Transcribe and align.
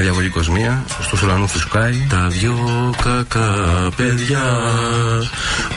με 0.00 0.06
διαβολή 0.06 0.28
κοσμία, 0.28 0.84
στου 1.00 1.18
ουρανού 1.24 1.48
του 1.52 1.58
σκάι. 1.58 2.06
Τα 2.08 2.28
δυο 2.28 2.56
κακά 3.04 3.90
παιδιά, 3.96 4.58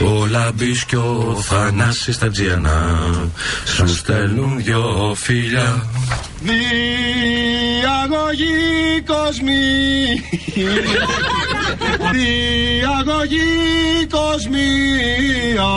ο 0.00 0.26
Λάμπης 0.26 0.84
και 0.84 0.96
ο 0.96 1.42
Θανάσης 1.42 2.14
στα 2.14 2.28
τζιανά, 2.28 2.98
σου 3.64 3.88
στέλνουν 3.88 4.62
δυο 4.62 5.14
φίλια. 5.16 5.86
Διαγωγή 6.40 6.62
κοσμή 9.06 10.22
Διαγωγή 12.12 14.06
κοσμία 14.10 15.72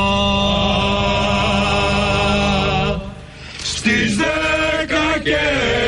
Στις 3.63 4.15
δέκα 4.15 5.19
και 5.23 5.37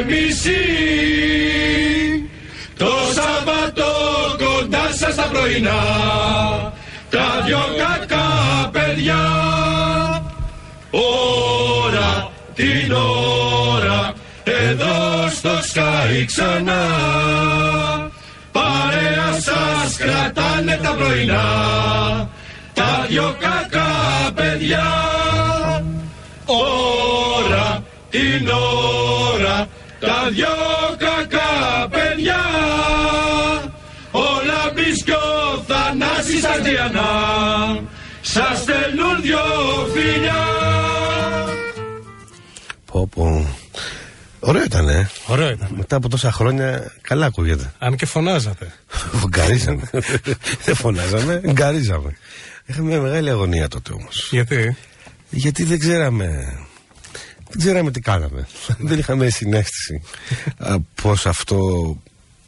μισή 0.07 1.18
κοντά 4.69 4.93
σας 4.93 5.15
τα 5.15 5.23
πρωινά. 5.23 5.79
Τα 7.09 7.43
δυο 7.45 7.63
κακά 7.77 8.69
παιδιά. 8.71 9.21
Ώρα 10.89 12.31
την 12.53 12.91
ώρα 12.91 14.13
εδώ 14.43 15.29
στο 15.29 15.49
Sky 15.49 16.25
ξανά. 16.25 16.85
Παρέα 18.51 19.31
σας 19.41 19.97
κρατάνε 19.97 20.79
τα 20.83 20.89
πρωινά. 20.89 21.43
Τα 22.73 23.05
δυο 23.09 23.35
κακά 23.39 23.91
παιδιά. 24.35 24.87
Ώρα 26.45 27.83
την 28.09 28.49
ώρα 29.33 29.67
Τα 29.99 30.29
δυο 30.29 30.47
κακά 30.97 31.87
παιδιά 31.89 32.39
Θανάσης 36.59 36.79
Αρτιανά 36.79 37.83
Σας 38.21 38.59
στέλνουν 38.59 39.21
δυο 39.21 39.39
φιλιά 39.93 40.43
Πω 42.85 43.07
πω. 43.07 43.55
Ωραίο 44.39 44.63
ήταν, 44.63 44.89
ε. 44.89 45.09
Ωραίο 45.27 45.49
ήταν. 45.49 45.69
Μετά 45.75 45.95
από 45.95 46.09
τόσα 46.09 46.31
χρόνια, 46.31 46.93
καλά 47.01 47.25
ακούγεται. 47.25 47.73
Αν 47.79 47.95
και 47.95 48.05
φωνάζατε. 48.05 48.73
Γκαρίζαμε. 49.29 49.89
Δεν 50.63 50.75
φωνάζαμε, 50.75 51.41
γκαρίζαμε. 51.51 52.17
Είχαμε 52.65 52.87
μια 52.87 52.99
μεγάλη 52.99 53.29
αγωνία 53.29 53.67
τότε 53.67 53.93
όμως. 53.93 54.27
Γιατί; 54.31 54.75
Γιατί 55.29 55.63
δεν 55.63 55.79
ξέραμε. 55.79 56.25
Δεν 57.49 57.59
ξέραμε 57.59 57.91
τι 57.91 57.99
κάναμε. 57.99 58.47
δεν 58.77 58.99
είχαμε 58.99 59.29
συνέστηση 59.29 60.01
πώς 61.01 61.25
αυτό 61.25 61.57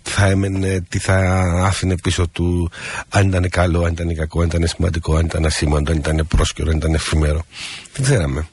θα 0.04 0.26
έμενε, 0.26 0.86
τι 0.90 1.00
θα 1.00 1.18
άφηνε 1.66 1.96
πίσω 2.04 2.28
του, 2.28 2.72
αν 3.10 3.28
ήταν 3.28 3.50
καλό, 3.50 3.84
αν 3.84 3.92
ήταν 3.92 4.16
κακό, 4.16 4.42
αν 4.42 4.48
ήταν 4.48 4.68
σημαντικό, 4.68 5.16
αν 5.16 5.26
ήταν 5.26 5.46
ασήμαντο, 5.46 5.92
αν 5.92 5.98
ήταν 5.98 6.28
πρόσκαιρο, 6.28 6.70
αν 6.70 6.78
ήταν 6.78 6.94
εφήμερο. 6.94 7.46
Δεν 7.94 8.04
ξέραμε. 8.04 8.48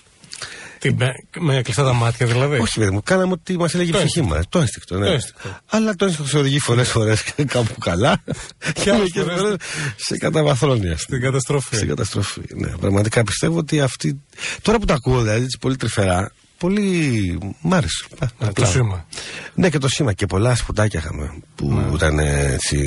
Τι, 0.78 0.94
με, 0.94 1.12
με 1.38 1.62
κλειστά 1.62 1.84
τα 1.84 1.92
μάτια 1.92 2.26
δηλαδή; 2.26 2.58
Όχι, 2.58 2.78
παιδί 2.78 2.90
μου, 2.90 3.02
κάναμε 3.04 3.32
ό,τι 3.32 3.56
μας 3.56 3.74
έλεγε 3.74 3.90
η 3.90 3.92
Το 3.92 3.98
ψυχή 3.98 4.22
μας. 4.22 4.44
Το 4.48 4.58
ένστικτο, 4.58 4.98
ναι. 4.98 5.06
Το 5.06 5.12
ένστικτο. 5.12 5.58
Αλλά 5.66 5.94
το 5.94 6.04
ένστικτο 6.04 6.30
σε 6.30 6.38
οδηγεί 6.38 6.60
πολλέ 6.66 6.84
φορές 6.84 7.22
κάπου 7.46 7.78
καλά. 7.78 8.22
και 8.82 8.90
άλλες 8.90 9.16
άλλε 9.16 9.24
φορές 9.24 9.40
φορές 9.40 9.56
σε 9.96 10.16
καταβαθρόνια. 10.16 10.96
Στην 10.96 11.20
καταστροφή. 11.20 11.76
Στην 11.76 11.88
καταστροφή. 11.88 12.40
Ναι, 12.54 12.68
πραγματικά 12.68 13.24
πιστεύω 13.24 13.58
ότι 13.58 13.80
αυτή. 13.80 14.20
Τώρα 14.62 14.78
που 14.78 14.84
το 14.84 14.92
ακούω, 14.92 15.20
δηλαδή, 15.20 15.42
έτσι 15.42 15.58
πολύ 15.60 15.76
τρυφερά, 15.76 16.32
πολύ. 16.58 17.38
μ' 17.60 17.74
άρεσε. 17.74 18.04
Α, 18.18 18.26
Ναι, 18.38 18.46
απλά. 18.48 18.52
το 18.52 18.70
σήμα. 18.70 19.06
Ναι, 19.54 19.70
και 19.70 19.78
το 19.78 19.88
σήμα 19.88 20.12
και 20.12 20.26
πολλά 20.26 20.54
σπουδάκια 20.54 21.00
είχαμε 21.00 21.32
που 21.54 21.72
Ναι. 21.72 21.94
ήταν 21.94 22.18
ε, 22.18 22.52
έτσι 22.52 22.78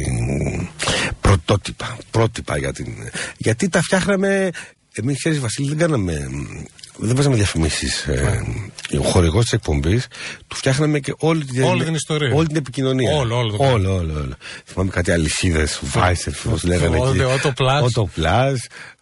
πρωτότυπα, 1.21 1.97
πρότυπα 2.11 2.57
για 2.57 2.73
την. 2.73 2.87
Γιατί 3.37 3.69
τα 3.69 3.81
φτιάχναμε. 3.81 4.49
Εμείς, 4.93 5.17
ξέρεις, 5.17 5.39
Βασίλη, 5.39 5.67
δεν 5.67 5.77
κάναμε. 5.77 6.29
Δεν 6.97 7.15
παίζαμε 7.15 7.35
διαφημίσεις. 7.35 8.01
Ε, 8.07 8.41
ο 8.99 9.01
χορηγός 9.03 9.43
της 9.43 9.53
εκπομπής 9.53 10.07
του 10.47 10.55
φτιάχναμε 10.55 10.99
και 10.99 11.13
όλη 11.17 11.45
την, 11.45 11.59
Ναι. 11.61 11.65
Όλη 11.67 11.83
την 11.83 11.93
ιστορία. 11.93 12.33
Όλη 12.35 12.47
την 12.47 12.55
επικοινωνία. 12.55 13.15
Όλο, 13.15 13.37
όλο 13.37 13.51
το 13.57 13.63
όλο, 13.63 13.95
όλο, 13.95 14.13
όλο. 14.13 14.35
Θυμάμαι 14.65 14.89
κάτι 14.91 15.11
αλυσίδες, 15.11 15.81
Vice, 15.93 16.31
πώ 16.43 16.55
λέγανε 16.63 16.97
Auto- 17.01 17.07
εκεί. 17.15 17.23
Auto 17.23 17.47
Plus. 17.47 17.81
Auto 17.81 18.03
Plus, 18.19 18.55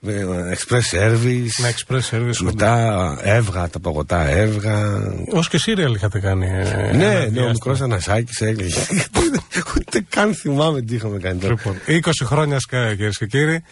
ε, 0.07 0.25
Express 0.55 0.97
Service. 0.99 1.61
Με 1.61 1.73
express 1.75 2.15
service. 2.15 2.37
Μετά 2.41 3.17
έβγα, 3.23 3.69
τα 3.69 3.79
παγωτά 3.79 4.27
έβγα. 4.27 4.95
Ω 5.33 5.39
και 5.49 5.57
σύριαλ 5.57 5.93
είχατε 5.93 6.19
κάνει. 6.19 6.45
ε, 6.45 6.59
ένα 6.59 6.91
Ναι, 6.97 7.07
ναι, 7.07 7.13
ο 7.15 7.19
διάστημα. 7.19 7.49
μικρός 7.49 7.81
Ανασάκης 7.81 8.41
έκλαιγε. 8.41 8.79
Ούτε 9.77 10.05
καν 10.09 10.33
θυμάμαι 10.33 10.81
τι 10.81 10.95
είχαμε 10.95 11.17
κάνει 11.17 11.39
τότε. 11.39 11.53
Λοιπόν, 11.53 11.75
20 11.87 12.25
χρόνια 12.25 12.57
Sky 12.57 12.87
κυρίες 12.95 13.17
και 13.17 13.25
κύριοι. 13.25 13.63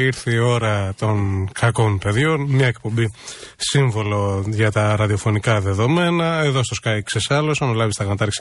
Ήρθε 0.00 0.32
η 0.32 0.38
ώρα 0.38 0.94
των 0.98 1.48
κακών 1.52 1.98
παιδιών. 1.98 2.40
Μια 2.40 2.66
εκπομπή 2.66 3.10
σύμβολο 3.56 4.44
για 4.48 4.70
τα 4.70 4.96
ραδιοφωνικά 4.96 5.60
δεδομένα. 5.60 6.40
Εδώ 6.44 6.62
στο 6.64 6.76
Sky 6.82 6.98
Ξεσάλωσον, 7.04 7.70
ο 7.70 7.72
Λάβης 7.72 7.96
Ταγνατάρχης 7.96 8.40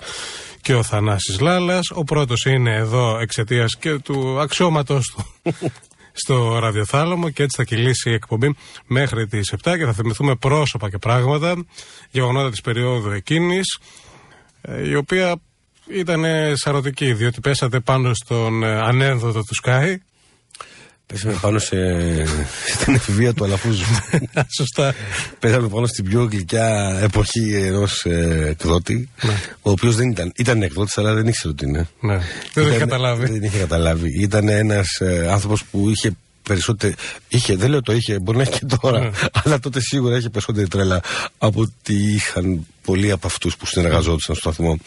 και 0.62 0.74
ο 0.74 0.84
Θανάσης 0.84 1.40
Λάλας. 1.40 1.92
Ο 1.92 2.03
πρώτος 2.03 2.46
είναι 2.46 2.75
εδώ 2.75 3.18
εξαιτίας 3.20 3.78
και 3.80 3.97
του 3.97 4.40
αξιώματος 4.40 5.16
του 5.16 5.25
στο 6.22 6.59
ραδιοθάλαμο 6.59 7.30
και 7.30 7.44
έτσι 7.44 7.58
θα 7.58 7.64
κυλήσει 7.64 8.09
η 8.09 8.14
εκπομπή 8.14 8.56
μέχρι 8.88 9.28
τις 9.28 9.53
7 9.64 9.78
και 9.78 9.86
θα 9.86 9.94
θυμηθούμε 9.94 10.36
πρόσωπα 10.36 10.90
και 10.90 10.97
πράγματα 10.97 11.66
γεγονότα 12.09 12.50
της 12.50 12.62
περίοδου 12.62 13.09
εκείνης 13.09 13.80
ε, 14.62 14.90
η 14.90 14.96
οποία 14.96 15.36
ήταν 15.88 16.26
σαρωτική 16.53 17.14
διότι 17.14 17.40
πέσατε 17.40 17.80
πάνω 17.80 18.14
στον 18.14 18.64
ε, 18.64 18.80
ανένδοτο 18.81 19.40
του 19.40 19.56
Sky 19.64 19.96
Πέσαμε 21.14 21.38
πάνω 21.42 21.59
σε, 21.59 21.75
στην 22.80 22.94
εφηβεία 22.96 23.34
του 23.34 23.44
Αλαφούζου. 23.44 23.84
Σωστά. 24.58 24.94
Πέσαμε 25.40 25.68
πάνω 25.68 25.86
στην 25.88 26.06
πιο 26.06 26.24
γλυκιά 26.31 27.00
εποχή 27.03 27.56
ενός 27.56 28.06
εκδότη, 28.50 29.09
ο 29.62 29.72
οποίος 29.72 29.96
δεν 29.96 30.09
ήταν. 30.09 30.31
Ήταν 30.36 30.62
εκδότης, 30.62 30.97
αλλά 30.97 31.14
δεν 31.14 31.28
ήξερε 31.28 31.50
ότι 31.53 31.66
είναι. 31.66 31.88
Ναι. 32.00 32.18
Δεν 32.18 32.24
το 32.53 32.62
είχε 32.62 32.70
Ήταν- 32.75 32.80
καταλάβει. 32.80 33.25
Δεν 33.31 33.44
είχε 33.44 33.58
καταλάβει. 33.58 34.22
Ήταν 34.22 34.47
ένας 34.50 34.88
άνθρωπος 35.30 35.64
που 35.64 35.90
είχε 35.90 36.12
περισσότερη. 36.44 36.94
Είχε, 37.28 37.56
δεν 37.56 37.70
λέω 37.70 37.81
το 37.81 37.94
είχε, 37.94 38.20
μπορεί 38.20 38.38
να 38.38 38.44
έχει 38.44 38.59
και 38.59 38.66
τώρα. 38.81 39.00
Ναι. 39.00 39.09
Αλλά 39.44 39.59
τότε 39.59 39.80
σίγουρα 39.81 40.18
είχε 40.18 40.30
περισσότερη 40.30 40.68
τρέλα 40.68 41.02
από 41.38 41.62
ότι 41.62 41.94
είχαν 41.94 42.66
πολλοί 42.84 43.12
από 43.12 43.28
αυτούς 43.28 43.58
που 43.58 43.66
συνεργαζόντουσαν 43.66 44.36
στο 44.36 44.50
σταθμό. 44.52 44.78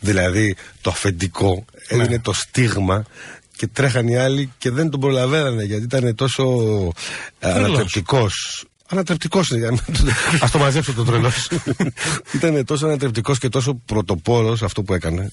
Δηλαδή 0.00 0.56
το 0.80 0.90
αφεντικό 0.90 1.64
έδινε 1.88 2.06
Ναι. 2.08 2.18
το 2.18 2.32
στίγμα 2.32 3.04
και 3.62 3.68
τρέχαν 3.68 4.08
οι 4.08 4.16
άλλοι 4.16 4.52
και 4.58 4.70
δεν 4.70 4.90
τον 4.90 5.00
προλαβαίνανε 5.00 5.62
γιατί 5.62 5.82
ήταν 5.82 6.14
τόσο 6.14 6.44
ανατρεπτικός. 7.40 8.64
Ανατρεπτικός 8.88 9.50
είναι. 9.50 9.66
Α 10.40 10.48
το 10.52 10.58
μαζέψω 10.58 10.92
το 10.92 11.04
τρελός. 11.04 11.48
ήταν 12.36 12.64
τόσο 12.64 12.86
ανατρεπτικός 12.86 13.38
και 13.38 13.48
τόσο 13.48 13.74
πρωτοπόρος 13.74 14.62
αυτό 14.62 14.82
που 14.82 14.94
έκανε. 14.94 15.32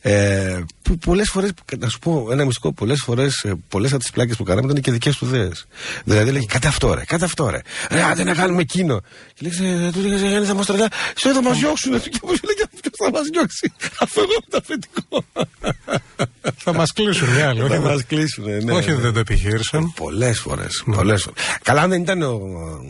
Ε, 0.00 0.60
που 0.82 0.98
πολλές 0.98 1.30
φορές, 1.30 1.50
να 1.78 1.88
σου 1.88 1.98
πω 1.98 2.28
ένα 2.30 2.44
μυστικό, 2.44 2.72
πολλές 2.72 3.00
φορές, 3.04 3.44
πολλές 3.68 3.90
από 3.92 4.00
τις 4.00 4.10
πλάκες 4.10 4.36
που 4.36 4.44
κάναμε 4.44 4.70
ήταν 4.70 4.82
και 4.82 4.90
δικές 4.90 5.16
του 5.16 5.24
ιδέες. 5.24 5.66
Δηλαδή 6.04 6.28
έλεγε 6.28 6.46
κάτι 6.46 6.66
αυτό 6.66 6.94
ρε, 6.94 7.04
κάτι 7.04 7.24
αυτό 7.24 7.48
ρε. 7.48 7.60
Ρε, 7.90 8.02
άντε 8.02 8.24
να 8.24 8.34
κάνουμε 8.34 8.60
εκείνο. 8.60 9.00
Και 9.34 9.50
λέγε, 9.60 9.90
του 9.90 10.00
λέγε, 10.00 10.28
Γιάννη 10.28 10.46
θα 10.46 10.54
μας 10.54 10.66
τρελά. 10.66 10.88
Σε 11.14 11.32
θα 11.32 11.42
μας 11.42 11.58
διώξουν. 11.58 12.00
Και 12.02 12.20
μου 12.22 12.30
λέγε, 12.30 12.62
ποιο 12.70 12.75
θα 13.04 13.10
μας 13.10 13.22
διώξει. 13.32 13.72
Αφού 14.00 14.20
εγώ 14.20 14.30
είμαι 14.32 14.46
το 14.50 14.56
αφεντικό. 14.62 15.24
θα 16.56 16.72
μας 16.74 16.92
κλείσουν 16.92 17.36
οι 17.38 17.40
άλλοι. 17.40 17.58
Θα 17.60 17.64
όχι, 17.66 17.78
μας 17.78 17.96
δεν- 17.96 18.06
κλείσουν. 18.06 18.44
Ναι, 18.64 18.72
όχι, 18.72 18.90
ναι. 18.90 18.96
δεν 18.96 19.12
το 19.12 19.18
επιχείρησαν. 19.18 19.92
Πολλές 19.92 20.38
φορές. 20.40 20.82
Πολλές 20.94 21.22
φορές. 21.22 21.42
Καλά, 21.62 21.82
αν 21.82 21.90
δεν 21.90 22.02
ήταν 22.02 22.22
ο, 22.22 22.26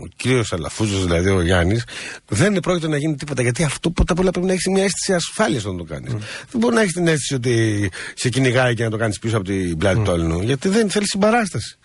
ο 0.02 0.06
κύριος 0.16 0.52
Αλαφούζος, 0.52 1.02
δηλαδή 1.04 1.28
ο 1.28 1.40
Γιάννης, 1.40 1.84
δεν 2.28 2.60
πρόκειται 2.60 2.88
να 2.88 2.96
γίνει 2.96 3.14
τίποτα. 3.14 3.42
Γιατί 3.42 3.64
αυτό 3.64 3.90
πρώτα 3.90 4.12
απ' 4.12 4.18
όλα 4.18 4.30
πρέπει 4.30 4.46
να 4.46 4.52
έχεις 4.52 4.66
μια 4.66 4.84
αίσθηση 4.84 5.12
ασφάλειας 5.14 5.64
όταν 5.64 5.76
το 5.76 5.84
κάνεις. 5.84 6.12
Δεν 6.50 6.60
μπορεί 6.60 6.74
να 6.74 6.80
έχεις 6.80 6.92
την 6.92 7.06
αίσθηση 7.06 7.34
ότι 7.34 7.90
σε 8.14 8.28
κυνηγάει 8.28 8.74
και 8.74 8.84
να 8.84 8.90
το 8.90 8.96
κάνεις 8.96 9.18
πίσω 9.18 9.36
από 9.36 9.44
την 9.46 9.76
πλάτη 9.78 10.00
του 10.00 10.10
άλλου. 10.10 10.42
Γιατί 10.42 10.68
δεν 10.68 10.90
θέλεις 10.90 11.08
συμπαράσταση. 11.08 11.78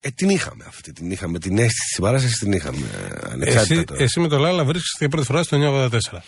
Ε, 0.00 0.10
την 0.10 0.28
είχαμε 0.28 0.64
αυτή. 0.68 0.92
Την 0.92 1.10
είχαμε. 1.10 1.38
Την 1.38 1.52
αίσθηση 1.58 1.80
της 1.84 1.94
συμπαράστασης 1.94 2.38
την 2.38 2.52
είχαμε. 2.52 2.78
ε, 2.78 3.30
Ανεξάρτητα 3.32 3.74
Εσύ, 3.74 3.84
τώρα. 3.84 4.02
εσύ 4.02 4.20
με 4.20 4.28
το 4.28 4.38
Λάλα 4.38 4.64
βρίσκεσαι 4.64 4.96
για 4.98 5.08
πρώτη 5.08 5.26
φορά 5.26 5.42
στο 5.42 5.56
984. 5.56 6.22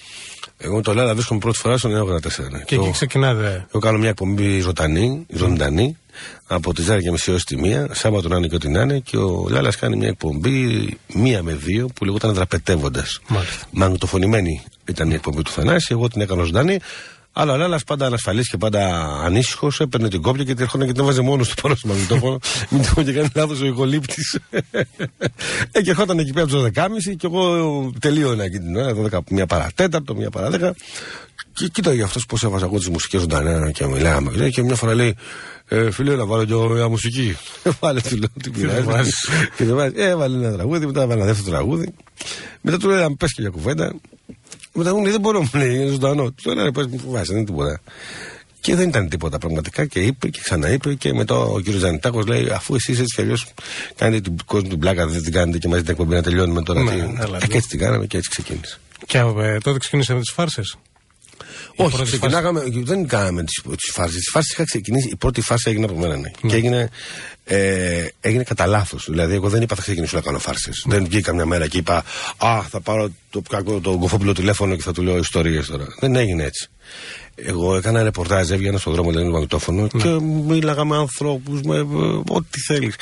Εγώ 0.59 0.81
το 0.81 0.95
λέω, 0.95 1.15
βρίσκομαι 1.15 1.41
πρώτη 1.41 1.59
φορά 1.59 1.79
στο 1.79 1.89
984. 1.89 2.51
ναι. 2.51 2.59
Και 2.59 2.75
εκεί 2.75 2.75
Εγώ- 2.75 2.91
ξεκινάτε. 2.91 3.67
Εγώ 3.69 3.79
κάνω 3.79 3.99
μια 3.99 4.09
εκπομπή 4.09 4.61
ζωντανή, 4.61 5.27
ζωντανή, 5.35 5.97
από 6.47 6.75
τις 6.75 6.85
10 6.87 7.01
και 7.03 7.11
μισή 7.11 7.31
έως 7.31 7.45
τη 7.45 7.57
1, 7.57 7.87
Σάββατο 7.95 8.29
να 8.29 8.37
είναι 8.37 8.47
και 8.47 8.55
ό,τι 8.55 8.69
να 8.69 8.81
είναι, 8.81 8.99
και 8.99 9.17
ο 9.17 9.47
Λάλας 9.51 9.77
κάνει 9.77 9.97
μια 9.97 10.09
εκπομπή 10.09 10.89
μία 11.15 11.43
με 11.43 11.53
δύο 11.55 11.89
που 11.95 12.05
λεγόταν 12.05 12.35
Δραπετεύοντας. 12.35 13.21
Μάλιστα. 13.29 13.67
Μαγνητοφωνημένη 13.71 14.63
ήταν 14.85 15.11
η 15.11 15.15
εκπομπή 15.15 15.43
του 15.43 15.51
Θανάση, 15.51 15.87
εγώ 15.91 16.09
την 16.09 16.21
έκανα 16.21 16.43
ζωντανή. 16.43 16.79
Αλλά 17.39 17.53
ο 17.53 17.57
Λάλα 17.57 17.81
πάντα 17.87 18.07
ανασφαλή 18.07 18.43
και 18.43 18.57
πάντα 18.57 19.07
ανήσυχος, 19.25 19.81
έπαιρνε 19.81 20.09
την 20.09 20.23
κόπια 20.23 20.45
και 20.45 20.55
την 20.55 20.63
έρχονταν 20.63 20.87
και 20.87 20.93
την 20.93 21.03
έβαζε 21.03 21.21
μόνος 21.21 21.49
του 21.49 21.63
πάνω 21.63 21.75
στο 21.75 21.89
μαγνητόφωνο. 21.89 22.39
Μην 22.71 22.83
το 22.95 23.03
και 23.03 23.13
κάνει 23.13 23.29
λάθος 23.35 23.61
ο 23.61 23.65
ηχολήπτη. 23.65 24.23
ε, 25.73 25.83
και 25.83 25.91
ερχόταν 25.91 26.19
εκεί 26.19 26.33
πέρα 26.33 26.47
από 26.47 26.71
τις 26.71 26.83
12.30 27.11 27.17
και 27.17 27.27
εγώ 27.27 27.93
τελείωνα 28.01 28.45
εκεί 28.45 28.59
την 28.59 28.77
ώρα, 28.77 28.95
12, 29.13 29.19
μία 29.31 29.47
παρατέταρτο, 29.47 30.15
μία 30.15 30.31
παραδέκα. 30.31 30.75
Και 31.53 31.67
κοίταγε 31.67 32.03
αυτός 32.03 32.27
πώς 32.27 32.43
έβαζα 32.43 32.65
εγώ 32.65 32.79
τις 32.79 32.89
μουσικές 32.89 33.21
ζωντανά 33.21 33.71
και 33.71 33.87
μιλάγαμε. 33.87 34.49
Και 34.49 34.63
μια 34.63 34.75
φορά 34.75 34.95
λέει, 34.95 35.17
ε, 35.69 35.91
φίλε, 35.91 36.17
να 36.17 36.27
βάλω 36.27 36.45
και 36.45 36.55
μια 36.55 36.89
μουσική. 36.89 37.37
Βάλε 37.81 38.01
του 38.01 38.17
λέω, 38.17 38.29
τι 38.43 38.51
πειράζει. 38.51 39.11
Και 39.57 39.65
δεν 39.65 39.77
βάζεις. 39.77 39.95
Έβαλε 39.97 40.47
ένα 40.47 40.57
τραγούδι, 40.57 40.87
μετά 40.87 41.03
έβαλε 41.03 41.21
ένα 41.21 41.33
δεύτερο 41.33 41.57
τραγούδι. 41.57 41.95
Μετά 42.61 42.79
του 42.79 42.89
λέει, 42.89 43.03
αν 43.03 43.17
πες 43.17 43.33
και 43.33 43.41
μια 43.41 43.51
κουβέντα. 43.51 43.95
Μετά 44.77 44.95
μου 44.95 45.03
λέει, 45.03 45.11
δεν 45.11 45.21
μπορώ, 45.21 45.41
μου 45.41 45.51
λέει, 45.55 45.75
είναι 45.75 45.87
ζωντανό. 45.87 46.31
Του 46.31 46.55
λέει, 46.55 46.73
πες 46.73 46.87
μου 46.87 46.99
φοβάσαι, 46.99 47.33
δεν 47.33 47.37
είναι 47.37 47.47
τίποτα. 47.47 47.81
Και 48.61 48.75
δεν 48.75 48.89
ήταν 48.89 49.09
τίποτα 49.09 49.39
πραγματικά 49.39 49.87
και 49.87 50.01
είπε 50.01 50.29
και 50.29 50.41
ξαναείπε 50.43 50.95
και 50.95 51.13
μετά 51.13 51.35
ο 51.35 51.61
κύριος 51.61 51.81
Ζανιτάκος 51.81 52.27
λέει 52.27 52.49
αφού 52.49 52.75
εσεί 52.75 52.93
έτσι 52.93 53.15
κι 53.15 53.21
αλλιώς 53.21 53.47
κάνετε 53.97 54.21
την 54.21 54.37
κόσμο 54.47 54.69
την 54.69 54.79
πλάκα, 54.79 55.07
δεν 55.07 55.23
την 55.23 55.33
κάνετε 55.33 55.59
και 55.59 55.69
μαζί 55.69 55.83
την 55.83 55.91
εκπομπή 55.91 56.15
να 56.15 56.23
τελειώνουμε 56.23 56.63
τώρα. 56.63 56.83
Ναι, 56.83 56.91
τι... 56.91 57.01
αλλά, 57.19 57.39
και 57.39 57.57
έτσι 57.57 57.69
την 57.69 57.79
κάναμε 57.79 58.07
και 58.07 58.17
έτσι 58.17 58.31
ξεκίνησε. 58.31 58.79
Και 59.07 59.19
ε, 59.19 59.59
τότε 59.59 59.79
ξεκίνησαμε 59.79 60.21
τις 60.21 60.33
φάρσες. 60.33 60.77
Όχι, 61.77 62.03
ξεκινάγαμε, 62.03 62.63
δεν 62.73 63.07
κάναμε 63.07 63.45
τι 63.45 63.91
φάρσε. 63.93 64.17
Τις 64.17 64.29
φάρσε 64.33 64.51
είχα 64.53 64.65
ξεκινήσει. 64.65 65.09
Η 65.09 65.17
πρώτη 65.17 65.41
φάρσα 65.41 65.71
έγινε 65.71 65.85
από 65.85 65.97
μένα. 65.97 66.17
Ναι. 66.17 66.31
Και 66.49 66.57
έγινε, 66.57 66.91
ε, 67.45 68.07
έγινε 68.21 68.43
κατά 68.43 68.67
λάθος. 68.67 69.07
Δηλαδή, 69.11 69.35
εγώ 69.35 69.49
δεν 69.49 69.63
είπα 69.63 69.75
θα 69.75 69.83
ξεκινήσω 69.83 70.17
να 70.17 70.23
κάνω 70.23 70.39
φάρσες. 70.39 70.85
Δεν 70.87 71.05
βγήκα 71.05 71.35
μια 71.35 71.47
μέρα 71.47 71.67
και 71.67 71.79
είπα 71.79 72.05
Α, 72.37 72.63
θα 72.71 72.81
πάρω 72.81 73.11
το, 73.31 73.43
το, 73.65 73.81
το 73.81 73.97
κοφόπουλο 73.99 74.33
τηλέφωνο 74.33 74.77
και 74.77 74.83
θα 74.83 74.93
του 74.93 75.03
λέω 75.03 75.19
ιστορίες 75.19 75.67
τώρα. 75.67 75.87
Δεν 76.01 76.17
έγινε 76.17 76.45
έτσι. 76.45 76.69
Εγώ 77.39 77.77
έκανα 77.77 78.03
ρεπορτάζ, 78.03 78.51
έβγαινα 78.51 78.79
στον 78.79 78.93
δρόμο, 78.93 79.11
λένε 79.11 79.31
μαγνητόφωνο 79.31 79.89
ναι. 79.93 80.03
και 80.03 80.09
μίλαγα 80.21 80.85
με 80.85 80.97
ανθρώπους, 80.97 81.61
με 81.61 81.79
ό,τι 82.29 82.61
θέλεις. 82.67 82.95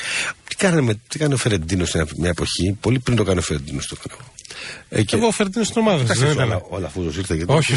Τι 0.47 0.55
κάνει, 0.55 1.01
τι 1.07 1.17
κάνει 1.17 1.33
ο 1.33 1.37
Φερεντίνος 1.37 1.89
σε 1.89 2.05
μια 2.17 2.29
εποχή, 2.29 2.77
πολύ 2.81 2.99
πριν 2.99 3.17
το 3.17 3.23
κάνει 3.23 3.39
ο 3.39 3.41
Φερεντίνο 3.41 3.79
το 3.89 3.95
έκανα. 4.05 4.21
Ε, 4.89 5.03
και... 5.03 5.15
Εγώ 5.15 5.31
Φερεντίνος 5.31 5.67
στην 5.67 5.81
ομάδα 5.81 6.03
δεν 6.03 6.31
ήταν. 6.31 6.51
Όλα, 6.51 6.61
όλα 6.69 6.87
αφού 6.87 7.03
ήρθε 7.03 7.35
γιατί. 7.35 7.53
Όχι. 7.53 7.73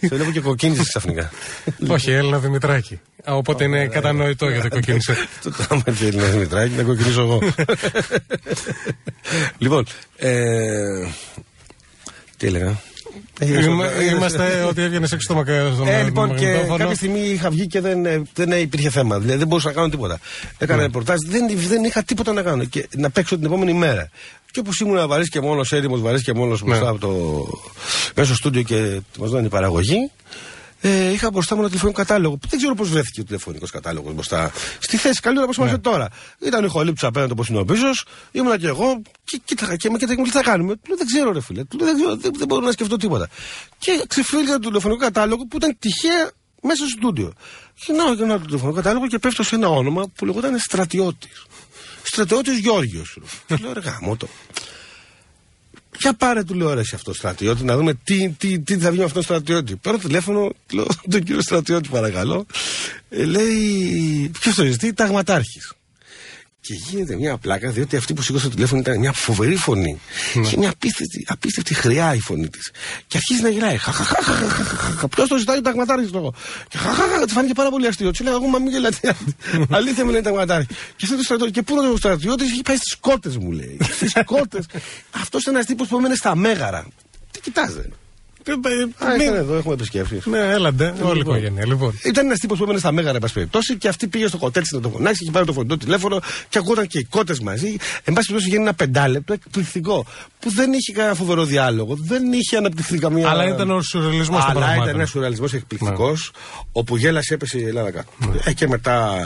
Σε 0.00 0.14
βλέπω 0.14 0.30
και 0.30 0.40
κοκκίνησες 0.40 0.88
ξαφνικά. 0.88 1.30
Όχι, 1.94 2.10
Έλληνα 2.10 2.38
Δημητράκη. 2.38 3.00
Οπότε 3.24 3.64
είναι 3.64 3.86
κατανοητό 3.86 4.48
γιατί 4.48 4.68
κοκκίνησε. 4.68 5.16
Το 5.42 5.50
τράμα 5.50 5.82
και 5.82 6.06
Έλληνα 6.06 6.26
Δημητράκη, 6.26 6.74
να 6.74 6.82
κοκκινήσω 6.82 7.20
εγώ. 7.20 7.40
Λοιπόν, 9.58 9.86
ε, 10.16 11.06
τι 12.36 12.46
έλεγα; 12.46 12.80
Είμαστε 14.10 14.64
ότι 14.68 14.82
έβγαινε 14.82 15.06
έξω 15.12 15.28
το 15.28 15.34
μακριά 15.34 15.72
Ε, 15.86 16.02
λοιπόν, 16.02 16.36
και 16.36 16.52
κάποια 16.76 16.94
στιγμή 16.94 17.20
είχα 17.20 17.50
βγει 17.50 17.66
και 17.66 17.80
δεν, 17.80 18.06
ε, 18.06 18.22
δεν 18.34 18.50
υπήρχε 18.52 18.90
θέμα. 18.90 19.18
Δηλαδή 19.18 19.38
δεν 19.38 19.46
μπορούσα 19.46 19.68
να 19.68 19.74
κάνω 19.74 19.88
τίποτα. 19.88 20.18
Έκανα 20.58 20.78
ναι. 20.78 20.86
ρεπορτάζ, 20.86 21.16
δεν, 21.28 21.50
δεν 21.68 21.84
είχα 21.84 22.02
τίποτα 22.02 22.32
να 22.32 22.42
κάνω. 22.42 22.64
Και 22.64 22.88
να 22.96 23.10
παίξω 23.10 23.36
την 23.36 23.44
επόμενη 23.44 23.72
μέρα. 23.72 24.10
Και 24.50 24.60
όπως 24.60 24.80
ήμουν 24.80 25.08
βαρύς 25.08 25.28
και 25.28 25.40
μόνος 25.40 25.72
έρημος, 25.72 26.00
βαρύς 26.00 26.22
και 26.22 26.34
μόνος 26.34 26.62
μπροστά 26.62 26.88
από 26.88 26.98
το 26.98 27.10
μέσα 28.14 28.28
στο 28.28 28.34
στούντιο 28.34 28.62
και 28.62 29.00
μας 29.18 29.30
δίνει 29.30 29.46
η 29.46 29.48
παραγωγή, 29.48 30.10
ε, 30.84 31.12
είχα 31.12 31.30
μπροστά 31.30 31.54
μου 31.54 31.60
ένα 31.60 31.68
τηλεφωνικό 31.68 31.98
κατάλογο. 31.98 32.38
Δεν 32.48 32.58
ξέρω 32.58 32.74
πώς 32.74 32.88
βρέθηκε 32.88 33.20
ο 33.20 33.24
τηλεφωνικός 33.24 33.70
κατάλογος 33.70 34.14
μπροστά. 34.14 34.52
Στη 34.78 34.96
θέση 34.96 35.20
καλύτερα 35.20 35.46
όπω 35.46 35.54
είμαστε 35.58 35.76
ναι. 35.76 35.82
τώρα. 35.82 36.08
Ήταν 36.38 36.64
η 36.64 36.68
χολήψη 36.68 37.06
απέναντι 37.06 37.32
όπως 37.32 37.48
είναι 37.48 37.58
ο 37.58 37.64
πίσω, 37.64 37.86
ήμουνα 38.32 38.58
και 38.58 38.66
εγώ 38.66 39.02
και 39.24 39.40
κοίταγα 39.44 39.76
και 39.76 39.90
με 39.90 39.98
κοίταγα 39.98 40.22
τι 40.22 40.30
θα 40.30 40.42
κάνουμε. 40.42 40.76
Του 40.76 40.96
δεν 40.96 41.06
ξέρω, 41.06 41.32
ρε 41.32 41.40
φίλε. 41.40 41.64
Του 41.64 41.78
δεν, 41.78 41.96
δεν, 42.20 42.32
δεν 42.36 42.46
μπορώ 42.46 42.66
να 42.66 42.72
σκεφτώ 42.72 42.96
τίποτα. 42.96 43.28
Και 43.78 44.02
ξεφύγει 44.08 44.46
το 44.46 44.58
τηλεφωνικό 44.58 45.00
κατάλογο 45.00 45.46
που 45.46 45.56
ήταν 45.56 45.76
τυχαία 45.78 46.30
μέσα 46.62 46.76
στο 46.76 46.86
στούντιο. 46.86 47.32
Γυρνάω 47.74 48.14
και 48.14 48.22
ένα 48.22 48.40
τηλεφωνικό 48.40 48.76
κατάλογο 48.76 49.06
και 49.06 49.18
πέφτω 49.18 49.42
σε 49.42 49.54
ένα 49.54 49.68
όνομα 49.68 50.04
που 50.14 50.26
λεγόταν 50.26 50.58
Στρατιώτης. 50.58 51.46
Στρατιώτης 52.02 52.58
Γιώργιος. 52.58 53.18
Λέω 53.60 53.72
ρε 53.72 53.80
γάμο 53.80 54.16
το. 54.16 54.28
Για 56.00 56.14
πάρε 56.14 56.44
τηλεόραση 56.44 56.94
αυτό 56.94 57.14
στρατιώτη, 57.14 57.64
να 57.64 57.76
δούμε 57.76 57.94
τι, 58.04 58.28
τι, 58.30 58.60
τι 58.60 58.78
θα 58.78 58.90
βγει 58.90 58.98
με 58.98 59.04
αυτό 59.04 59.18
το 59.18 59.24
στρατιώτη. 59.24 59.76
Παίρνω 59.76 59.98
τηλέφωνο, 59.98 60.52
λέω 60.72 60.86
τον 61.10 61.22
κύριο 61.22 61.40
στρατιώτη, 61.40 61.88
παρακαλώ. 61.88 62.46
Ε, 63.08 63.24
λέει, 63.24 64.30
ποιος 64.40 64.54
το 64.54 64.64
ζητεί, 64.64 64.92
ταγματάρχης. 64.92 65.72
Και 66.64 66.74
γίνεται 66.74 67.16
μια 67.16 67.36
πλάκα, 67.36 67.70
διότι 67.70 67.96
αυτή 67.96 68.14
που 68.14 68.22
σήκωσε 68.22 68.48
το 68.48 68.54
τηλέφωνο 68.54 68.80
ήταν 68.80 68.98
μια 68.98 69.12
φοβερή 69.12 69.56
φωνή. 69.56 70.00
Ναι. 70.34 70.48
Και 70.48 70.56
μια 70.56 70.70
απίστευτη, 70.70 71.24
απίστευτη 71.28 71.74
χρειά 71.74 72.14
η 72.14 72.20
φωνή 72.20 72.48
της. 72.48 72.70
Και 73.06 73.16
αρχίζει 73.16 73.42
να 73.42 73.48
γυράει. 73.48 73.76
Ποιος 75.10 75.28
το 75.28 75.36
ζητάει, 75.36 75.58
ο 75.58 75.60
ταγματάρχης 75.60 76.10
το; 76.10 76.34
Και 76.68 76.78
χαχαχα, 76.78 77.24
τη 77.24 77.32
φάνηκε 77.32 77.52
πάρα 77.52 77.70
πολύ 77.70 77.86
αστείο. 77.86 78.10
Τι 78.10 78.22
λέει, 78.22 78.32
εγώ 78.32 78.46
μα 78.46 78.58
μην 78.58 78.70
γελάτε. 78.70 79.16
Αλήθεια 79.70 80.04
μου 80.04 80.10
λέει 80.10 80.20
ταγματάρχης. 80.20 80.76
Και 80.96 81.04
αυτό 81.04 81.16
το 81.16 81.22
στρατιώτη. 81.22 81.52
Και 81.52 81.62
πού 81.62 81.76
είναι 81.76 81.88
ο 81.88 81.96
στρατιώτης, 81.96 82.50
έχει 82.50 82.62
πάει 82.62 82.76
στις 82.76 82.96
κότες 82.96 83.36
μου 83.36 83.50
λέει. 83.50 83.78
Στις 83.82 84.12
κότες. 84.24 84.66
Αυτός 85.22 85.44
είναι 85.44 85.54
ένας 85.54 85.66
τύπος 85.66 85.88
που 85.88 85.96
έμενε 85.96 86.14
στα 86.14 86.36
μέγαρα. 86.36 86.86
Τι 87.30 87.40
κοιτάζε. 87.40 87.88
Α, 88.98 89.14
ήταν 89.14 89.34
εδώ, 89.34 89.54
έχουμε 89.56 89.74
επισκέψεις. 89.74 90.26
Ναι, 90.26 90.38
έλαντε, 90.38 90.94
όλη 91.02 91.18
η 91.18 91.20
οικογένεια. 91.20 91.66
Λοιπόν. 91.66 91.98
Ήταν 92.04 92.26
ένας 92.26 92.38
τύπος 92.38 92.58
που 92.58 92.64
έμενε 92.64 92.78
στα 92.78 92.92
μέγαρα, 92.92 93.14
εν 93.14 93.20
πάση 93.20 93.32
περιπτώσει, 93.32 93.76
και 93.76 93.88
αυτή 93.88 94.06
πήγε 94.08 94.26
στο 94.26 94.38
κοτέτσι 94.38 94.74
να 94.74 94.80
το 94.80 94.88
φωνάξει 94.88 95.24
και 95.24 95.30
πάρει 95.30 95.46
το 95.46 95.52
φωνητό 95.52 95.76
τηλέφωνο 95.76 96.20
και 96.48 96.58
ακούγονταν 96.58 96.86
και 96.86 96.98
οι 96.98 97.04
κότες 97.04 97.40
μαζί. 97.40 97.76
Εν 98.04 98.14
πάση 98.14 98.26
περιπτώσει, 98.26 98.48
γίνει 98.48 98.62
ένα 98.62 98.74
πεντάλεπτο 98.74 99.32
εκπληκτικό 99.32 100.06
που 100.38 100.50
δεν 100.50 100.72
είχε 100.72 100.92
κανένα 100.92 101.14
φοβερό 101.14 101.44
διάλογο, 101.44 101.96
δεν 102.00 102.32
είχε 102.32 102.56
αναπτυχθεί 102.56 102.98
καμία. 102.98 103.28
Αλλά 103.28 103.48
ήταν 103.48 103.70
ο 103.70 103.82
σουρεαλισμός 103.82 104.44
του 104.44 104.50
Αλλά 104.50 104.74
ήταν 104.74 104.88
ένας 104.88 105.08
σουρεαλισμός 105.08 105.52
εκπληκτικός, 105.52 106.30
ναι. 106.34 106.62
όπου 106.72 106.96
γέλασε, 106.96 107.34
έπεσε 107.34 107.58
η 107.58 107.64
Ελλάδα 107.64 107.90
κάτω. 107.90 108.10
Ναι. 108.18 108.38
Ε, 108.44 108.52
και 108.52 108.68
μετά, 108.68 109.16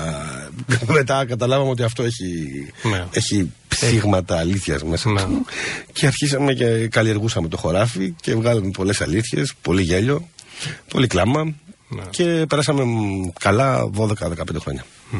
μετά 0.86 1.24
καταλάβαμε 1.26 1.70
ότι 1.70 1.82
αυτό 1.82 2.02
έχει, 2.02 2.72
ναι. 2.82 3.04
έχει 3.10 3.52
ψήγματα 3.68 4.38
αλήθειας 4.38 4.82
μέσα 4.82 5.10
ναι. 5.10 5.22
Και 5.92 6.06
αρχίσαμε 6.06 6.52
και 6.52 6.88
καλλιεργούσαμε 6.88 7.48
το 7.48 7.56
χωράφι 7.56 8.14
και 8.20 8.34
βγάλαμε 8.34 8.70
πολλές 8.70 9.00
αλήθειες, 9.00 9.52
πολύ 9.62 9.82
γέλιο, 9.82 10.28
πολύ 10.88 11.06
κλάμα. 11.06 11.44
Ναι. 11.88 12.02
Και 12.10 12.44
περάσαμε 12.48 12.84
καλά 13.38 13.90
12-15 13.96 14.10
χρόνια. 14.60 14.84
Mm. 15.12 15.16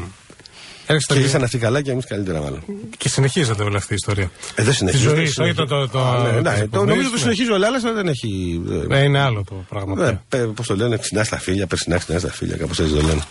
Και 0.87 1.19
ζήσαν 1.21 1.43
αυτοί 1.43 1.57
καλά 1.57 1.81
και 1.81 1.91
εμείς 1.91 2.05
καλύτερα, 2.05 2.41
μάλλον. 2.41 2.63
Και 2.97 3.09
συνεχίζεται 3.09 3.63
όλη 3.63 3.75
αυτή 3.75 3.93
η 3.93 3.95
ιστορία. 3.95 4.31
Ε, 4.55 4.63
δεν 4.63 4.73
συνεχίζει. 4.73 5.13
Τη 5.13 5.25
ζωή, 5.25 5.53
το. 5.53 5.65
το, 5.65 5.87
το, 5.87 6.21
ναι, 6.21 6.41
ναι, 6.41 6.67
το 6.67 6.85
νομίζω 6.85 7.09
ότι 7.09 7.19
συνεχίζει 7.19 7.51
όλα, 7.51 7.67
αλλά 7.67 7.93
δεν 7.93 8.07
έχει. 8.07 8.61
Ε, 8.89 9.03
είναι 9.03 9.19
άλλο 9.19 9.43
το 9.43 9.65
πράγμα. 9.69 10.19
Ναι, 10.29 10.45
Πώς 10.45 10.67
το 10.67 10.75
λένε, 10.75 10.97
ξινά 10.97 11.23
στα 11.23 11.39
φίλια, 11.39 11.67
περσινά 11.67 11.97
ξινά 11.97 12.19
στα 12.19 12.31
φίλια, 12.31 12.57
κάπως 12.57 12.79
έτσι 12.79 12.93
το 12.93 13.01
λένε. 13.01 13.21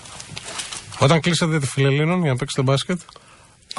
Όταν 0.99 1.21
κλείσατε 1.21 1.59
τη 1.59 1.67
Φιλελίνων 1.67 2.21
για 2.21 2.31
να 2.31 2.37
παίξετε 2.37 2.63
μπάσκετ. 2.63 3.01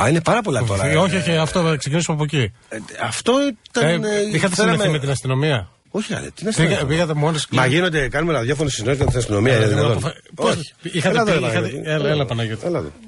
Α, 0.01 0.09
είναι 0.09 0.21
πάρα 0.21 0.41
πολλά 0.41 0.63
τώρα. 0.63 0.83
Όχι, 0.83 0.95
όχι, 0.95 1.15
όχι 1.15 1.35
αυτό 1.35 1.61
θα 1.61 1.75
ξεκινήσουμε 1.75 2.15
από 2.15 2.23
εκεί. 2.23 2.51
Ε, 2.69 2.77
αυτό 3.03 3.33
ήταν. 3.69 4.03
Ε, 4.03 4.21
είχατε 4.33 4.55
θέλαμε... 4.55 4.89
με 4.89 4.99
την 4.99 5.09
αστυνομία; 5.09 5.69
Όχι, 5.97 6.13
αλλά 6.13 6.27
τι 6.35 6.45
να 6.45 6.51
Πήγα, 6.51 6.85
Πήγατε 6.85 7.13
μόνοι 7.13 7.37
Μα 7.49 7.65
γίνονται, 7.65 8.07
κάνουμε 8.07 8.33
ραδιόφωνο 8.33 8.69
συνέντευξη 8.69 9.03
με 9.03 9.09
την 9.09 9.19
αστυνομίας. 9.19 9.57
Είναι 9.57 9.67
δυνατόν. 9.67 10.13
Όχι. 10.35 10.73
Είχατε 10.81 11.23
πει. 11.23 11.81
Έλα, 11.83 12.09
έλα 12.09 12.25
Παναγιώτη. 12.25 12.65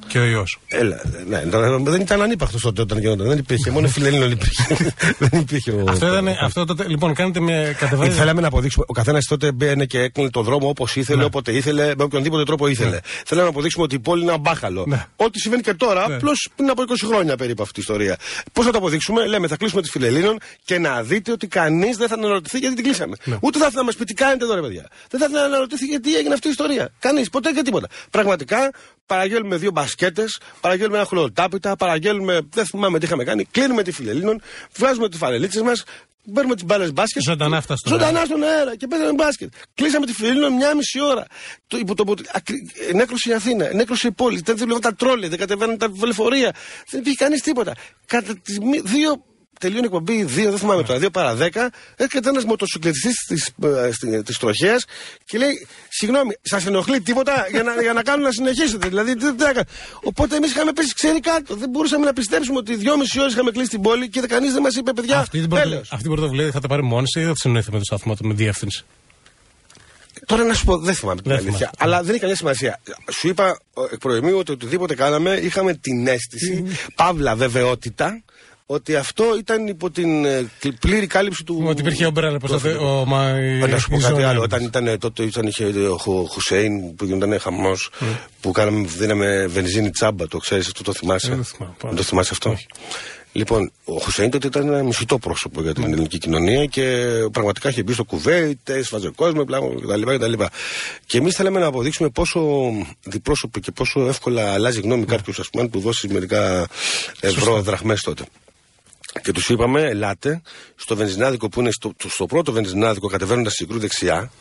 Και 0.08 0.19
ο 0.19 0.25
ιός. 0.25 0.60
Έλα, 0.67 1.01
ναι, 1.27 1.41
δεν 1.91 2.01
ήταν 2.01 2.22
ανύπαρκτο 2.22 2.60
τότε 2.60 2.81
όταν 2.81 3.00
γινόταν. 3.00 3.27
Δεν 3.27 3.38
υπήρχε. 3.38 3.72
Μόνο 3.72 3.88
φιλελλήνων 3.88 4.31
υπήρχε. 4.31 4.93
Δεν 5.29 5.39
υπήρχε. 5.39 5.74
Αυτό 5.88 6.08
ήταν. 6.08 6.27
Αυτό 6.41 6.65
τότε. 6.65 6.86
Λοιπόν, 6.88 7.13
κάνετε 7.13 7.39
μια 7.39 7.74
κατεβάση. 7.74 8.12
Θέλαμε 8.12 8.41
να 8.41 8.48
αποδείξουμε. 8.48 8.86
Ο 8.88 8.93
καθένας 8.93 9.25
τότε 9.25 9.51
μπαίνει 9.51 9.88
και 9.88 10.00
έκλεινε 10.00 10.29
το 10.29 10.41
δρόμο 10.41 10.67
όπως 10.69 10.96
ήθελε, 10.96 11.19
ναι. 11.19 11.25
όποτε 11.25 11.51
ήθελε, 11.51 11.93
με 11.98 12.03
οποιονδήποτε 12.03 12.43
τρόπο 12.43 12.67
ήθελε. 12.67 12.89
Ναι. 12.89 13.00
Θέλαμε 13.25 13.46
να 13.46 13.51
αποδείξουμε 13.51 13.84
ότι 13.84 13.96
η 13.96 14.00
πόλη 14.00 14.22
είναι 14.22 14.31
αμπάχαλο. 14.31 14.86
Ναι. 14.88 15.05
Ό,τι 15.15 15.39
συμβαίνει 15.39 15.62
και 15.62 15.74
τώρα, 15.74 16.05
απλώς 16.05 16.50
πριν 16.55 16.69
από 16.69 16.84
20 16.88 16.93
χρόνια 17.08 17.38
περίπου 17.38 17.62
αυτή 17.62 17.79
η 17.79 17.81
ιστορία. 17.81 18.17
Πώς 18.53 18.65
θα 18.65 18.72
το 18.72 18.77
αποδείξουμε, 18.77 19.25
λέμε 19.25 19.48
θα 19.48 19.58
κλείσουμε 19.58 19.81
τη 19.81 19.89
φιλελλήνων 19.89 20.38
και 20.65 20.79
να 20.79 21.03
δείτε 21.03 21.31
ότι 21.31 21.48
κανείς 21.48 21.98
δεν 21.98 22.08
θα 22.08 22.13
αναρωτηθεί 22.13 22.58
γιατί 22.58 22.78
την 22.81 22.91
κλείσαμε. 22.91 23.15
Ούτε 23.41 23.57
θα 23.57 23.65
ήθελα 23.65 23.81
να 23.81 23.83
μας 23.83 23.95
πει 23.95 24.03
τι 24.03 24.13
κάνετε 24.13 24.43
εδώ, 24.43 24.55
ρε 24.55 24.62
παιδιά. 24.62 24.88
Δεν 25.09 25.19
θα 25.19 25.25
ήθελα 25.25 25.41
να 25.41 25.45
αναρωτηθεί 25.48 25.86
γιατί 25.86 26.15
έγινε 26.15 26.33
αυτή 26.33 26.48
η 26.48 26.50
ιστορία. 26.50 26.89
Κανείς, 27.00 27.29
ποτέ 27.29 27.51
και 27.51 27.62
τίποτα. 27.62 27.88
Πραγματικά 28.09 28.71
παραγγέλνουμε 29.05 29.55
δύο 29.57 29.71
μπασκέτες, 29.71 30.39
παραγγέλνουμε 30.62 30.98
ένα 30.98 31.07
χλωροτάπητα, 31.07 31.75
παραγγέλνουμε, 31.75 32.39
δεν 32.53 32.65
θυμάμαι 32.65 33.00
τι 33.00 33.05
είχαμε 33.05 33.24
κάνει, 33.24 33.45
κλείνουμε 33.45 33.83
τη 33.83 33.91
φιλελίνων, 33.91 34.41
βγάζουμε 34.75 35.09
τις 35.09 35.19
φαρελίτσε 35.19 35.63
μας, 35.63 35.83
παίρνουμε 36.33 36.55
τις 36.55 36.63
μπάλες 36.63 36.93
μπάσκετ. 36.93 37.21
Ζωντανά 37.21 37.62
στον 37.62 37.77
Ζωντανά 37.86 38.25
στον 38.25 38.43
αέρα 38.43 38.75
και 38.75 38.88
παίζαμε 38.88 39.13
μπάσκετ. 39.13 39.53
Κλείσαμε 39.74 40.05
τη 40.05 40.13
φιλελίνων 40.13 40.53
μια 40.53 40.75
μισή 40.75 41.01
ώρα. 41.01 41.25
Το, 41.67 41.77
υπό 41.77 41.95
το, 41.95 42.13
νέκρωσε 42.93 43.29
η 43.29 43.33
Αθήνα, 43.33 43.74
νέκρωσε 43.74 44.07
η 44.07 44.12
πόλη, 44.12 44.41
δεν 44.45 44.57
δουλεύαν 44.57 44.81
τα 44.81 44.95
τρόλε, 44.95 45.27
δεν 45.27 45.38
κατεβαίνουν 45.38 45.77
τα 45.77 45.89
βελεφορία. 45.89 46.53
Δεν 46.89 47.00
υπήρχε 47.00 47.17
κανείς 47.24 47.41
τίποτα. 47.41 47.74
Κατά 48.05 48.36
τις 48.36 48.57
δύο 48.83 49.24
τελειώνει 49.60 49.84
η 49.84 49.86
εκπομπή 49.86 50.24
2, 50.24 50.28
δεν 50.50 50.58
θυμάμαι 50.58 50.84
τώρα, 50.84 51.00
2 51.00 51.12
παρά 51.12 51.36
10, 51.36 51.70
έρχεται 51.96 52.30
ένας 52.30 52.46
μοτοσυκλετιστής 52.46 53.16
της 54.25 54.38
τροχέας 54.38 54.86
και 55.25 55.38
λέει: 55.38 55.68
Συγγνώμη, 55.89 56.32
σας 56.42 56.66
ενοχλεί 56.66 57.01
τίποτα 57.01 57.48
για 57.51 57.63
να, 57.63 57.82
για 57.82 57.94
να 57.94 58.04
κάνουν 58.04 58.24
να 58.25 58.32
συνεχίσετε. 58.32 58.88
Δηλαδή, 58.88 59.16
τι, 59.16 59.36
τι 59.36 59.44
Οπότε 60.04 60.36
εμείς 60.36 60.51
είχαμε 60.51 60.72
πέσει 60.72 60.94
ξέρει 60.94 61.20
κάτω. 61.20 61.56
Δεν 61.56 61.70
μπορούσαμε 61.70 62.06
να 62.06 62.13
πιστέψουμε 62.13 62.58
ότι 62.58 62.75
δυόμιση 62.75 63.20
ώρες 63.20 63.34
είχαμε 63.34 63.51
κλείσει 63.51 63.70
την 63.70 63.82
πόλη 63.82 64.10
και 64.10 64.20
κανείς 64.20 64.54
δεν 64.54 64.62
μας 64.62 64.75
είπε: 64.75 64.94
Παιδιά, 64.94 65.18
αυτή 65.18 65.39
την, 65.39 65.50
πρωτο, 65.50 65.75
αυτή 65.78 66.01
την 66.01 66.12
πρωτοβουλία 66.12 66.51
θα 66.51 66.60
τα 66.60 66.68
πάρει 66.68 66.84
μόνη 66.84 67.08
ή 67.16 67.22
θα 67.24 67.32
τη 67.32 67.39
συνοηθεί 67.39 67.72
με 67.72 67.78
το 67.78 67.84
σταθμό 67.84 68.16
με 68.22 68.34
διεύθυνση; 68.34 68.86
Τώρα 70.25 70.44
να 70.44 70.54
σου 70.54 70.66
πω, 70.66 70.78
δεν 70.78 70.94
θυμάμαι 70.94 71.22
την 71.22 71.32
αλήθεια. 71.32 71.72
Αλλά 71.78 72.01
δεν 72.01 72.10
έχει 72.10 72.20
καμία 72.20 72.36
σημασία. 72.36 72.80
Σου 73.12 73.28
είπα 73.28 73.60
εκ 73.92 74.00
προημίου 74.00 74.38
ότι 74.38 74.51
οτιδήποτε 74.51 74.96
κάναμε 74.96 75.34
είχαμε 75.34 75.74
την 75.74 76.08
αίσθηση, 76.08 76.66
παύλα 76.96 77.36
βεβαιότητα, 77.36 78.24
ότι 78.71 78.95
αυτό 78.95 79.23
ήταν 79.38 79.67
υπό 79.67 79.91
την 79.91 80.25
ε, 80.25 80.51
πλήρη 80.79 81.07
κάλυψη 81.07 81.43
του. 81.43 81.63
Ότι 81.65 81.81
υπήρχε 81.81 82.05
ομπρέλα 82.05 82.39
προς 82.39 82.61
το. 82.61 82.69
Ο, 82.85 83.05
μα, 83.05 83.31
να 83.67 83.77
σου 83.77 83.89
πω 83.89 83.97
κάτι 83.97 84.23
άλλο. 84.23 84.41
Όταν 84.41 84.63
ήταν, 84.63 84.99
τότε 84.99 85.23
ήταν, 85.23 85.47
είχε 85.47 85.65
ο 85.65 86.25
Χουσέιν 86.29 86.95
που 86.95 87.05
γινόταν 87.05 87.39
χαμός, 87.39 87.89
mm. 87.99 88.05
που 88.41 88.51
κάναμε, 88.51 88.88
δίναμε 88.88 89.45
βενζίνη 89.47 89.89
τσάμπα, 89.89 90.27
το 90.27 90.38
ξέρεις 90.38 90.65
αυτό, 90.67 90.83
το 90.83 90.93
θυμάσαι; 90.93 91.39
Δεν 91.81 91.95
το 91.95 92.03
θυμάσαι 92.03 92.29
αυτό; 92.31 92.57
Λοιπόν, 93.31 93.71
ο 93.83 93.99
Χουσέιν 93.99 94.29
τότε 94.29 94.47
ήταν 94.47 94.67
ένα 94.67 94.83
μισητό 94.83 95.17
πρόσωπο 95.17 95.61
για 95.61 95.73
την 95.73 95.83
ναι. 95.83 95.89
ελληνική 95.89 96.17
κοινωνία 96.17 96.65
και 96.65 97.05
πραγματικά 97.31 97.69
είχε 97.69 97.83
μπει 97.83 97.93
στο 97.93 98.03
κουβέιτ, 98.03 98.69
έσφαζε 98.69 99.11
κόσμο 99.15 99.45
κτλ. 99.45 100.33
Και 101.05 101.17
εμείς 101.17 101.35
θέλαμε 101.35 101.59
να 101.59 101.65
αποδείξουμε 101.65 102.09
πόσο 102.09 102.71
διπρόσωπο 103.03 103.59
και 103.59 103.71
πόσο 103.71 104.07
εύκολα 104.07 104.53
αλλάζει 104.53 104.81
γνώμη 104.81 104.99
ναι. 104.99 105.15
κάποιος, 105.15 105.39
ας 105.39 105.49
πούμε, 105.49 105.67
που 105.67 105.79
δώσεις 105.79 106.11
μερικά 106.11 106.67
ευρώ 107.19 107.61
δραχμές 107.61 108.01
τότε. 108.01 108.23
Και 109.22 109.32
τους 109.32 109.50
είπαμε, 109.50 109.82
ελάτε 109.82 110.42
στο 110.75 110.96
βενζινάδικο 110.96 111.50
που 111.50 111.60
είναι 111.60 111.72
στο, 111.72 111.94
στο 112.08 112.25
πρώτο 112.25 112.51
βενζινάδικο 112.51 113.08
κατεβαίνοντας 113.08 113.54
στην 113.54 113.68
κρού 113.68 113.80
δεξιά, 113.80 114.32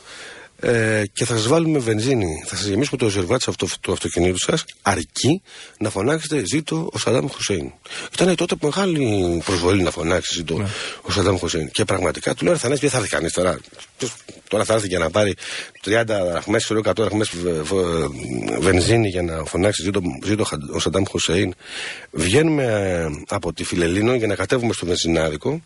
ε, 0.60 1.04
και 1.12 1.24
θα 1.24 1.34
σας 1.34 1.46
βάλουμε 1.46 1.78
βενζίνη. 1.78 2.44
Θα 2.46 2.56
σας 2.56 2.66
γεμίσουμε 2.66 2.98
το 2.98 3.04
ρεζερβά 3.04 3.38
του 3.80 3.92
αυτοκινήτου 3.92 4.38
σας, 4.38 4.64
αρκεί 4.82 5.42
να 5.78 5.90
φωνάξετε 5.90 6.42
ζήτω 6.46 6.88
ο 6.92 6.98
Σαντάμ 6.98 7.26
Χουσέιν. 7.26 7.72
Ήταν 8.12 8.34
τότε 8.34 8.54
μεγάλη 8.62 9.42
προσβολή 9.44 9.82
να 9.82 9.90
φωνάξει 9.90 10.34
ζήτω 10.34 10.56
ναι. 10.58 10.66
ο 11.02 11.10
Σαντάμ 11.10 11.36
Χουσέιν. 11.36 11.70
Και 11.70 11.84
πραγματικά 11.84 12.34
του 12.34 12.44
λέω 12.44 12.56
Θανάση, 12.56 12.80
δεν 12.80 12.90
θα 12.90 12.96
έρθει 12.96 13.08
κανείς 13.08 13.32
τώρα. 13.32 13.58
Τώρα 14.48 14.64
θα 14.64 14.74
έρθει 14.74 14.86
για 14.86 14.98
να 14.98 15.10
πάρει 15.10 15.34
30 15.84 16.02
δραχμέ, 16.06 16.58
100 16.84 16.92
δραχμέ 16.96 17.24
βενζίνη 18.58 19.08
για 19.08 19.22
να 19.22 19.44
φωνάξει 19.44 19.82
ζήτω, 19.82 20.00
ζήτω 20.24 20.44
ο 20.74 20.78
Σαντάμ 20.78 21.02
Χουσέιν. 21.10 21.54
Βγαίνουμε 22.10 22.64
ε, 22.64 23.06
από 23.28 23.52
τη 23.52 23.64
Φιλελίνο 23.64 24.14
για 24.14 24.26
να 24.26 24.34
κατέβουμε 24.34 24.72
στο 24.72 24.86
βενζινάδικο 24.86 25.60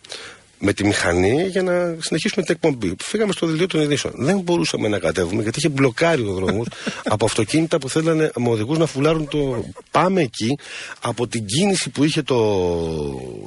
με 0.65 0.73
τη 0.73 0.85
μηχανή 0.85 1.47
για 1.47 1.63
να 1.63 1.97
συνεχίσουμε 2.01 2.45
την 2.45 2.55
εκπομπή. 2.55 2.95
Φύγαμε 3.03 3.33
στο 3.33 3.47
δελτίο 3.47 3.67
των 3.67 3.81
ειδήσεων. 3.81 4.15
Δεν 4.17 4.41
μπορούσαμε 4.41 4.89
να 4.89 4.99
κατέβουμε 4.99 5.43
γιατί 5.43 5.59
είχε 5.59 5.69
μπλοκάρει 5.69 6.23
ο 6.23 6.33
δρόμος 6.33 6.67
από 7.15 7.25
αυτοκίνητα 7.25 7.79
που 7.79 7.89
θέλανε 7.89 8.31
με 8.37 8.49
οδηγούς 8.49 8.79
να 8.79 8.87
φουλάρουν 8.87 9.29
το. 9.29 9.65
Πάμε 9.91 10.21
εκεί 10.21 10.59
από 11.01 11.27
την 11.27 11.47
κίνηση 11.47 11.91
που 11.91 12.05
είχε 12.05 12.23
το, 12.23 12.39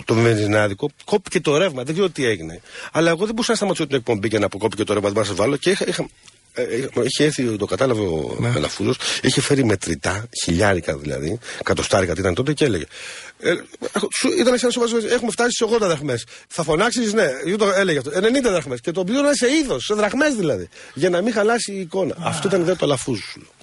το 0.05 0.13
βενζινάδικο. 0.13 0.89
Κόπηκε 1.05 1.39
το 1.39 1.57
ρεύμα. 1.57 1.83
Δεν 1.83 1.93
ξέρω 1.93 2.09
τι 2.09 2.25
έγινε. 2.25 2.61
Αλλά 2.91 3.09
εγώ 3.09 3.25
δεν 3.25 3.29
μπορούσα 3.29 3.51
να 3.51 3.57
σταματήσω 3.57 3.87
την 3.87 3.95
εκπομπή 3.95 4.29
και 4.29 4.39
να 4.39 4.45
αποκόπηκε 4.45 4.83
το 4.83 4.93
ρεύμα. 4.93 5.09
Δεν 5.09 5.35
βάλω 5.35 5.57
και 5.57 5.69
είχα, 5.69 5.85
είχα, 5.87 6.07
ε, 6.57 6.63
έχει 7.03 7.23
έρθει, 7.23 7.57
το 7.57 7.65
κατάλαβε 7.65 8.01
ο 8.01 8.37
ναι. 8.39 8.51
είχε 9.21 9.41
φέρει 9.41 9.65
μετρητά, 9.65 10.27
χιλιάρικα 10.43 10.97
δηλαδή, 10.97 11.39
κατοστάρικα 11.63 12.13
τι 12.13 12.19
ήταν 12.19 12.33
τότε 12.33 12.53
και 12.53 12.65
έλεγε. 12.65 12.85
Ε, 13.39 13.53
ήταν 14.39 14.57
σαν 14.57 14.71
σοβαρό. 14.71 14.97
Έχουμε 15.09 15.31
φτάσει 15.31 15.51
σε 15.51 15.65
80 15.75 15.77
δραχμές. 15.79 16.25
Θα 16.47 16.63
φωνάξεις, 16.63 17.13
ναι, 17.13 17.27
το 17.57 17.71
έλεγε 17.75 17.97
αυτό. 17.97 18.11
90 18.11 18.49
δραχμές. 18.49 18.81
Και 18.81 18.91
το 18.91 19.03
πλήρωνα 19.03 19.33
σε 19.33 19.47
είδος, 19.51 19.83
σε 19.85 19.93
δραχμές 19.93 20.35
δηλαδή. 20.35 20.69
Για 20.93 21.09
να 21.09 21.21
μην 21.21 21.33
χαλάσει 21.33 21.71
η 21.71 21.79
εικόνα. 21.79 22.15
Αυτό 22.19 22.47
ήταν 22.47 22.59
η 22.59 22.63
ιδέα 22.63 22.75
του 22.75 22.85
αλαφού. 22.85 23.11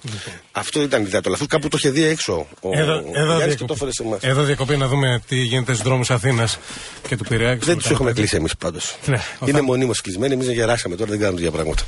Λοιπόν. 0.01 0.33
Αυτό 0.51 0.81
ήταν 0.81 1.01
η 1.01 1.05
ιδέα 1.07 1.21
του 1.21 1.29
αλαφού. 1.29 1.45
Κάπου 1.45 1.67
το 1.67 1.77
είχε 1.79 1.89
δει 1.89 2.03
έξω. 2.03 2.47
Ο, 2.61 2.69
εδώ, 2.71 2.93
ο 2.93 3.11
εδώ, 3.13 3.37
διακοπή, 3.37 3.89
εδώ 4.19 4.43
διακοπή 4.43 4.77
να 4.77 4.87
δούμε 4.87 5.21
τι 5.27 5.35
γίνεται 5.35 5.73
στους 5.73 5.85
δρόμους 5.85 6.11
Αθήνας 6.11 6.59
και 7.07 7.17
του 7.17 7.23
Πειραιά. 7.23 7.55
Δεν 7.55 7.77
τους 7.77 7.89
έχουμε 7.89 8.13
κλείσει 8.13 8.35
εμείς 8.35 8.55
πάντως. 8.55 8.97
Ναι, 9.05 9.21
Είναι 9.45 9.61
μονίμως 9.61 10.01
κλεισμένοι. 10.01 10.33
Εμείς 10.33 10.47
γεράσαμε 10.47 10.95
τώρα, 10.95 11.09
δεν 11.09 11.19
κάνουμε 11.19 11.39
τέτοια 11.39 11.51
πράγματα. 11.51 11.83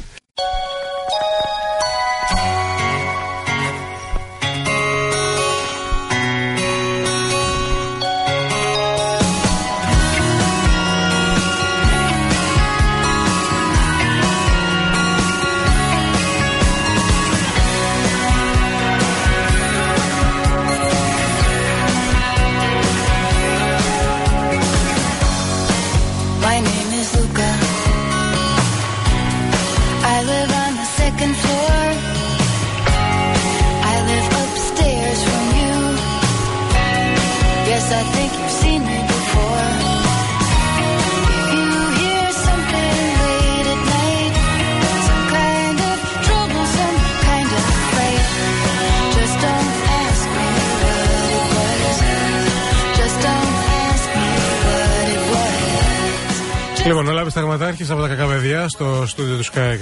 Ταγματάρχη 57.88 57.92
από 57.92 58.02
τα 58.02 58.08
κακά 58.08 58.26
παιδιά 58.40 58.70
στο 58.70 59.04
στούντιο 59.08 59.36
του 59.38 59.44
ΣΚΑ 59.44 59.78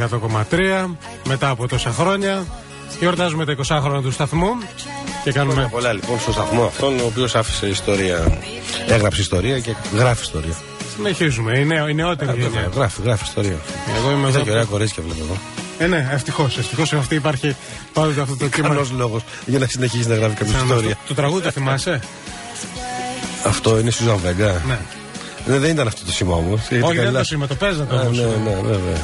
100,3 0.50 0.96
μετά 1.28 1.50
από 1.50 1.68
τόσα 1.68 1.92
χρόνια. 1.92 2.46
Γιορτάζουμε 3.00 3.46
τα 3.46 3.56
20 3.58 3.80
χρόνια 3.82 4.02
του 4.02 4.12
σταθμού 4.12 4.50
και 5.24 5.32
κάνουμε. 5.32 5.54
Πολλά, 5.54 5.68
πολλά 5.68 5.94
λοιπόν 5.94 6.20
στο 6.20 6.32
σταθμό 6.32 6.64
αυτόν, 6.64 7.00
ο 7.00 7.06
οποίος 7.06 7.36
άφησε 7.36 7.68
ιστορία, 7.68 8.40
έγραψε 8.88 9.22
ιστορία 9.22 9.60
και 9.60 9.76
γράφει 9.96 10.22
ιστορία. 10.22 10.56
Συνεχίζουμε, 10.96 11.60
η, 11.60 11.66
νεο, 11.66 11.88
η 11.88 11.94
νεότερη 11.94 12.32
γενιά. 12.40 12.70
Γράφει, 12.76 13.02
γράφει 13.02 13.24
ιστορία. 13.24 13.58
Εγώ 13.98 14.12
είμαι 14.12 14.28
εδώ. 14.28 14.42
Και 14.42 14.52
ωραία 14.52 14.64
κορίτσια 14.64 15.04
βλέπω 15.04 15.24
εδώ. 15.24 15.38
Ε, 15.78 15.88
ναι, 15.88 16.10
ευτυχώς. 16.12 16.58
Ευτυχώς 16.58 16.94
αυτή 16.94 17.16
υπάρχει 17.16 17.56
πάντοτε 17.94 18.22
αυτό 18.22 18.36
το 18.36 18.48
κύμα. 18.48 18.68
Καλός 18.68 18.92
λόγος 18.92 19.22
για 19.46 19.60
να 19.60 19.68
συνεχίσει 19.68 20.08
να 20.08 20.16
γράφει 20.16 20.36
κάποια 20.36 20.60
ιστορία. 20.64 20.98
Το 21.08 21.14
τραγούδι 21.14 21.44
το 21.44 21.52
θυμάσαι; 21.52 22.00
Αυτό 23.46 23.80
είναι 23.80 23.92
Σουζαν 23.92 24.18
Βέγκα. 24.18 24.62
Ναι. 24.68 24.80
Ναι, 25.46 25.58
δεν 25.58 25.70
ήταν 25.72 25.88
αυτό 25.88 26.06
το 26.06 26.12
σήμα 26.12 26.36
όμως. 26.36 26.62
Όχι, 26.62 26.80
δεν 26.80 26.94
ήταν 26.94 27.14
το 27.14 27.24
σήμα, 27.24 27.48
το 27.48 27.56
παίζατε 27.56 27.96
όμως. 27.96 28.18
Ναι, 28.18 28.26
ναι, 28.26 28.62
βέβαια. 28.62 28.98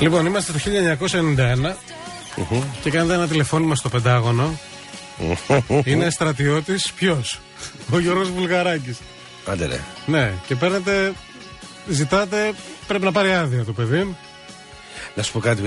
Λοιπόν, 0.00 0.26
είμαστε 0.26 0.52
το 0.52 0.58
1991 0.58 1.76
και 2.82 2.90
κάνετε 2.90 3.14
ένα 3.14 3.28
τηλεφώνημα 3.28 3.74
στο 3.74 3.88
Πεντάγωνο. 3.88 4.58
Είναι 5.84 6.10
στρατιώτης 6.10 6.92
ποιος, 6.92 7.40
ο 7.90 7.98
Γιώργος 7.98 8.30
Βουλγαράκης. 8.30 8.98
Άντε 9.46 9.66
ρε. 9.66 9.80
Ναι, 10.06 10.32
και 10.46 10.54
παίρνετε, 10.54 11.12
ζητάτε, 11.88 12.52
πρέπει 12.86 13.04
να 13.04 13.12
πάρει 13.12 13.32
άδεια 13.32 13.64
το 13.64 13.72
παιδί. 13.72 14.16
Να 15.16 15.22
σου 15.22 15.32
πω 15.32 15.38
κάτι, 15.38 15.62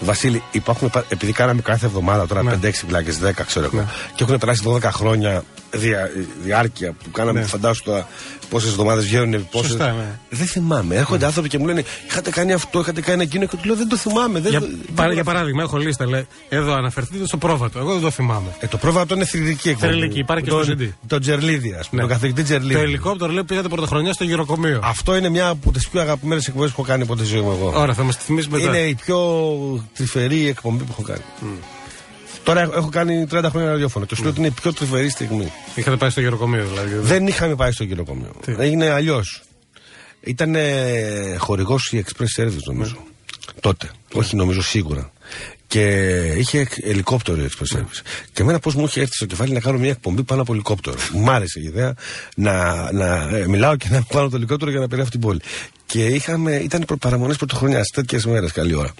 Βασίλη, 0.00 0.42
υπάρχουν, 0.50 0.90
επειδή 1.08 1.32
κάναμε 1.32 1.60
κάθε 1.60 1.86
εβδομάδα 1.86 2.26
τώρα 2.26 2.42
ναι. 2.42 2.58
5-6 2.62 2.70
πλάκε, 2.86 3.12
10 3.24 3.30
ξέρω 3.46 3.64
εγώ, 3.64 3.76
ναι. 3.76 3.86
και 4.14 4.24
έχουν 4.24 4.38
περάσει 4.38 4.62
12 4.66 4.82
χρόνια 4.82 5.44
δια, 5.70 6.10
διάρκεια 6.42 6.92
που 6.92 7.10
κάναμε, 7.10 7.40
ναι. 7.40 7.46
φαντάσου 7.46 7.82
τώρα 7.82 8.08
πόσες 8.48 8.70
εβδομάδες 8.70 9.04
βγαίνουν. 9.04 9.48
Πόσες... 9.50 9.70
Σωστά, 9.70 9.92
ναι. 9.92 10.18
Δεν 10.30 10.46
θυμάμαι. 10.46 10.94
Έρχονται 10.94 11.18
ναι. 11.18 11.26
άνθρωποι 11.26 11.48
και 11.48 11.58
μου 11.58 11.66
λένε 11.66 11.84
Είχατε 12.08 12.30
κάνει 12.30 12.52
αυτό, 12.52 12.80
είχατε 12.80 13.00
κάνει 13.00 13.22
εκείνο. 13.22 13.46
Και 13.46 13.56
του 13.56 13.66
λέω 13.66 13.76
Δεν 13.76 13.88
το 13.88 13.96
θυμάμαι. 13.96 14.40
Δεν 14.40 14.50
για, 14.50 14.60
το... 14.60 14.66
παρά, 14.94 15.12
για 15.12 15.24
παράδειγμα, 15.24 15.62
έχω 15.62 15.76
λίστα. 15.76 16.06
Λέει, 16.06 16.26
εδώ 16.48 16.72
αναφερθείτε 16.72 17.26
στο 17.26 17.36
πρόβατο. 17.36 17.78
Εγώ 17.78 17.92
δεν 17.92 18.00
το 18.00 18.10
θυμάμαι. 18.10 18.56
Ε, 18.58 18.66
το 18.66 18.76
πρόβατο 18.76 19.14
είναι 19.14 19.24
θρηλυκή 19.24 19.68
εκπομπή. 19.68 19.92
Θρηλυκή, 19.92 20.18
υπάρχει 20.18 20.44
και 20.44 20.50
το, 20.50 20.62
στο 20.62 20.74
CD. 20.78 20.88
Το 21.06 21.18
Τζερλίδη, 21.18 21.76
ας 21.78 21.88
πούμε. 21.88 22.02
Ναι. 22.02 22.08
Το 22.08 22.14
καθηγητή 22.14 22.42
Τζερλίδη. 22.42 22.74
Το 22.74 22.80
ελικόπτερο 22.80 23.32
λέει 23.32 23.44
πήγατε 23.44 23.68
πρωτοχρονιά 23.68 24.12
στο 24.12 24.24
γυροκομείο. 24.24 24.80
Αυτό 24.82 25.16
είναι 25.16 25.28
μια 25.28 25.48
από 25.48 25.72
τις 25.72 25.88
πιο 25.88 26.00
αγαπημένες 26.00 26.46
εκπομπές 26.46 26.70
που 26.70 26.80
έχω 26.80 26.90
κάνει 26.90 27.06
ποτέ 27.06 27.24
ζωή 27.24 27.40
μου 27.40 27.50
εγώ. 27.50 27.72
Ωραία, 27.80 27.94
θα 27.94 28.02
μας 28.02 28.16
τη 28.16 28.22
θυμίσει 28.22 28.47
μετά. 28.50 28.64
Είναι 28.64 28.78
η 28.78 28.94
πιο 28.94 29.88
τρυφερή 29.94 30.46
εκπομπή 30.46 30.84
που 30.84 30.90
έχω 30.90 31.02
κάνει. 31.02 31.22
Τώρα 32.44 32.60
έχω 32.60 32.88
κάνει 32.88 33.26
30 33.30 33.44
χρόνια 33.50 33.70
ραδιόφωνο 33.70 34.06
και 34.06 34.14
σου 34.14 34.20
λέω 34.22 34.30
ότι 34.30 34.40
είναι 34.40 34.48
η 34.48 34.54
πιο 34.60 34.72
τρυφερή 34.72 35.10
στιγμή. 35.10 35.52
Είχατε 35.74 35.96
πάει 35.96 36.10
στο 36.10 36.20
γεροκομείο 36.20 36.66
δηλαδή. 36.66 36.94
Δεν 36.94 37.26
είχαμε 37.26 37.54
πάει 37.54 37.72
στο 37.72 37.84
γεροκομείο. 37.84 38.30
Έγινε 38.46 38.90
αλλιώς. 38.90 39.42
Ήταν 40.20 40.56
χορηγός 41.38 41.92
η 41.92 42.04
Express 42.06 42.42
Service 42.42 42.62
νομίζω. 42.66 42.94
Ναι. 42.94 43.60
Τότε. 43.60 43.90
Όχι 44.12 44.36
νομίζω 44.36 44.62
σίγουρα. 44.62 45.12
Και 45.68 45.84
είχε 46.36 46.68
ελικόπτερο 46.82 47.42
η 47.42 47.48
Express 47.50 47.76
Service. 47.76 47.80
Ναι. 47.80 48.12
Και 48.32 48.42
εμένα 48.42 48.58
πώς 48.58 48.74
μου 48.74 48.84
είχε 48.84 49.00
έρθει 49.00 49.14
στο 49.14 49.26
κεφάλι 49.26 49.52
να 49.52 49.60
κάνω 49.60 49.78
μια 49.78 49.90
εκπομπή 49.90 50.22
πάνω 50.22 50.42
από 50.42 50.52
ελικόπτερο. 50.52 50.96
Μου 51.12 51.30
άρεσε 51.30 51.60
η 51.60 51.62
ιδέα 51.62 51.94
να, 52.36 52.88
να 52.92 53.36
ε, 53.36 53.46
μιλάω 53.46 53.76
και 53.76 53.86
να 53.90 54.02
πάνω 54.02 54.28
το 54.28 54.36
ελικόπτερο 54.36 54.70
για 54.70 54.80
να 54.80 54.88
περάσει 54.88 55.10
την 55.10 55.20
πόλη. 55.20 55.40
Και 55.86 56.04
είχαμε, 56.06 56.56
ήταν 56.56 56.84
παραμονές 57.00 57.36
πρωτοχρονιάς, 57.36 57.88
τέτοιες 57.88 58.26
μέρες, 58.26 58.52
καλή 58.52 58.74
ώρα. 58.74 58.94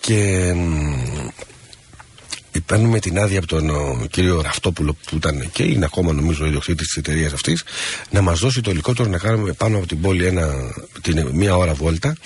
Και 0.00 0.52
παίρνουμε 2.66 2.98
την 2.98 3.18
άδεια 3.18 3.38
από 3.38 3.46
τον 3.46 3.70
ο, 3.70 4.06
κύριο 4.10 4.40
Ραφτόπουλο 4.40 4.96
που 5.06 5.16
ήταν 5.16 5.50
και 5.52 5.62
είναι 5.62 5.84
ακόμα 5.84 6.12
νομίζω 6.12 6.44
ο 6.44 6.46
ιδιοκτήτης 6.46 6.86
της 6.86 6.96
εταιρείας 6.96 7.32
αυτής 7.32 7.64
να 8.10 8.22
μας 8.22 8.38
δώσει 8.38 8.60
το 8.60 8.70
ελικόπτερο 8.70 9.08
να 9.08 9.18
κάνουμε 9.18 9.52
πάνω 9.52 9.76
από 9.76 9.86
την 9.86 10.00
πόλη 10.00 10.26
ένα, 10.26 10.54
την, 11.02 11.28
μία 11.32 11.56
ώρα 11.56 11.74
βόλτα 11.74 12.16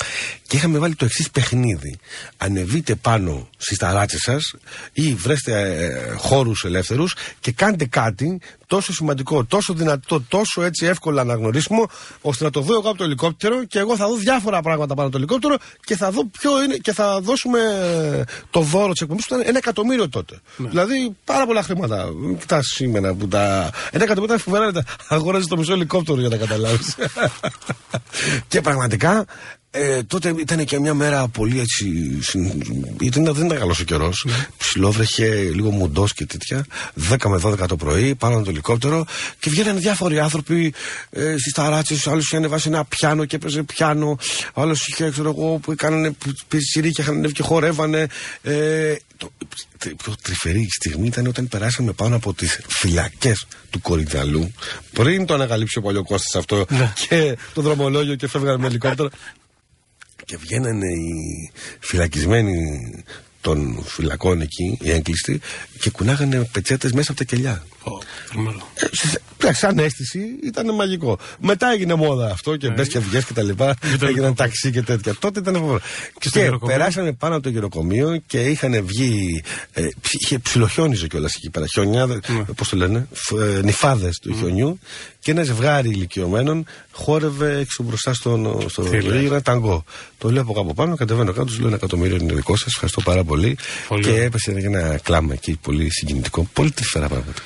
Και 0.46 0.56
είχαμε 0.56 0.78
βάλει 0.78 0.94
το 0.94 1.04
εξής 1.04 1.30
παιχνίδι. 1.30 1.98
Ανεβείτε 2.36 2.94
πάνω 2.94 3.48
στις 3.56 3.78
ταράτσε 3.78 4.18
σας 4.18 4.54
ή 4.92 5.14
βρέστε 5.14 5.60
ε, 5.60 6.14
χώρους 6.16 6.64
ελεύθερους 6.64 7.14
και 7.40 7.52
κάντε 7.52 7.84
κάτι 7.84 8.40
τόσο 8.70 8.92
σημαντικό, 8.92 9.44
τόσο 9.44 9.72
δυνατό, 9.72 10.20
τόσο 10.28 10.62
έτσι 10.62 10.86
εύκολα 10.86 11.20
αναγνωρίσιμο, 11.20 11.88
ώστε 12.20 12.44
να 12.44 12.50
το 12.50 12.60
δω 12.60 12.74
εγώ 12.74 12.88
από 12.88 12.98
το 12.98 13.04
ελικόπτερο 13.04 13.64
και 13.64 13.78
εγώ 13.78 13.96
θα 13.96 14.06
δω 14.06 14.14
διάφορα 14.14 14.62
πράγματα 14.62 14.94
πάνω 14.94 15.08
από 15.08 15.16
το 15.16 15.22
ελικόπτερο 15.22 15.56
και 15.84 15.96
θα 15.96 16.10
δω 16.10 16.26
ποιο 16.26 16.62
είναι 16.62 16.76
και 16.76 16.92
θα 16.92 17.20
δώσουμε 17.20 17.60
το 18.50 18.60
δώρο 18.60 18.92
της 18.92 19.00
εκπομπής 19.00 19.26
που 19.26 19.34
ήταν 19.34 19.46
ένα 19.48 19.58
εκατομμύριο 19.58 20.08
τότε. 20.08 20.40
Ναι. 20.56 20.68
Δηλαδή 20.68 21.16
πάρα 21.24 21.46
πολλά 21.46 21.62
χρήματα. 21.62 22.08
Κοιτάς 22.38 22.66
σήμερα 22.66 23.14
που 23.14 23.28
τα. 23.28 23.70
Ένα 23.90 24.04
εκατομμύριο 24.04 24.34
ήταν 24.34 24.38
φοβερά. 24.38 24.84
Αγόραζες 25.08 25.46
το 25.46 25.56
μισό 25.56 25.72
ελικόπτερο 25.72 26.20
για 26.20 26.28
να 26.28 26.36
καταλάβεις. 26.36 26.96
και 28.50 28.60
πραγματικά 28.60 29.24
ε, 29.72 30.02
τότε 30.02 30.34
ήταν 30.38 30.64
και 30.64 30.80
μια 30.80 30.94
μέρα 30.94 31.28
πολύ 31.28 31.60
έτσι. 31.60 32.18
Ήταν, 33.00 33.34
δεν 33.34 33.46
ήταν 33.46 33.58
καλός 33.58 33.80
ο 33.80 33.84
καιρός. 33.84 34.26
Mm. 34.28 34.46
Ψιλόβρεχε, 34.56 35.50
λίγο 35.54 35.70
μουντό 35.70 36.06
και 36.14 36.26
τέτοια. 36.26 36.66
10 37.10 37.16
με 37.28 37.40
12 37.44 37.66
το 37.68 37.76
πρωί, 37.76 38.14
πάνω 38.14 38.42
το 38.42 38.50
ελικόπτερο 38.50 39.06
και 39.38 39.50
βγαίνανε 39.50 39.80
διάφοροι 39.80 40.18
άνθρωποι 40.18 40.74
ε, 41.10 41.34
στις 41.38 41.52
ταράτσες. 41.52 42.06
Άλλος 42.06 42.24
είχε 42.24 42.36
ανεβάσει 42.36 42.68
ένα 42.68 42.84
πιάνο 42.84 43.24
και 43.24 43.36
έπαιζε 43.36 43.62
πιάνο. 43.62 44.18
Άλλος 44.54 44.86
είχε, 44.86 45.10
ξέρω 45.10 45.34
εγώ, 45.38 45.58
που 45.58 45.72
έκαναν 45.72 46.16
και 46.48 46.58
είχαν 46.98 47.16
ανέβει 47.16 47.32
και 47.32 47.42
χορεύανε. 47.42 48.06
Ε, 48.42 48.94
το, 49.16 49.32
η 49.84 49.94
πιο 49.94 50.14
τρυφερή 50.22 50.66
στιγμή 50.70 51.06
ήταν 51.06 51.26
όταν 51.26 51.48
περάσαμε 51.48 51.92
πάνω 51.92 52.16
από 52.16 52.34
τις 52.34 52.60
φυλακές 52.68 53.46
του 53.70 53.80
Κορυδαλού 53.80 54.52
πριν 54.92 55.26
το 55.26 55.34
ανακαλύψει 55.34 55.78
ο 55.78 55.82
παλιό 55.82 56.04
αυτό 56.36 56.66
ναι. 56.68 56.92
και 57.08 57.36
το 57.54 57.62
δρομολόγιο 57.62 58.14
και 58.14 58.28
φεύγανε 58.28 58.58
με 58.58 58.66
ελικόπτερο 58.66 59.10
και 60.24 60.36
βγαίνανε 60.36 60.86
οι 60.86 61.50
φυλακισμένοι 61.80 62.90
των 63.40 63.82
φυλακών 63.84 64.40
εκεί, 64.40 64.78
οι 64.80 64.90
έγκλειστοι, 64.90 65.40
και 65.80 65.90
κουνάγανε 65.90 66.48
πετσέτες 66.52 66.92
μέσα 66.92 67.10
από 67.10 67.20
τα 67.20 67.24
κελιά. 67.26 67.64
Ε, 69.46 69.52
σαν 69.52 69.78
αίσθηση 69.78 70.20
ήταν 70.44 70.74
μαγικό. 70.74 71.18
Μετά 71.40 71.72
έγινε 71.72 71.94
μόδα 71.94 72.30
αυτό 72.30 72.56
και 72.56 72.70
μπες 72.70 72.88
και 72.88 72.98
βγες 72.98 73.24
και 73.24 73.32
τα 73.32 73.42
λοιπά. 73.42 73.76
Έγιναν 74.08 74.34
ταξί 74.34 74.70
και 74.70 74.82
τέτοια. 74.82 75.14
Τότε 75.18 75.40
ήταν 75.40 75.54
φοβερό. 75.54 75.80
Και, 76.18 76.50
περάσανε 76.66 77.12
πάνω 77.12 77.34
από 77.34 77.42
το 77.42 77.48
γεροκομείο 77.48 78.22
και 78.26 78.40
είχαν 78.40 78.86
βγει. 78.86 79.42
Ε, 79.72 79.88
είχε 80.20 80.38
ψιλοχιόνιζε 80.38 81.06
κιόλας 81.06 81.34
εκεί 81.34 81.50
πέρα. 81.50 81.66
Χιόνια, 81.66 82.06
ναι. 82.06 82.20
πώς 82.56 82.68
το 82.68 82.76
λένε, 82.76 83.08
ε, 83.56 83.60
νυφάδες 83.62 84.18
του 84.18 84.34
χιονιού 84.38 84.78
και 85.20 85.30
ένα 85.30 85.42
ζευγάρι 85.42 85.88
ηλικιωμένων 85.88 86.66
χόρευε 86.92 87.58
έξω 87.58 87.82
μπροστά 87.82 88.14
στον 88.14 88.66
στο 88.68 88.84
ένα 88.92 89.42
ταγκό. 89.42 89.84
Το 90.18 90.30
λέω 90.30 90.42
από 90.42 90.52
κάπου 90.52 90.74
πάνω, 90.74 90.96
κατεβαίνω 90.96 91.32
κάτω, 91.32 91.44
τους 91.44 91.58
λέω 91.58 91.66
ένα 91.66 91.76
εκατομμύριο 91.76 92.16
είναι 92.16 92.32
δικό 92.32 92.56
σας, 92.56 92.66
ευχαριστώ 92.66 93.00
πάρα 93.00 93.24
πολύ. 93.24 93.58
πολύ. 93.88 94.02
Και 94.02 94.22
έπεσε 94.22 94.50
ένα 94.50 94.98
κλάμα 95.02 95.32
εκεί, 95.32 95.58
πολύ 95.62 95.92
συγκινητικό. 95.92 96.48
Πολύ 96.52 96.70
τρυφερά 96.70 97.08
πράγματα. 97.08 97.42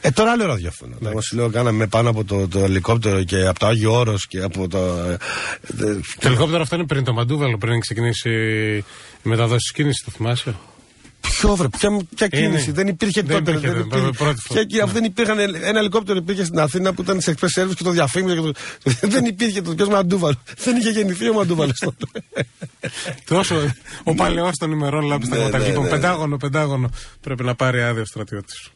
Ε, 0.00 0.10
τώρα 0.10 0.30
άλλο 0.30 0.46
ραδιόφωνο. 0.46 0.96
Ναι. 0.98 1.10
σου 1.20 1.36
λέω, 1.36 1.50
κάναμε 1.50 1.86
πάνω 1.86 2.10
από 2.10 2.24
το, 2.24 2.48
το 2.48 2.58
ελικόπτερο 2.58 3.24
και 3.24 3.46
από 3.46 3.58
το 3.58 3.66
Άγιο 3.66 3.92
Όρος 3.92 4.26
και 4.26 4.42
από 4.42 4.68
το. 4.68 4.78
Ε, 4.78 5.16
το 6.18 6.28
ελικόπτερο 6.28 6.62
αυτό 6.62 6.76
είναι 6.76 6.86
πριν 6.86 7.04
το 7.04 7.12
Μαντούβαλο, 7.12 7.58
πριν 7.58 7.80
ξεκινήσει 7.80 8.30
η 9.22 9.28
μεταδόση 9.28 9.72
κίνησης, 9.74 10.04
το 10.04 10.10
θυμάσαι; 10.10 10.54
Ποιο 11.22 11.56
βρε, 11.56 11.68
ποια, 11.68 11.90
ποια 12.14 12.28
κίνηση, 12.28 12.70
δεν 12.70 12.88
υπήρχε 12.88 13.22
δεν 13.22 13.44
τότε. 13.44 13.50
Υπήρχε, 13.50 13.72
δεν 13.72 13.80
υπήρχε, 13.80 14.10
δεν 14.20 14.62
υπήρχε, 14.62 14.82
αφού 14.82 14.92
δεν 14.92 15.04
υπήρχαν, 15.04 15.38
ένα 15.38 15.78
ελικόπτερο 15.78 16.18
υπήρχε 16.18 16.44
στην 16.44 16.58
Αθήνα 16.58 16.92
που 16.92 17.02
ήταν 17.02 17.20
σε 17.20 17.34
express 17.36 17.62
service 17.62 17.74
και 17.76 17.82
το 17.82 17.90
διαφήμιζε. 17.90 18.34
Το... 18.34 18.52
δεν 19.14 19.24
υπήρχε 19.24 19.62
το 19.62 19.74
ποιος 19.74 19.88
Μαντούβαλος. 19.88 20.36
δεν 20.56 20.76
είχε 20.76 20.90
γεννηθεί 20.90 21.28
ο 21.28 21.32
Μαντούβαλος 21.32 21.78
τότε. 21.78 22.06
Τόσο. 23.28 23.74
Ο 24.04 24.14
παλαιός 24.14 24.56
των 24.56 24.70
ημερών 24.70 25.04
λάμπη 25.04 25.26
στα 25.26 25.36
ναι, 25.36 25.58
ναι, 25.58 25.66
λοιπόν, 25.66 25.84
ναι. 25.84 25.90
Πεντάγωνο, 25.90 26.36
πεντάγωνο. 26.36 26.90
Πρέπει 27.20 27.44
να 27.44 27.54
πάρει 27.54 27.82
άδεια 27.82 28.02
ο 28.02 28.04
στρατιώτης. 28.04 28.70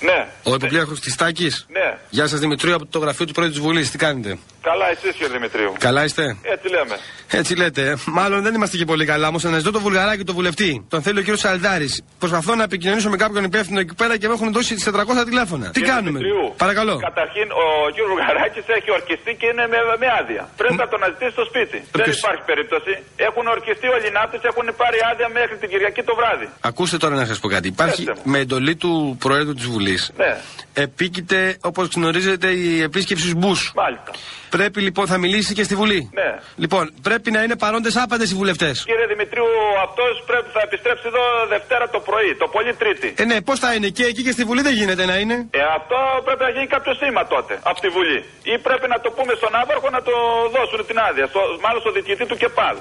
Ναι. 0.00 0.26
Ο 0.42 0.54
υποπλήρχο 0.54 0.92
τη 0.92 1.16
Τάκη. 1.16 1.50
Ναι. 1.68 1.98
Γεια 2.10 2.26
σας 2.26 2.38
Δημητρίου 2.40 2.74
από 2.74 2.86
το 2.86 2.98
γραφείο 2.98 3.26
του 3.26 3.32
Πρόεδρου 3.32 3.54
της 3.54 3.64
Βουλής. 3.64 3.90
Τι 3.90 3.98
κάνετε; 3.98 4.38
Καλά, 4.68 4.86
εσείς 4.94 5.12
κύριε 5.16 5.32
Δημητρίου. 5.36 5.72
Καλά 5.78 6.04
είστε; 6.04 6.24
Έτσι 6.54 6.68
λέμε. 6.68 6.96
Έτσι 7.40 7.52
λέτε. 7.56 7.84
Μάλλον 8.18 8.42
δεν 8.42 8.54
είμαστε 8.54 8.76
και 8.76 8.84
πολύ 8.84 9.04
καλά. 9.12 9.26
Όμως 9.28 9.44
αναζητώ 9.44 9.70
το 9.70 9.80
βουλγαράκι 9.80 10.24
του 10.24 10.34
βουλευτή. 10.38 10.70
Τον 10.88 11.02
θέλει 11.02 11.18
ο 11.18 11.22
κύριος 11.26 11.40
Σαλδάρη. 11.40 11.88
Προσπαθώ 12.18 12.54
να 12.54 12.62
επικοινωνήσω 12.62 13.08
με 13.14 13.16
κάποιον 13.16 13.44
υπεύθυνο 13.44 13.80
εκεί 13.80 13.94
πέρα 13.94 14.14
και 14.20 14.26
με 14.28 14.34
έχουν 14.34 14.52
δώσει 14.52 14.74
400 14.84 15.24
τηλέφωνα. 15.30 15.66
Τι 15.70 15.80
κάνουμε; 15.80 16.18
Δημητρίου, 16.18 16.54
Παρακαλώ. 16.64 16.96
Καταρχήν 17.10 17.46
ο 17.62 17.64
κύριος 17.94 18.10
Βουλγαράκης 18.14 18.64
έχει 18.78 18.90
ορκιστεί 18.98 19.32
και 19.40 19.46
είναι 19.52 19.64
με, 19.72 19.78
με 20.02 20.08
άδεια. 20.20 20.42
Πρέπει 20.60 20.78
να 20.84 20.88
τον 20.92 20.98
αναζητήσει 21.02 21.32
στο 21.38 21.44
σπίτι. 21.50 21.78
Δεν 22.00 22.10
υπάρχει 22.20 22.42
περίπτωση. 22.50 22.92
Έχουν 23.28 23.44
ορκιστεί 23.54 23.86
όλοι 23.94 24.06
οι 24.10 24.14
τους 24.32 24.44
έχουν 24.50 24.66
πάρει 24.82 24.98
άδεια 25.10 25.28
μέχρι 25.38 25.56
την 25.60 25.68
Κυριακή 25.72 26.02
το 26.10 26.14
βράδυ. 26.20 26.46
Ακούστε 26.70 26.96
τώρα 27.02 27.14
να 27.20 27.26
σας 27.30 27.38
πω 27.42 27.48
κάτι. 27.54 27.66
Υπάρχει 27.74 28.02
με 28.32 28.38
εντολή 28.44 28.74
του 28.82 28.92
Προέδρου 29.24 29.54
της 29.60 29.66
Βουλής. 29.72 29.85
Ναι 30.16 30.36
επίκειται, 30.76 31.56
όπως 31.60 31.88
γνωρίζετε, 31.94 32.48
η 32.48 32.82
επίσκεψη 32.82 33.34
Μπούς. 33.34 33.72
Μάλιστα. 33.74 34.10
Πρέπει 34.56 34.80
λοιπόν, 34.80 35.06
θα 35.06 35.18
μιλήσει 35.18 35.54
και 35.54 35.64
στη 35.68 35.74
Βουλή. 35.74 36.10
Ναι. 36.20 36.30
Λοιπόν, 36.56 36.84
πρέπει 37.02 37.30
να 37.30 37.40
είναι 37.42 37.56
παρόντες 37.56 37.96
άπαντες 37.96 38.30
οι 38.30 38.34
βουλευτές. 38.34 38.84
Κύριε 38.90 39.06
Δημητρίου, 39.06 39.50
αυτός 39.86 40.12
πρέπει 40.26 40.48
θα 40.56 40.60
επιστρέψει 40.68 41.04
εδώ 41.12 41.24
Δευτέρα 41.54 41.88
το 41.88 42.00
πρωί, 42.08 42.30
το 42.42 42.46
πολύ 42.54 42.72
Τρίτη. 42.82 43.08
Ε, 43.22 43.24
ναι, 43.24 43.40
πώς 43.48 43.58
θα 43.58 43.74
είναι 43.74 43.88
και 43.88 44.04
εκεί 44.04 44.22
και 44.22 44.30
στη 44.36 44.44
Βουλή 44.48 44.62
δεν 44.68 44.74
γίνεται 44.74 45.04
να 45.06 45.16
είναι; 45.22 45.36
Ε, 45.50 45.62
αυτό 45.78 45.96
πρέπει 46.26 46.42
να 46.48 46.50
γίνει 46.54 46.66
κάποιο 46.66 46.92
σήμα 47.00 47.22
τότε 47.34 47.54
από 47.70 47.78
τη 47.80 47.88
Βουλή. 47.88 48.18
Ή 48.52 48.54
πρέπει 48.66 48.86
να 48.92 48.98
το 49.04 49.08
πούμε 49.16 49.32
στον 49.40 49.52
Άβαρχο 49.60 49.88
να 49.96 50.02
το 50.08 50.14
δώσουν 50.54 50.86
την 50.86 50.98
άδεια. 51.08 51.26
Στο, 51.32 51.40
μάλλον 51.64 51.80
στο 51.84 51.90
διοικητή 51.96 52.24
του 52.30 52.36
ΚΕΠΑΛ. 52.36 52.76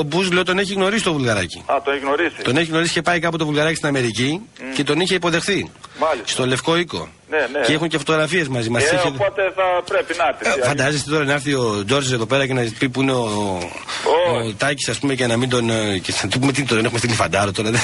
Ο 0.00 0.02
Μπούζ 0.02 0.28
λέω 0.34 0.44
τον 0.50 0.58
έχει 0.58 0.72
γνωρίσει 0.78 1.04
το 1.08 1.12
βουλγαράκι. 1.12 1.58
Α, 1.72 1.74
τον 1.84 1.92
έχει 1.94 2.04
γνωρίσει. 2.08 2.40
Τον 2.48 2.56
έχει 2.56 2.70
γνωρίσει 2.70 2.92
και 2.92 3.02
πάει 3.02 3.18
κάπου 3.24 3.36
το 3.36 3.44
βουλγαράκι 3.44 3.76
στην 3.80 3.88
Αμερική 3.88 4.30
mm. 4.42 4.62
και 4.74 4.84
τον 4.84 5.00
είχε 5.00 5.14
υποδεχθεί. 5.14 5.70
Μάλιστα. 6.06 6.28
Στο 6.28 6.46
Λευκό 6.46 6.76
Οίκο. 6.76 7.08
Ναι, 7.30 7.38
ναι. 7.52 7.64
Και 7.66 7.72
έχουν 7.72 7.88
και 7.88 7.98
φωτογραφίες 7.98 8.48
μαζί 8.48 8.70
μας. 8.70 8.82
Ε, 8.82 8.94
είχε... 8.94 9.08
Οπότε 9.08 9.42
θα 9.56 9.82
πρέπει 9.84 10.14
να 10.16 10.24
έρθει. 10.28 10.60
Ε, 10.60 10.66
φαντάζεστε 10.66 11.10
τώρα 11.10 11.24
να 11.24 11.32
έρθει 11.32 11.54
ο 11.54 11.84
Τζόρτζ 11.86 12.12
εδώ 12.12 12.26
πέρα 12.26 12.46
και 12.46 12.52
να 12.52 12.62
πει 12.78 12.88
που 12.88 13.00
είναι 13.02 13.12
ο, 13.12 13.58
oh. 13.60 14.46
ο 14.46 14.52
Τάκης, 14.58 14.88
ας 14.88 14.98
πούμε, 14.98 15.14
και 15.14 15.26
να 15.26 15.36
μην 15.36 15.48
τον. 15.48 15.70
Ε, 15.70 15.98
και 15.98 16.12
να 16.22 16.28
του 16.28 16.38
πούμε 16.38 16.52
τι 16.52 16.62
τον 16.62 16.84
έχουμε 16.84 16.98
στείλει 16.98 17.14
φαντάρο 17.14 17.52
τώρα. 17.52 17.70
Ναι, 17.70 17.78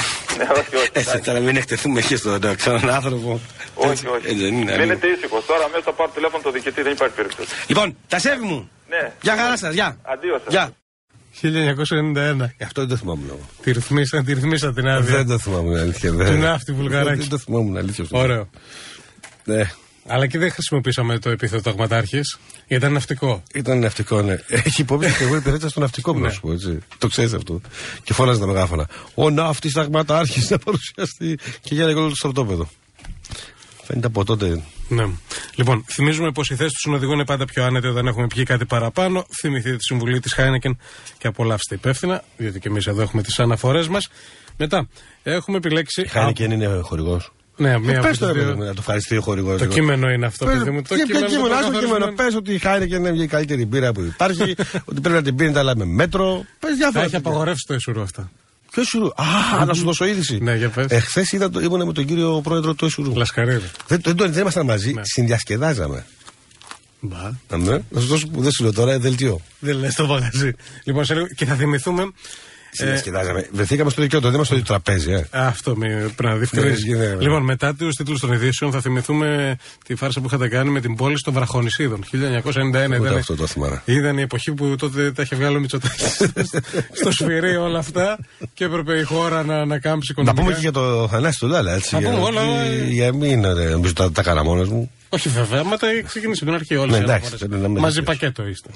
όχι, 0.51 0.75
όχι. 0.75 0.89
Έτσι, 0.91 1.19
τώρα 1.19 1.39
μην 1.39 1.55
εκτεθούμε 1.55 2.01
και 2.01 2.15
στον 2.15 2.55
ξένον 2.55 2.89
άνθρωπο. 2.89 3.39
Όχι, 3.75 4.07
όχι. 4.07 4.51
Μείνετε 4.51 5.07
ήσυχος. 5.07 5.45
Τώρα 5.45 5.67
μέσα 5.69 5.83
θα 5.83 5.91
πάρω 5.91 6.11
τηλέφωνο 6.13 6.43
το 6.43 6.51
διοικητή, 6.51 6.81
δεν 6.81 6.91
υπάρχει 6.91 7.15
περίπτωση. 7.15 7.49
Λοιπόν, 7.67 7.97
τα 8.07 8.19
σέβη 8.19 8.45
μου. 8.45 8.69
Ναι. 8.89 9.11
Γεια 9.21 9.35
χαρά 9.37 9.57
σας, 9.57 9.73
γεια. 9.73 9.97
Αντίο 10.03 10.41
σας. 10.45 10.71
Γεια. 11.41 11.75
1991. 11.75 12.63
Αυτό 12.63 12.81
δεν 12.81 12.87
το 12.89 12.95
θυμάμαι 12.95 13.21
λόγο. 13.27 13.49
Τη 13.61 13.71
ρυθμίσα, 13.71 14.23
τη 14.23 14.33
ρυθμίσα 14.33 14.73
την 14.73 14.87
άδεια. 14.87 15.17
Δεν 15.17 15.27
το 15.27 15.37
θυμάμαι, 15.37 15.79
αλήθεια. 15.79 16.11
Του 16.11 16.33
ναύτη 16.33 16.71
βουλγαράκι. 16.71 17.19
Δεν 17.19 17.29
το 17.29 17.37
θυμάμαι, 17.37 17.79
αλήθεια. 17.79 18.05
Ωραίο. 18.09 18.49
Ναι. 19.43 19.71
Αλλά 20.07 20.27
και 20.27 20.37
δεν 20.37 20.51
χρησιμοποίησαμε 20.51 21.19
το 21.19 21.29
επίθετο 21.29 21.61
ταγματάρχης. 21.61 22.39
Ήταν 22.67 22.93
ναυτικό. 22.93 23.43
Ήταν 23.53 23.79
ναυτικό, 23.79 24.21
ναι. 24.21 24.39
Έχει 24.47 24.81
υπόψη 24.81 25.17
και 25.17 25.23
εγώ 25.23 25.35
υπηρέτησα 25.35 25.69
στο 25.69 25.79
ναυτικό, 25.79 26.13
να 26.13 26.29
σου 26.29 26.41
πω 26.41 26.51
έτσι. 26.51 26.79
Το 26.97 27.07
ξέρεις 27.07 27.33
αυτό. 27.33 27.61
Και 28.03 28.13
φώναζε 28.13 28.39
τα 28.39 28.45
μεγάφωνα. 28.45 28.87
Ο 29.13 29.29
ναύτης 29.29 29.73
ταγματάρχης 29.73 30.49
να 30.49 30.57
παρουσιαστεί 30.57 31.37
και 31.61 31.73
για 31.75 31.85
όλο 31.85 32.09
το 32.09 32.15
στρατόπεδο. 32.15 32.69
Φαίνεται 33.83 34.07
από 34.07 34.25
τότε. 34.25 34.61
Ναι. 34.91 35.05
Λοιπόν, 35.55 35.85
θυμίζουμε 35.87 36.31
πως 36.31 36.49
η 36.49 36.55
θέση 36.55 36.69
του 36.69 36.79
συνοδηγού 36.79 37.11
είναι 37.11 37.25
πάντα 37.25 37.45
πιο 37.45 37.63
άνετη 37.63 37.87
όταν 37.87 38.07
έχουμε 38.07 38.27
πιει 38.27 38.43
κάτι 38.43 38.65
παραπάνω. 38.65 39.25
Θυμηθείτε 39.39 39.75
τη 39.75 39.83
συμβουλή 39.83 40.19
της 40.19 40.33
Χάινεκεν 40.33 40.77
και 41.17 41.27
απολαύστε 41.27 41.75
υπεύθυνα, 41.75 42.23
διότι 42.37 42.59
και 42.59 42.67
εμείς 42.67 42.87
εδώ 42.87 43.01
έχουμε 43.01 43.21
τις 43.21 43.39
αναφορές 43.39 43.87
μας. 43.87 44.09
Μετά, 44.57 44.87
έχουμε 45.23 45.57
επιλέξει. 45.57 46.01
Η 46.01 46.07
Χάινεκεν 46.07 46.51
είναι 46.51 46.79
χορηγός. 46.81 47.31
Ναι, 47.55 47.79
μία 47.79 47.97
ε, 47.97 47.99
πες 47.99 48.17
το 48.17 48.31
ρε, 48.31 48.43
να 48.43 48.65
το 48.65 48.75
ευχαριστεί 48.77 49.17
ο 49.17 49.21
χορηγός. 49.21 49.59
Το 49.59 49.65
κείμενο 49.65 50.09
είναι 50.09 50.25
αυτό, 50.25 50.45
πες, 50.45 50.57
παιδί 50.57 50.69
μου. 50.69 50.81
Το 50.81 50.95
κείμενο, 50.95 51.25
κείμενο, 51.25 51.71
το 51.71 51.79
κείμενο. 51.79 52.11
Πες 52.11 52.35
ότι 52.35 52.53
η 52.53 52.57
Χάινεκεν 52.57 53.05
είναι 53.05 53.23
η 53.23 53.27
καλύτερη 53.27 53.65
μπύρα 53.65 53.91
που 53.91 54.01
υπάρχει, 54.01 54.55
ότι 54.89 55.01
πρέπει 55.01 55.15
να 55.15 55.21
την 55.21 55.35
πίνετε 55.35 55.59
αλλά 55.59 55.75
με 55.75 55.85
μέτρο. 55.85 56.45
Πες 56.59 56.75
διάφορα. 56.77 57.03
Έχει 57.05 57.15
απαγορεύσει 57.15 57.65
το 57.67 57.73
Εσουρού 57.73 58.01
αυτά. 58.01 58.31
Ποιο 58.71 58.81
Εσουρού. 58.81 59.07
Α, 59.07 59.65
να 59.65 59.73
σου 59.73 59.83
δώσω 59.83 60.05
είδηση. 60.05 60.37
Ναι, 60.41 60.55
για 60.55 60.69
πες. 60.69 60.85
Εχθές 60.89 61.31
ήμουν 61.31 61.85
με 61.85 61.93
τον 61.93 62.05
κύριο 62.05 62.41
πρόεδρο 62.43 62.73
του 62.73 62.85
Εσουρού. 62.85 63.15
Λασκαρίδη. 63.15 63.71
Δεν, 63.87 64.01
δεν, 64.03 64.15
δεν 64.15 64.41
ήμασταν 64.41 64.65
μαζί, 64.65 64.93
ναι. 64.93 65.01
συνδιασκεδάζαμε. 65.03 66.05
Μπα. 66.99 67.57
Ναι, 67.57 67.77
να 67.89 68.01
σου 68.01 68.07
δώσω 68.07 68.27
που 68.27 68.41
δεν 68.41 68.51
σου 68.51 68.63
λέω 68.63 68.73
τώρα, 68.73 68.99
δελτίο. 68.99 69.41
Δεν 69.59 69.77
λες 69.77 69.95
το 69.95 70.05
μαγαζί. 70.05 70.53
Λοιπόν, 70.83 71.05
και 71.35 71.45
θα 71.45 71.55
θυμηθούμε 71.55 72.11
Συνδιασκεδάζαμε. 72.71 73.39
Ε, 73.39 73.47
Βρεθήκαμε 73.51 73.89
στο 73.89 74.01
δικαίωμα, 74.01 74.25
δεν 74.25 74.35
είμαστε 74.35 74.55
στο 74.55 74.63
τραπέζι. 74.63 75.11
Ε. 75.11 75.27
Αυτό 75.31 75.75
με, 75.75 75.87
πρέπει 75.87 76.23
να 76.23 76.35
διευκρινίσει. 76.35 76.91
Ναι, 76.91 77.05
ναι, 77.05 77.15
λοιπόν, 77.19 77.43
μετά 77.43 77.75
τους 77.75 77.95
τίτλους 77.95 78.19
των 78.19 78.33
ειδήσεων 78.33 78.71
θα 78.71 78.81
θυμηθούμε 78.81 79.57
τη 79.85 79.95
φάρσα 79.95 80.19
που 80.19 80.25
είχατε 80.25 80.47
κάνει 80.47 80.69
με 80.69 80.81
την 80.81 80.95
πόλη 80.95 81.15
των 81.23 81.33
Βραχονισίδων. 81.33 82.03
1991 82.03 82.13
ήταν. 82.73 83.17
Αυτό 83.17 83.35
το 83.35 83.47
θυμάμαι. 83.47 83.81
Ήταν 83.85 84.17
η 84.17 84.21
εποχή 84.21 84.53
που 84.53 84.75
τότε 84.75 85.11
τα 85.11 85.21
είχε 85.21 85.35
βγάλει 85.35 85.55
ο 85.55 85.59
Μητσοτάκης 85.59 86.21
στο 86.99 87.11
σφυρί 87.11 87.55
όλα 87.55 87.79
αυτά 87.79 88.19
και 88.53 88.63
έπρεπε 88.63 88.97
η 88.97 89.03
χώρα 89.03 89.43
να, 89.43 89.65
να 89.65 89.79
κάμψει 89.79 90.11
οικονομικά. 90.11 90.41
Να 90.41 90.47
πούμε 90.47 90.53
και 90.53 90.61
για 90.61 90.71
το 90.71 91.07
Θανάση 91.07 91.39
του 91.39 91.47
Λάλα, 91.47 91.73
έτσι. 91.73 91.95
Να 91.95 92.01
πούμε 92.01 92.23
όλα. 92.23 92.41
Για 92.89 93.13
μην 93.13 93.39
νομίζω 93.71 93.93
τα, 93.93 94.11
τα 94.11 94.23
κάνα 94.23 94.43
μόνος 94.43 94.69
μου. 94.69 94.91
Όχι 95.09 95.29
βέβαια, 95.29 95.63
μα 95.63 95.77
τα 95.77 95.87
ξεκίνησε 96.05 96.45
την 96.45 96.53
αρχή 96.53 96.75
όλα. 96.75 96.99
Ναι, 96.99 97.67
Μαζί 97.67 98.01
πακέτο 98.01 98.47
είστε. 98.47 98.69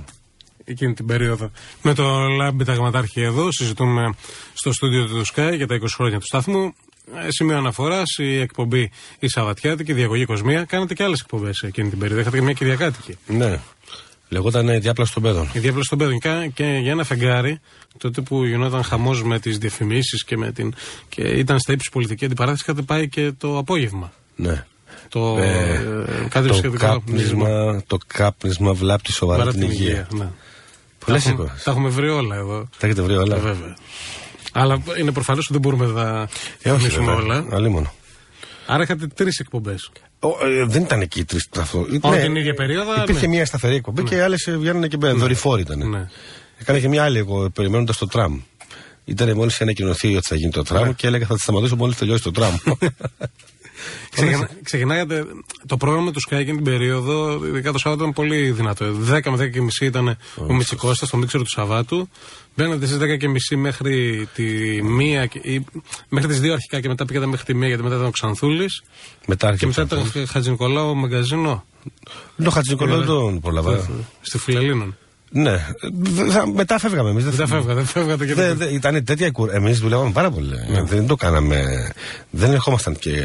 Εκείνη 0.65 0.93
την 0.93 1.05
περίοδο. 1.05 1.51
Με 1.81 1.93
το 1.93 2.27
Λάμπη 2.27 2.63
Ταγματάρχη 2.63 3.21
εδώ 3.21 3.51
συζητούμε 3.51 4.13
στο 4.53 4.73
στούντιο 4.73 5.05
του 5.05 5.25
Sky 5.25 5.53
για 5.55 5.67
τα 5.67 5.79
20 5.81 5.85
χρόνια 5.95 6.19
του 6.19 6.25
σταθμού. 6.25 6.73
Ε, 7.25 7.27
σημείο 7.31 7.57
αναφοράς, 7.57 8.17
η 8.17 8.39
εκπομπή 8.39 8.91
η 9.19 9.27
Σαββατιάτικη, 9.27 9.91
η 9.91 9.93
διαγωγή 9.93 10.25
Κοσμία. 10.25 10.63
Κάνετε 10.63 10.93
και 10.93 11.03
άλλες 11.03 11.19
εκπομπές 11.19 11.63
εκείνη 11.63 11.89
την 11.89 11.99
περίοδο. 11.99 12.21
Είχατε 12.21 12.37
και 12.37 12.43
μια 12.43 12.53
Κυριακάτικη. 12.53 13.17
Ναι. 13.27 13.59
Λεγόταν 14.29 14.81
Διάπλα 14.81 15.05
των 15.13 15.23
Πέδων. 15.23 15.49
Η 15.53 15.59
Διάπλα 15.59 15.81
των 15.89 15.97
Πέδων. 15.97 16.19
Και 16.53 16.63
για 16.81 16.91
ένα 16.91 17.03
φεγγάρι, 17.03 17.59
τότε 17.97 18.21
που 18.21 18.45
γινόταν 18.45 18.83
χαμός 18.83 19.23
με 19.23 19.39
τις 19.39 19.57
διαφημίσεις 19.57 20.23
και, 20.23 20.37
με 20.37 20.51
την... 20.51 20.73
και 21.09 21.21
ήταν 21.21 21.59
στα 21.59 21.73
ύψη 21.73 21.89
πολιτική 21.91 22.25
αντιπαράθεση, 22.25 22.63
είχατε 22.67 22.81
πάει 22.81 23.09
και 23.09 23.31
το 23.37 23.57
απόγευμα. 23.57 24.13
Ναι. 24.35 24.65
Το, 25.09 25.37
ε, 25.37 25.73
ε, 26.23 26.27
κάτι 26.29 26.47
το, 26.47 26.71
κάπνισμα, 26.71 27.83
το 27.87 27.97
κάπνισμα 28.07 28.73
βλάπτει 28.73 29.11
σοβαρά 29.11 29.51
την 29.51 29.61
υγεία. 29.61 29.87
υγεία 29.87 30.07
ναι. 30.11 30.29
Πολλέ 31.05 31.19
Τα 31.63 31.71
έχουμε 31.71 31.89
βρει 31.89 32.09
όλα 32.09 32.35
εδώ. 32.35 32.67
Τα 32.77 32.85
έχετε 32.85 33.01
βρει 33.01 33.15
όλα. 33.15 33.35
Βέβαια. 33.35 33.75
Αλλά 34.51 34.81
είναι 34.99 35.11
προφανώς 35.11 35.49
ότι 35.49 35.53
δεν 35.53 35.61
μπορούμε 35.61 35.85
να 35.85 35.93
τα 35.93 36.29
ε, 36.61 36.71
όλα. 36.99 37.45
Αλλήμον. 37.51 37.91
Άρα 38.65 38.83
είχατε 38.83 39.07
τρεις 39.07 39.39
εκπομπές. 39.39 39.91
Ε, 40.19 40.65
δεν 40.65 40.81
ήταν 40.81 41.01
εκεί 41.01 41.23
τρεις. 41.23 41.49
Όλη 42.01 42.15
ναι, 42.15 42.21
την 42.21 42.35
ίδια 42.35 42.53
περίοδο. 42.53 43.01
Υπήρχε 43.01 43.27
ναι. 43.27 43.35
μια 43.35 43.45
σταθερή 43.45 43.75
εκπομπή 43.75 44.01
ναι. 44.01 44.09
και 44.09 44.21
άλλες 44.21 44.49
βγαίνουν 44.57 44.87
και 44.87 44.97
μπαίνουν. 44.97 45.15
Ναι. 45.15 45.21
Δορυφόροι 45.21 45.61
ήταν. 45.61 45.89
Ναι. 45.89 46.09
Έκανα 46.57 46.79
και 46.79 46.87
μια 46.87 47.03
άλλη 47.03 47.17
εγώ 47.17 47.49
περιμένοντας 47.49 47.97
το 47.97 48.07
τραμ. 48.07 48.41
Ήταν 49.05 49.35
μόλις 49.35 49.61
ανακοινωθεί 49.61 50.15
ότι 50.15 50.27
θα 50.27 50.35
γίνει 50.35 50.51
το 50.51 50.63
τραμ 50.63 50.83
ναι. 50.83 50.93
και 50.93 51.07
έλεγα 51.07 51.25
θα 51.25 51.35
τη 51.35 51.41
σταματήσω 51.41 51.75
μόλις 51.75 51.97
τελειώσει 51.97 52.23
το 52.23 52.31
τραμ. 52.31 52.55
Ξεκινάγατε 54.63 55.25
το 55.67 55.77
πρόγραμμα 55.77 56.11
του 56.11 56.19
Sky 56.29 56.35
εκείνη 56.35 56.55
την 56.55 56.65
περίοδο, 56.65 57.45
ειδικά 57.45 57.71
το 57.71 57.77
Σάββατο 57.77 58.03
ήταν 58.03 58.13
πολύ 58.13 58.51
δυνατό. 58.51 58.85
10 58.85 59.31
με 59.31 59.37
10 59.37 59.49
και 59.51 59.61
μισή 59.61 59.85
ήταν 59.85 60.17
ο 60.47 60.53
Μητσικώστας 60.53 61.07
στο 61.07 61.17
μίξερο 61.17 61.43
του 61.43 61.49
Σαββάτου. 61.49 62.09
Μπαίνατε 62.55 62.85
στις 62.85 62.97
10 62.97 63.17
και 63.17 63.27
μισή 63.27 63.55
μέχρι 63.55 64.27
τη 64.33 64.43
μία, 64.83 65.29
μέχρι 66.09 66.27
τις 66.27 66.39
2 66.41 66.49
αρχικά 66.53 66.79
και 66.79 66.87
μετά 66.87 67.05
πήγατε 67.05 67.25
μέχρι 67.25 67.45
τη 67.45 67.53
μία 67.53 67.67
γιατί 67.67 67.83
μετά 67.83 67.95
ήταν 67.95 68.07
ο 68.07 68.11
Ξανθούλης. 68.11 68.83
Μετά 69.25 69.55
και 69.55 69.65
μετά 69.65 69.81
ήταν 69.81 70.27
Χατζη 70.27 70.49
Νικολάου 70.49 70.95
μαγκαζίνο. 70.95 71.65
Το 72.43 72.49
Χατζη 72.49 72.71
Νικολάου 72.71 72.97
δεν 72.97 73.07
τον 73.07 73.39
προλαβαίνω. 73.39 73.87
Στη 74.21 74.37
Φιλελίνων. 74.37 74.97
Ναι. 75.31 75.67
Μετά 76.53 76.79
φεύγαμε 76.79 77.09
εμείς. 77.09 77.23
Δεν 77.23 77.47
φεύγατε, 77.47 77.73
δεν 77.73 77.85
φεύγατε 77.85 78.25
και 78.25 78.33
δεν. 78.33 78.57
Δε, 78.57 78.65
ήταν 78.65 79.03
τέτοια 79.03 79.31
κουρ. 79.31 79.53
Εμείς 79.53 79.79
δουλεύαμε 79.79 80.11
πάρα 80.11 80.31
πολύ. 80.31 80.55
Ναι. 80.69 80.83
Δεν 80.83 81.07
το 81.07 81.15
κάναμε. 81.15 81.89
Δεν 82.29 82.51
ερχόμασταν 82.51 82.95
και. 82.95 83.23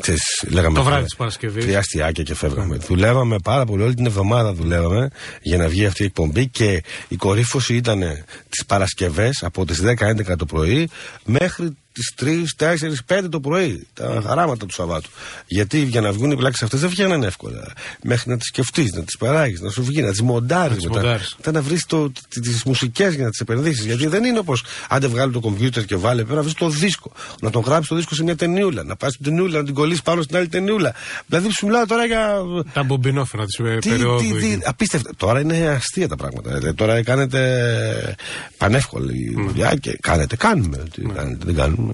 Ξέρεις, 0.00 0.44
λέγαμε. 0.48 0.78
Το 0.78 0.84
βράδυ 0.84 1.04
της 1.04 1.16
Παρασκευής. 1.16 1.64
Τρία 1.64 1.78
αστιάκια 1.78 2.24
και 2.24 2.34
φεύγαμε. 2.34 2.76
Ναι. 2.76 2.84
Δουλεύαμε 2.84 3.36
πάρα 3.44 3.64
πολύ. 3.64 3.82
Όλη 3.82 3.94
την 3.94 4.06
εβδομάδα 4.06 4.52
δουλεύαμε 4.52 5.10
για 5.42 5.56
να 5.56 5.68
βγει 5.68 5.86
αυτή 5.86 6.02
η 6.02 6.06
εκπομπή 6.06 6.48
και 6.48 6.82
η 7.08 7.16
κορύφωση 7.16 7.74
ήταν 7.74 8.02
τις 8.48 8.64
Παρασκευές 8.66 9.42
από 9.42 9.64
τις 9.64 9.82
10-11 9.82 10.36
το 10.38 10.46
πρωί 10.46 10.88
μέχρι 11.24 11.76
τις 11.92 12.14
3, 12.16 12.44
4, 12.56 13.04
5 13.06 13.28
το 13.30 13.40
πρωί. 13.40 13.86
Τα 13.94 14.22
χαράματα 14.26 14.66
του 14.66 14.74
Σαββάτου. 14.74 15.10
Γιατί 15.46 15.78
για 15.82 16.00
να 16.00 16.12
βγουν 16.12 16.30
οι 16.30 16.36
πλάκε 16.36 16.64
αυτές 16.64 16.80
δεν 16.80 16.90
βγαίνουν 16.90 17.22
εύκολα. 17.22 17.72
Μέχρι 18.02 18.30
να 18.30 18.36
τις 18.36 18.46
σκεφτείς, 18.46 18.92
να 18.92 19.02
τις 19.02 19.16
παράγεις, 19.16 19.60
να 19.60 19.70
σου 19.70 19.84
βγει, 19.84 20.02
να 20.02 20.10
τις 20.10 20.22
μοντάρεις 20.22 20.86
μετά. 20.86 21.20
Μετά 21.36 21.52
να 21.52 21.62
βρεις 21.62 21.86
τι 22.28 22.40
μουσικές 22.64 23.14
για 23.14 23.24
να 23.24 23.30
τις 23.30 23.40
επενδύσεις. 23.40 23.84
Γιατί 23.84 24.06
δεν 24.06 24.24
είναι 24.24 24.38
όπως 24.38 24.64
αν 24.88 25.00
δεν 25.00 25.10
βγάλει 25.10 25.32
το 25.32 25.40
κομπιούτερ 25.40 25.84
και 25.84 25.96
βάλει, 25.96 26.20
πρέπει 26.20 26.36
να 26.36 26.42
βρεις 26.42 26.54
το 26.54 26.68
δίσκο. 26.68 27.12
Να 27.40 27.50
τον 27.50 27.62
γράψεις 27.62 27.88
το 27.88 27.94
δίσκο 27.94 28.14
σε 28.14 28.22
μια 28.22 28.36
ταινιούλα. 28.36 28.84
Να 28.84 28.96
πας 28.96 29.12
στην 29.12 29.24
ταινιούλα, 29.24 29.58
να 29.58 29.64
την 29.64 29.74
κολλήσεις 29.74 30.02
πάνω 30.02 30.22
στην 30.22 30.36
άλλη 30.36 30.48
ταινιούλα. 30.48 30.94
Δηλαδή 31.26 31.48
σου 31.50 31.66
μιλάω 31.66 31.86
τώρα 31.86 32.04
για. 32.04 32.42
Τα 32.72 32.82
μπομπινόφωνα 32.82 33.44
της 33.44 33.56
περίοδου. 33.56 34.24
Απίστευτα. 34.64 35.10
Τώρα 35.16 35.40
είναι 35.40 35.68
αστεία 35.68 36.08
τα 36.08 36.16
πράγματα. 36.16 36.48
Δηλαδή, 36.48 36.74
τώρα 36.74 37.02
κάνετε 37.02 38.16
πανεύκολη 38.56 39.34
δουλειά 39.46 39.74
και 39.74 39.98
κάνετε. 40.00 40.36
Κάνουμε. 40.36 40.82
Ναι. 40.96 41.36
δεν 41.44 41.54
κάνουμε. 41.54 41.89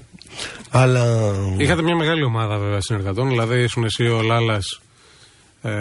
Αλλά... 0.69 1.33
Είχατε 1.57 1.81
μια 1.81 1.95
μεγάλη 1.95 2.23
ομάδα 2.23 2.57
βέβαια 2.57 2.81
συνεργατών, 2.81 3.29
δηλαδή 3.29 3.63
ήσουν 3.63 3.83
εσύ 3.83 4.07
ο 4.07 4.21
Λάλας 4.21 4.81
ε, 5.61 5.71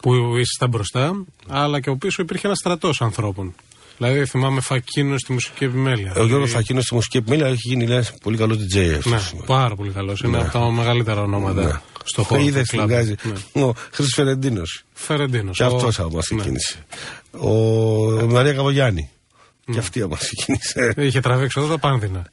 που 0.00 0.36
ήσασταν 0.36 0.68
μπροστά, 0.68 1.24
αλλά 1.48 1.80
και 1.80 1.90
ο 1.90 1.96
πίσω 1.96 2.22
υπήρχε 2.22 2.46
ένας 2.46 2.58
στρατός 2.58 3.00
ανθρώπων. 3.00 3.54
Δηλαδή 3.96 4.26
θυμάμαι 4.26 4.60
Φακίνος 4.60 5.20
στη 5.20 5.32
μουσική 5.32 5.64
επιμέλεια. 5.64 6.12
Ο 6.16 6.24
Γιώργος 6.24 6.50
Φακίνος 6.50 6.84
στη 6.84 6.94
μουσική 6.94 7.16
επιμέλεια 7.16 7.46
έχει 7.46 7.68
γίνει 7.68 7.84
ένα 7.84 8.04
πολύ 8.22 8.36
καλός 8.36 8.56
DJ 8.56 8.94
αυτός. 8.96 9.32
Ναι, 9.32 9.40
πάρα 9.46 9.74
πολύ 9.74 9.90
καλός. 9.90 10.20
Είναι 10.20 10.36
ναι. 10.36 10.42
από 10.42 10.58
τα 10.58 10.70
μεγαλύτερα 10.70 11.20
ονόματα 11.20 11.62
ναι. 11.64 11.72
στο 12.04 12.22
χώρο. 12.22 12.42
Είδες 12.42 12.68
την 12.68 12.82
βγάζει. 12.82 13.14
Ναι. 13.52 13.62
Ο 13.62 13.72
Χρυσό 13.92 14.14
Φερεντίνος. 14.14 14.84
Φερεντίνος. 14.92 15.56
Και 15.56 15.64
αυτός 15.64 15.98
μας 15.98 16.24
ξεκίνησε. 16.24 16.84
Ο 17.30 17.50
Μαρία 18.26 18.52
Καβογιάννη. 18.52 19.10
Και 19.72 19.78
αυτή 19.78 20.06
μα 20.06 20.16
ξεκίνησε. 20.16 20.94
Είχε 20.96 21.20
τραβήξει 21.20 21.60
εδώ 21.60 21.68
τα 21.68 21.78
πάνδυνα. 21.78 22.30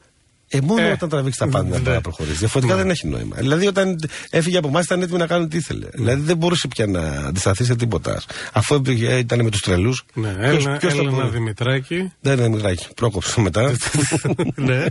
Ε, 0.52 0.62
μόνο 0.62 0.82
ε, 0.82 0.92
όταν 0.92 1.10
τραβήξεις 1.10 1.40
τα 1.40 1.48
πάντα 1.48 1.80
να 1.80 2.02
προχωρήσεις. 2.02 2.40
Διαφορετικά 2.40 2.76
ναι. 2.76 2.82
δεν 2.82 2.92
έχει 2.92 3.08
νόημα. 3.08 3.36
Δηλαδή, 3.36 3.68
όταν 3.68 4.00
έφυγε 4.30 4.58
από 4.58 4.68
εμάς, 4.68 4.86
ήταν 4.86 5.02
έτοιμο 5.02 5.18
να 5.18 5.28
κάνει 5.28 5.48
τι 5.48 5.58
ήθελε. 5.58 5.86
Ναι. 5.86 5.90
Δηλαδή, 5.92 6.22
δεν 6.22 6.38
μπορούσε 6.38 6.68
πια 6.68 6.86
να 6.86 7.00
αντισταθεί 7.02 7.64
σε 7.64 7.76
τίποτα. 7.76 8.22
Αφού 8.54 8.82
ήταν 9.20 9.44
με 9.44 9.50
τους 9.50 9.62
τρελούς. 9.62 10.04
Ναι, 10.14 10.36
Έλληνα, 10.40 10.78
ποιος 10.78 10.94
Έλληνα 10.94 11.28
Δημητράκη. 11.28 12.12
Δεν 12.20 12.34
είναι 12.34 12.44
Δημητράκη. 12.44 12.88
Πρόκοψε 12.96 13.42
μετά. 13.42 13.76
ναι. 14.56 14.86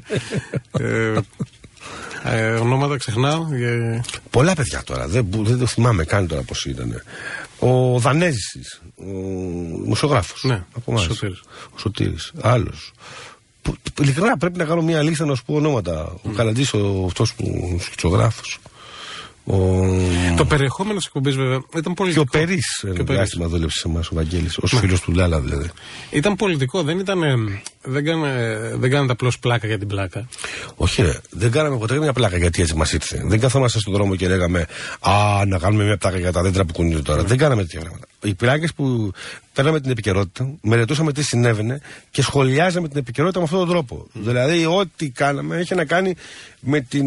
ε, 0.79 1.18
ε, 2.23 2.51
ονόματα 2.51 2.97
ξεχνάω. 2.97 3.47
Πολλά 4.31 4.55
παιδιά 4.55 4.83
τώρα. 4.85 5.09
Δεν, 5.09 5.27
δεν 5.31 5.59
το 5.59 5.66
θυμάμαι 5.66 6.05
καν 6.05 6.27
τώρα 6.27 6.42
πώς 6.42 6.64
ήταν. 6.64 7.03
Ο 7.59 7.99
Δανέζης, 7.99 8.81
ο 8.97 9.05
μουσογράφο. 9.87 10.49
Ναι, 10.49 10.64
από 10.77 10.90
εμάς. 10.90 11.09
Ο 11.09 11.79
Σωτήρης. 11.79 12.33
Άλλος 12.40 12.92
ειλικρινά 14.03 14.37
πρέπει 14.37 14.59
να 14.59 14.65
κάνω 14.65 14.83
μια 14.83 15.03
λίστα 15.03 15.25
να 15.25 15.35
σου 15.35 15.45
πω 15.45 15.55
ονόματα. 15.55 16.15
Ο 16.23 16.31
Καλατζή, 16.37 16.77
ο 16.77 17.05
αυτός 17.07 17.35
που 17.35 17.77
σκητσογράφος. 17.81 18.59
Ο... 19.51 19.57
Το 20.37 20.45
περιεχόμενο 20.45 20.97
της 20.97 21.07
εκπομπής 21.07 21.37
βέβαια 21.37 21.61
ήταν 21.77 21.95
πολιτικό. 21.95 22.25
Και 22.25 22.39
ο 22.39 22.39
Περί 22.39 22.59
ένα 22.83 23.05
διάστημα 23.05 23.47
δούλεψε 23.47 23.79
σε 23.79 23.89
εμάς, 23.89 24.09
ο 24.09 24.15
Βαγγέλης, 24.15 24.59
ως 24.59 24.73
ναι. 24.73 24.79
φίλος 24.79 25.01
του 25.01 25.13
Λάλα 25.13 25.41
δηλαδή. 25.41 25.71
Ήταν 26.11 26.37
πολιτικό, 26.37 26.83
δεν 26.83 26.99
ήταν. 26.99 27.21
Δεν, 27.83 28.05
κάνε, 28.05 28.59
δεν 28.75 28.91
κάνατε 28.91 29.13
απλώς 29.13 29.39
πλάκα 29.39 29.67
για 29.67 29.79
την 29.79 29.89
πλάκα. 29.89 30.29
Όχι, 30.77 31.03
ρε, 31.03 31.13
δεν 31.31 31.51
κάναμε 31.51 31.79
ποτέ 31.79 31.99
μια 31.99 32.13
πλάκα 32.13 32.37
γιατί 32.37 32.63
έτσι 32.63 32.75
μας 32.75 32.93
ήρθε. 32.93 33.23
Δεν 33.25 33.41
καθόμαστε 33.41 33.79
στον 33.79 33.93
δρόμο 33.93 34.17
και 34.17 34.29
λέγαμε 34.29 34.67
Α, 35.01 35.45
να 35.47 35.59
κάνουμε 35.59 35.85
μια 35.85 35.97
πλάκα 35.97 36.19
για 36.19 36.33
τα 36.33 36.43
δέντρα 36.43 36.65
που 36.65 36.73
κουνιούνται 36.73 37.03
τώρα. 37.03 37.23
Δεν 37.23 37.37
κάναμε 37.37 37.63
τέτοια 37.63 37.81
πράγματα. 37.81 38.07
Οι 38.23 38.35
πλάκες 38.35 38.73
που 38.75 39.13
παίρναμε 39.53 39.81
την 39.81 39.91
επικαιρότητα, 39.91 40.51
μελετούσαμε 40.61 41.13
τι 41.13 41.23
συνέβαινε 41.23 41.81
και 42.11 42.23
σχολιάζαμε 42.23 42.89
την 42.89 42.99
επικαιρότητα 42.99 43.39
με 43.39 43.45
αυτόν 43.45 43.59
τον 43.59 43.69
τρόπο. 43.69 44.07
Δηλαδή, 44.13 44.67
ό,τι 44.67 45.11
κάναμε 45.11 45.57
είχε 45.57 45.75
να 45.75 45.85
κάνει 45.85 46.15
με 46.61 46.81
την 46.81 47.07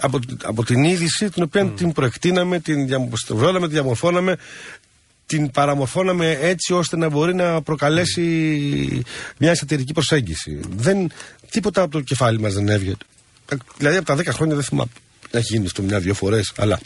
από, 0.00 0.18
από 0.42 0.64
την 0.64 0.84
είδηση 0.84 1.30
την 1.30 1.42
οποία 1.42 1.66
την 1.66 1.92
προεκτείναμε, 1.92 2.60
την 2.60 2.86
διαμορφώναμε, 2.86 3.66
τη 3.66 3.72
διαμορφώναμε, 3.72 4.36
την 5.26 5.50
παραμορφώναμε 5.50 6.38
έτσι 6.40 6.72
ώστε 6.72 6.96
να 6.96 7.08
μπορεί 7.08 7.34
να 7.34 7.62
προκαλέσει 7.62 8.22
μια 9.38 9.50
εσωτερική 9.50 9.92
προσέγγιση. 9.92 10.60
Δεν, 10.68 11.10
τίποτα 11.50 11.82
από 11.82 11.90
το 11.90 12.00
κεφάλι 12.00 12.40
μας 12.40 12.54
δεν 12.54 12.68
έβγαινε. 12.68 12.96
Δηλαδή 13.78 13.96
από 13.96 14.06
τα 14.06 14.16
10 14.16 14.24
χρόνια 14.26 14.54
δεν 14.54 14.64
θυμάμαι 14.64 14.90
να 15.30 15.38
έχει 15.38 15.52
γίνει 15.52 15.68
στο 15.68 15.82
μια-δύο 15.82 16.14
φορές, 16.14 16.52
αλλά 16.56 16.80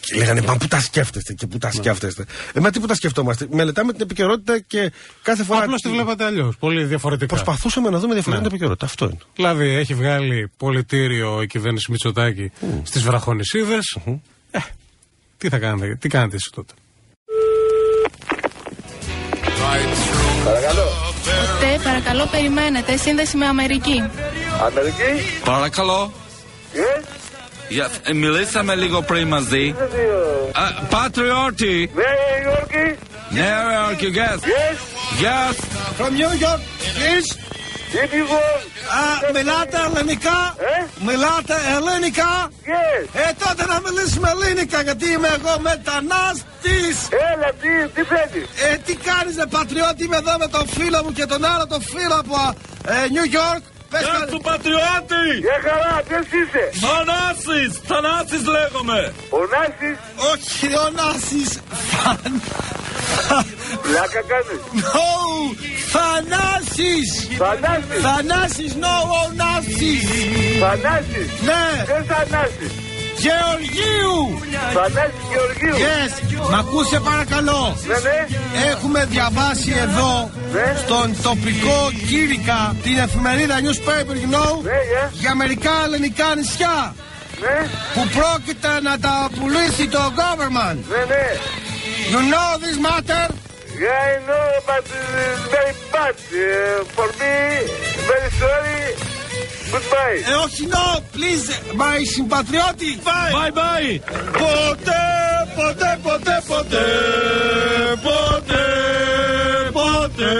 και 0.00 0.16
λέγανε, 0.16 0.40
Μα 0.40 0.56
πού 0.56 0.68
τα 0.68 0.80
σκέφτεστε 0.80 1.32
και 1.32 1.46
πού 1.46 1.58
τα 1.58 1.68
ναι. 1.68 1.74
σκέφτεστε. 1.74 2.24
Ε, 2.52 2.60
μα 2.60 2.70
τι 2.70 2.80
που 2.80 2.86
τα 2.86 2.94
σκεφτόμαστε. 2.94 3.46
Μελετάμε 3.50 3.92
την 3.92 4.02
επικαιρότητα 4.02 4.58
και 4.58 4.92
κάθε 5.22 5.44
φορά. 5.44 5.62
Απλώς 5.62 5.80
τη 5.80 5.88
βλέπατε 5.88 6.24
αλλιώς. 6.24 6.56
Πολύ 6.56 6.84
διαφορετικά. 6.84 7.34
Προσπαθούσαμε 7.34 7.90
να 7.90 7.98
δούμε 7.98 8.12
διαφορετικά 8.12 8.48
την 8.48 8.56
επικαιρότητα. 8.56 8.86
Αυτό 8.86 9.04
είναι. 9.04 9.18
Δηλαδή, 9.34 9.68
έχει 9.68 9.94
βγάλει 9.94 10.50
πολιτήριο 10.56 11.42
η 11.42 11.46
κυβέρνηση 11.46 11.90
Μητσοτάκη 11.90 12.52
mm. 12.60 12.64
στις 12.82 13.02
βραχονισίδες. 13.02 13.98
Mm-hmm. 14.04 14.18
Ε, 14.50 14.58
τι 15.38 15.48
θα 15.48 15.58
κάνετε, 15.58 15.96
τι 16.00 16.08
κάνετε 16.08 16.36
εσείς 16.36 16.50
τότε; 16.54 16.72
Παρακαλώ. 20.44 20.88
Τε, 21.60 21.82
παρακαλώ, 21.84 22.26
περιμένετε. 22.26 22.96
Σύνδεση 22.96 23.36
με 23.36 23.46
Αμερική. 23.46 24.10
Αμερική. 24.66 25.40
Παρακαλώ. 25.44 26.12
Yeah. 26.74 27.19
Για, 27.70 27.88
ε, 28.02 28.12
μιλήσαμε 28.12 28.74
λίγο 28.74 29.02
πριν 29.02 29.26
μαζί. 29.28 29.74
Πατριώτη. 30.90 31.90
Νέα 31.94 32.06
Υόρκη. 32.44 32.98
Νέα 33.30 33.60
Υόρκη, 33.74 34.12
yes. 34.14 34.38
Yes. 34.54 34.76
Yes. 35.24 35.54
From 35.98 36.12
New 36.20 36.32
York. 36.46 36.60
Yes. 37.04 37.26
Α, 39.00 39.32
μιλάτε 39.34 39.78
ελληνικά. 39.86 40.38
Ε; 40.74 40.86
Μιλάτε 41.08 41.56
ελληνικά. 41.76 42.32
Yes. 42.72 43.02
Ε, 43.12 43.30
τότε 43.44 43.62
να 43.72 43.76
μιλήσουμε 43.84 44.28
ελληνικά 44.34 44.82
γιατί 44.82 45.06
είμαι 45.14 45.28
εγώ 45.38 45.54
μετανάστης. 45.68 46.96
Έλα, 47.32 47.48
τι, 47.60 47.70
τι 47.94 48.02
θέλεις. 48.12 48.46
Ε, 48.66 48.76
τι 48.86 48.94
κάνεις 49.08 49.34
ρε 49.36 49.46
πατριώτη, 49.56 50.04
είμαι 50.04 50.16
εδώ 50.16 50.34
με 50.38 50.48
τον 50.54 50.64
φίλο 50.76 50.98
μου 51.04 51.12
και 51.12 51.26
τον 51.32 51.44
άλλο 51.44 51.66
τον 51.66 51.82
φίλο 51.92 52.16
από 52.24 52.36
ε, 52.86 52.94
New 53.16 53.26
York. 53.40 53.62
Πες 53.90 54.00
Γεια 54.00 54.26
του 54.30 54.40
πατριώτη! 54.40 55.26
Γεια 55.46 55.58
χαρά, 55.66 56.02
ποιος 56.08 56.26
είσαι! 56.38 56.64
Θανάσης! 56.86 57.72
Θανάσης 57.90 58.44
λέγομαι! 58.54 59.12
Ο 59.38 59.40
Νάσης! 59.52 59.98
Όχι, 60.32 60.66
ο 60.84 60.86
Νάσης! 60.98 61.50
Φαν! 61.90 62.42
Πλάκα 63.82 64.22
κάνεις. 64.30 64.60
No! 64.94 65.10
Θανάσης! 65.94 67.08
Θανάσης. 67.38 68.00
Θανάσης, 68.06 68.72
no, 68.84 68.94
oh, 69.18 69.28
Νάσης! 69.40 70.04
Θανάσης. 70.60 71.28
Ναι! 71.48 71.64
Δεν 71.86 72.04
Θανάσης; 72.04 72.72
Γεωργίου! 73.24 74.16
Θανάσης 74.74 75.24
Γεωργίου. 75.32 75.76
Yes! 75.86 76.12
Μ' 76.50 76.54
ακούσε 76.54 77.00
παρακαλώ! 77.00 77.76
Ναι, 77.86 77.94
ναι. 77.94 78.18
Έχουμε 78.70 79.04
διαβάσει 79.10 79.72
εδώ 79.86 80.30
Ναι. 80.52 80.76
στον 80.84 81.16
τοπικό 81.22 81.90
Κύρικα 82.08 82.76
την 82.82 82.98
εφημερίδα 82.98 83.56
newspaper, 83.66 84.14
you 84.22 84.30
know, 84.34 84.52
Ναι, 84.62 84.70
yeah. 84.70 85.08
για 85.12 85.34
μερικά 85.34 85.70
ελληνικά 85.84 86.34
νησιά 86.36 86.94
Ναι, 87.40 87.66
που 87.94 88.02
πρόκειται 88.18 88.80
να 88.82 88.98
τα 88.98 89.28
πουλήσει 89.40 89.88
το 89.88 90.12
government. 90.20 90.78
ναι, 90.92 91.02
ναι. 91.14 91.24
You 92.12 92.20
know 92.32 92.50
this 92.64 92.78
matter? 92.88 93.24
Yeah, 93.84 94.12
I 94.12 94.16
know, 94.28 94.48
but 94.68 94.84
it's 94.84 95.44
very 95.54 95.74
bad. 95.92 96.14
Uh, 96.16 96.84
for 96.96 97.08
me, 97.20 97.36
very 98.10 98.30
sorry. 98.42 98.82
Goodbye. 99.72 100.30
Ε, 100.30 100.34
όχι, 100.44 100.68
no, 100.70 101.00
please, 101.14 101.76
my 101.76 102.04
συμπατριώτη. 102.12 102.98
Bye. 103.04 103.32
Bye 103.36 103.52
bye. 103.52 104.00
Ποτέ, 104.32 105.02
ποτέ, 105.56 105.98
ποτέ, 106.02 106.42
ποτέ, 106.46 106.84
ποτέ, 108.02 108.64
ποτέ. 109.72 110.34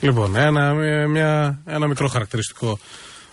Λοιπόν, 0.00 0.36
ένα, 0.36 0.72
μια, 1.08 1.62
ένα 1.66 1.86
μικρό 1.86 2.08
χαρακτηριστικό 2.08 2.78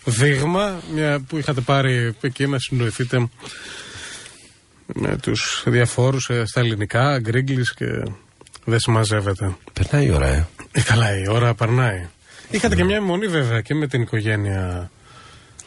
δείγμα 0.03 0.81
μια, 0.93 1.19
που 1.27 1.37
είχατε 1.37 1.61
πάρει 1.61 2.15
εκεί 2.21 2.47
να 2.47 2.59
συνοηθείτε 2.59 3.29
με 4.85 5.17
τους 5.21 5.63
διαφόρους 5.65 6.29
ε, 6.29 6.45
στα 6.45 6.59
ελληνικά, 6.59 7.19
γκρίγκλις 7.19 7.73
και 7.73 7.85
δεν 8.65 8.79
συμμαζεύεται. 8.79 9.55
Περνάει 9.73 10.05
η 10.05 10.11
ώρα, 10.11 10.27
ε. 10.27 10.47
Ε, 10.71 10.81
καλά, 10.81 11.17
η 11.19 11.27
ώρα 11.29 11.53
περνάει. 11.53 12.07
Είχατε 12.55 12.75
και 12.75 12.83
μια 12.83 12.95
αιμονή 12.95 13.27
βέβαια 13.27 13.61
και 13.61 13.73
με 13.73 13.87
την 13.87 14.01
οικογένεια 14.01 14.91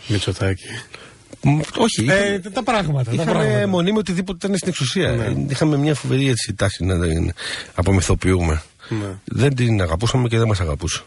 Μητσοτάκη. 0.06 0.64
Μ, 1.42 1.58
Όχι, 1.76 2.02
είχαμε, 2.04 2.20
Ε, 2.20 2.38
τα 2.38 2.62
πράγματα. 2.62 3.04
τα 3.04 3.12
είχαμε 3.22 3.30
πράγματα. 3.32 3.66
μονή 3.68 3.92
με 3.92 3.98
οτιδήποτε 3.98 4.46
ήταν 4.46 4.56
στην 4.56 4.68
εξουσία. 4.68 5.10
Ναι. 5.10 5.24
Ε, 5.24 5.46
Είχαμε 5.48 5.76
μια 5.76 5.94
φοβερή 5.94 6.28
έτσι 6.28 6.54
τάση 6.54 6.84
να 6.84 7.00
την 7.00 7.32
απομυθοποιούμε. 7.74 8.62
Ναι. 8.88 9.06
Δεν 9.24 9.54
την 9.54 9.82
αγαπούσαμε 9.82 10.28
και 10.28 10.38
δεν 10.38 10.46
μας 10.46 10.60
αγαπούσε. 10.60 11.02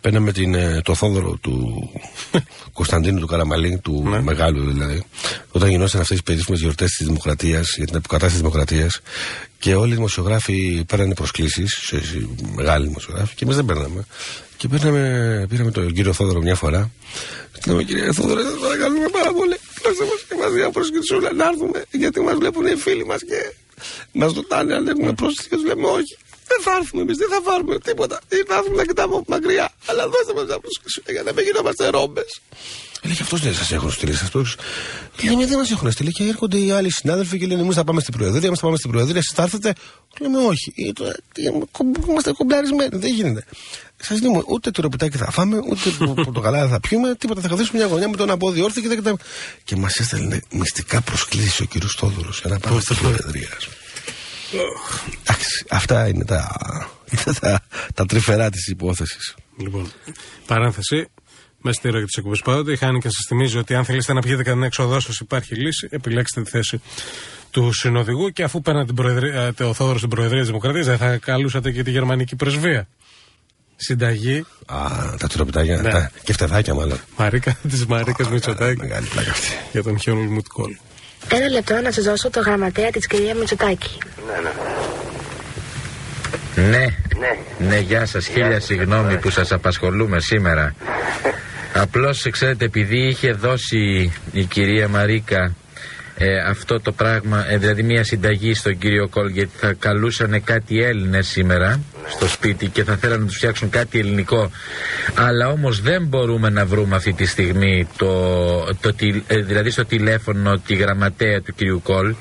Παίρναμε 0.00 0.32
την, 0.32 0.54
ε, 0.54 0.80
το 0.84 0.94
θόδωρο 0.94 1.38
του 1.40 1.90
Κωνσταντίνου 2.72 3.20
του 3.20 3.26
Καραμαλή, 3.26 3.78
του 3.82 4.02
Ναι. 4.08 4.20
μεγάλου 4.20 4.70
δηλαδή, 4.72 5.04
όταν 5.50 5.68
γινόταν 5.68 6.00
αυτές 6.00 6.16
τι 6.16 6.22
περίφημες 6.22 6.60
γιορτές 6.60 6.90
της 6.90 7.06
Δημοκρατίας, 7.06 7.74
για 7.76 7.86
την 7.86 7.96
αποκατάσταση 7.96 8.32
της 8.32 8.40
Δημοκρατίας, 8.50 9.00
και 9.58 9.74
όλοι 9.74 9.92
οι 9.92 9.94
δημοσιογράφοι 9.94 10.84
παίρνανε 10.88 11.14
προσκλήσεις, 11.14 11.92
μεγάλοι 12.54 12.86
δημοσιογράφοι, 12.86 13.34
και 13.34 13.44
εμείς 13.44 13.56
δεν 13.56 13.64
παίρναμε. 13.64 14.04
Και 14.56 14.68
παίρναμε, 14.68 15.46
πήραμε 15.48 15.70
τον 15.70 15.92
κύριο 15.92 16.12
Θόδωρο 16.12 16.40
μια 16.40 16.54
φορά. 16.54 16.90
Και 17.52 17.70
λέμε, 17.70 17.82
κύριε 17.82 18.12
Θόδωρο, 18.12 18.40
σας 18.42 18.58
παρακαλούμε 18.60 19.08
πάρα 19.08 19.32
πολύ. 19.32 19.56
Δώστε 19.82 20.04
μας 20.04 20.24
και 20.28 20.34
μας 20.40 20.50
μια 20.52 20.70
προσκλησούλα 20.70 21.32
να 21.32 21.44
έρθουμε, 21.44 21.84
γιατί 21.90 22.20
μας 22.20 22.34
βλέπουν 22.34 22.66
οι 22.66 22.74
φίλοι 22.76 23.06
μας 23.06 23.20
και 23.24 23.52
μας 24.12 24.32
ρωτάνε 24.32 24.74
αν 24.74 24.88
έχουμε 24.88 25.12
πρόσκληση. 25.12 25.48
Και 25.48 25.54
τους 25.56 25.64
λέμε, 25.64 25.86
όχι. 25.86 26.16
Δεν 26.50 26.60
θα 26.64 26.72
έρθουμε 26.80 27.02
εμείς, 27.02 27.16
δεν 27.22 27.28
θα 27.34 27.40
πάρουμε 27.42 27.78
τίποτα. 27.78 28.16
Ή 28.28 28.36
θα 28.48 28.54
έρθουμε 28.58 28.76
να 28.76 28.84
κοιτάμε 28.84 29.14
από 29.14 29.24
μακριά. 29.28 29.66
Αλλά 29.86 30.02
δώστε 30.12 30.32
μας 30.36 30.44
μια 30.50 30.58
προσκλησούλα 30.64 31.10
για 31.16 31.22
να 31.22 31.32
μην 31.32 31.44
γινόμαστε 31.44 31.88
ρόμπες. 31.88 32.30
Λέει 33.02 33.14
και 33.14 33.22
αυτό 33.22 33.36
δεν 33.36 33.54
σας 33.54 33.70
έχουν 33.72 33.90
στείλει 33.90 34.14
σας 34.14 34.30
πρόσκληση. 34.30 34.68
Λέμε 35.28 35.46
δεν 35.46 35.58
μας 35.58 35.70
έχουν 35.70 35.90
στείλει 35.92 36.12
και 36.12 36.24
έρχονται 36.24 36.58
οι 36.58 36.70
άλλοι 36.70 36.90
συνάδελφοι 36.92 37.38
και 37.38 37.46
λένε 37.46 37.60
εμείς 37.62 37.74
θα 37.74 37.84
πάμε 37.84 38.00
στην 38.00 38.14
Προεδρία, 38.16 38.46
εμείς 38.46 38.58
θα 38.58 38.64
πάμε 38.64 38.76
στην 38.76 38.90
Προεδρία, 38.90 39.18
εσείς 39.18 39.32
θα 39.34 39.42
έρθετε; 39.42 39.72
Λέμε 40.20 40.38
όχι. 40.38 40.72
Ε, 40.76 40.92
τώρα, 40.92 41.12
τι, 41.34 41.42
κομ- 41.70 41.96
Είμαστε 42.08 42.32
κομπλαρισμένοι, 42.32 42.90
δεν 42.92 43.14
γίνεται. 43.14 43.44
Σας 44.02 44.20
λέμε 44.22 44.42
ούτε 44.46 44.70
το 44.70 44.82
ροπιτάκι 44.82 45.16
θα 45.16 45.30
φάμε, 45.30 45.56
ούτε 45.70 45.90
το 45.98 46.14
πορτοκαλά 46.24 46.68
θα 46.68 46.80
πιούμε, 46.80 47.14
τίποτα. 47.14 47.40
Θα 47.40 47.48
καθίσουμε 47.48 47.78
μια 47.78 47.86
γωνιά 47.86 48.08
με 48.08 48.16
τον 48.16 48.30
απόδειο 48.30 48.64
όρθιο 48.64 48.82
και 48.82 48.88
δεν 48.88 48.96
κοιτάμε. 48.96 49.16
Και 49.64 49.76
μας 49.76 49.94
έστελνε 49.96 50.42
μυστικά 50.50 51.00
προσκλήσεις 51.00 51.60
ο 51.60 51.64
κύριος 51.64 51.96
Τόδωρο 51.96 52.30
για 52.40 52.50
να 52.50 52.58
πάμε 52.58 52.80
στην 52.80 52.96
Προεδρία. 52.96 53.48
Εντάξει, 55.22 55.64
αυτά 55.68 56.08
είναι 56.08 56.24
τα, 56.24 56.56
είναι 57.10 57.36
τα, 57.40 57.60
τα 57.94 58.06
τρυφερά 58.06 58.50
της 58.50 58.66
υπόθεσης. 58.66 59.34
Λοιπόν, 59.58 59.92
παρένθεση. 60.46 61.08
Μέσα 61.62 61.78
στη 61.78 61.88
ροή 61.88 62.04
της 62.04 62.16
εκπομπής 62.16 62.40
πάντοτε 62.42 62.72
η 62.72 62.76
Χάνικα 62.76 63.10
σας 63.10 63.24
θυμίζει 63.28 63.58
ότι 63.58 63.74
αν 63.74 63.84
θέλετε 63.84 64.12
να 64.12 64.20
πιείτε 64.20 64.42
κανένα 64.42 64.66
έξοδό 64.66 65.00
σα, 65.00 65.12
υπάρχει 65.24 65.54
λύση. 65.54 65.88
Επιλέξτε 65.90 66.42
τη 66.42 66.50
θέση 66.50 66.80
του 67.50 67.72
συνοδηγού 67.72 68.28
και 68.28 68.42
αφού 68.42 68.62
παίρνατε 68.62 68.86
την 68.86 68.94
προεδρία, 68.94 69.42
ε, 69.42 69.52
το 69.52 69.74
Θόδωρο 69.74 69.98
στην 69.98 70.10
Προεδρία 70.10 70.38
της 70.38 70.46
Δημοκρατίας, 70.46 70.86
δεν 70.86 70.98
θα 70.98 71.16
καλούσατε 71.16 71.70
και 71.70 71.82
τη 71.82 71.90
γερμανική 71.90 72.36
πρεσβεία. 72.36 72.88
Συνταγή 73.76 74.44
Α, 74.66 74.86
τα 75.18 75.28
τροπιτάκια. 75.28 75.80
Ναι. 75.80 75.90
Τα, 75.90 76.10
και 76.22 76.32
φτεδάκια 76.32 76.74
μάλλον. 76.74 76.98
Μαρίκα 77.16 77.58
τη 77.70 77.84
Μαρίκα 77.88 78.28
Μητσοτάκη 78.28 78.80
Μεγάλη 78.80 79.06
πλάκα 79.06 79.30
αυτή. 79.30 79.48
για 79.72 79.82
τον 79.82 79.98
Χιόνουλ 79.98 80.26
Μουτκόλ. 80.26 80.76
Ένα 81.28 81.48
λεπτό 81.48 81.80
να 81.80 81.90
σας 81.90 82.04
δώσω 82.04 82.30
το 82.30 82.40
γραμματέα 82.40 82.90
της 82.90 83.06
κυρία 83.06 83.34
Μητσοτάκη. 83.34 83.98
Ναι, 86.54 86.86
ναι, 87.58 87.78
γεια 87.78 88.06
σας, 88.06 88.26
χίλια 88.26 88.60
συγγνώμη 88.60 89.18
που 89.18 89.30
σας 89.30 89.52
απασχολούμε 89.52 90.20
σήμερα. 90.20 90.74
Απλώς, 91.82 92.26
ξέρετε, 92.30 92.64
επειδή 92.64 93.06
είχε 93.06 93.32
δώσει 93.32 94.12
η 94.32 94.44
κυρία 94.44 94.88
Μαρίκα 94.88 95.54
ε, 96.16 96.38
αυτό 96.38 96.80
το 96.80 96.92
πράγμα, 96.92 97.46
ε, 97.50 97.56
δηλαδή 97.56 97.82
μια 97.82 98.04
συνταγή 98.04 98.54
στον 98.54 98.78
κύριο 98.78 99.08
Κόλ, 99.08 99.28
γιατί 99.28 99.50
θα 99.56 99.72
καλούσαν 99.78 100.44
κάτι 100.44 100.82
Έλληνες 100.82 101.26
σήμερα 101.26 101.80
στο 102.10 102.28
σπίτι 102.28 102.68
και 102.68 102.84
θα 102.84 102.96
θέλανε 102.96 103.20
να 103.20 103.26
τους 103.26 103.36
φτιάξουν 103.36 103.70
κάτι 103.70 103.98
ελληνικό. 103.98 104.50
Αλλά 105.14 105.48
όμως 105.48 105.80
δεν 105.80 106.06
μπορούμε 106.06 106.50
να 106.50 106.66
βρούμε 106.66 106.96
αυτή 106.96 107.12
τη 107.12 107.26
στιγμή 107.26 107.86
το, 107.96 108.10
το, 108.80 108.92
τηλ- 108.94 109.22
ε, 109.26 109.36
δηλαδή 109.38 109.70
στο 109.70 109.84
τηλέφωνο 109.84 110.58
τη 110.58 110.74
γραμματέα 110.74 111.40
του 111.40 111.54
κυρίου 111.54 111.80
Κόλ. 111.82 112.14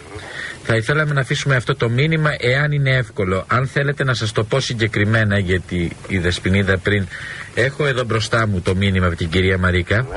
Θα 0.63 0.75
ήθελαμε 0.75 1.13
να 1.13 1.21
αφήσουμε 1.21 1.55
αυτό 1.55 1.75
το 1.75 1.89
μήνυμα 1.89 2.29
εάν 2.39 2.71
είναι 2.71 2.95
εύκολο. 2.95 3.45
Αν 3.47 3.67
θέλετε 3.67 4.03
να 4.03 4.13
σας 4.13 4.31
το 4.31 4.43
πω 4.43 4.59
συγκεκριμένα 4.59 5.39
γιατί 5.39 5.91
η 6.07 6.17
Δεσποινίδα 6.17 6.77
πριν 6.77 7.07
έχω 7.55 7.85
εδώ 7.85 8.03
μπροστά 8.03 8.47
μου 8.47 8.61
το 8.61 8.75
μήνυμα 8.75 9.05
από 9.07 9.15
την 9.15 9.29
κυρία 9.29 9.57
Μαρίκα. 9.57 10.07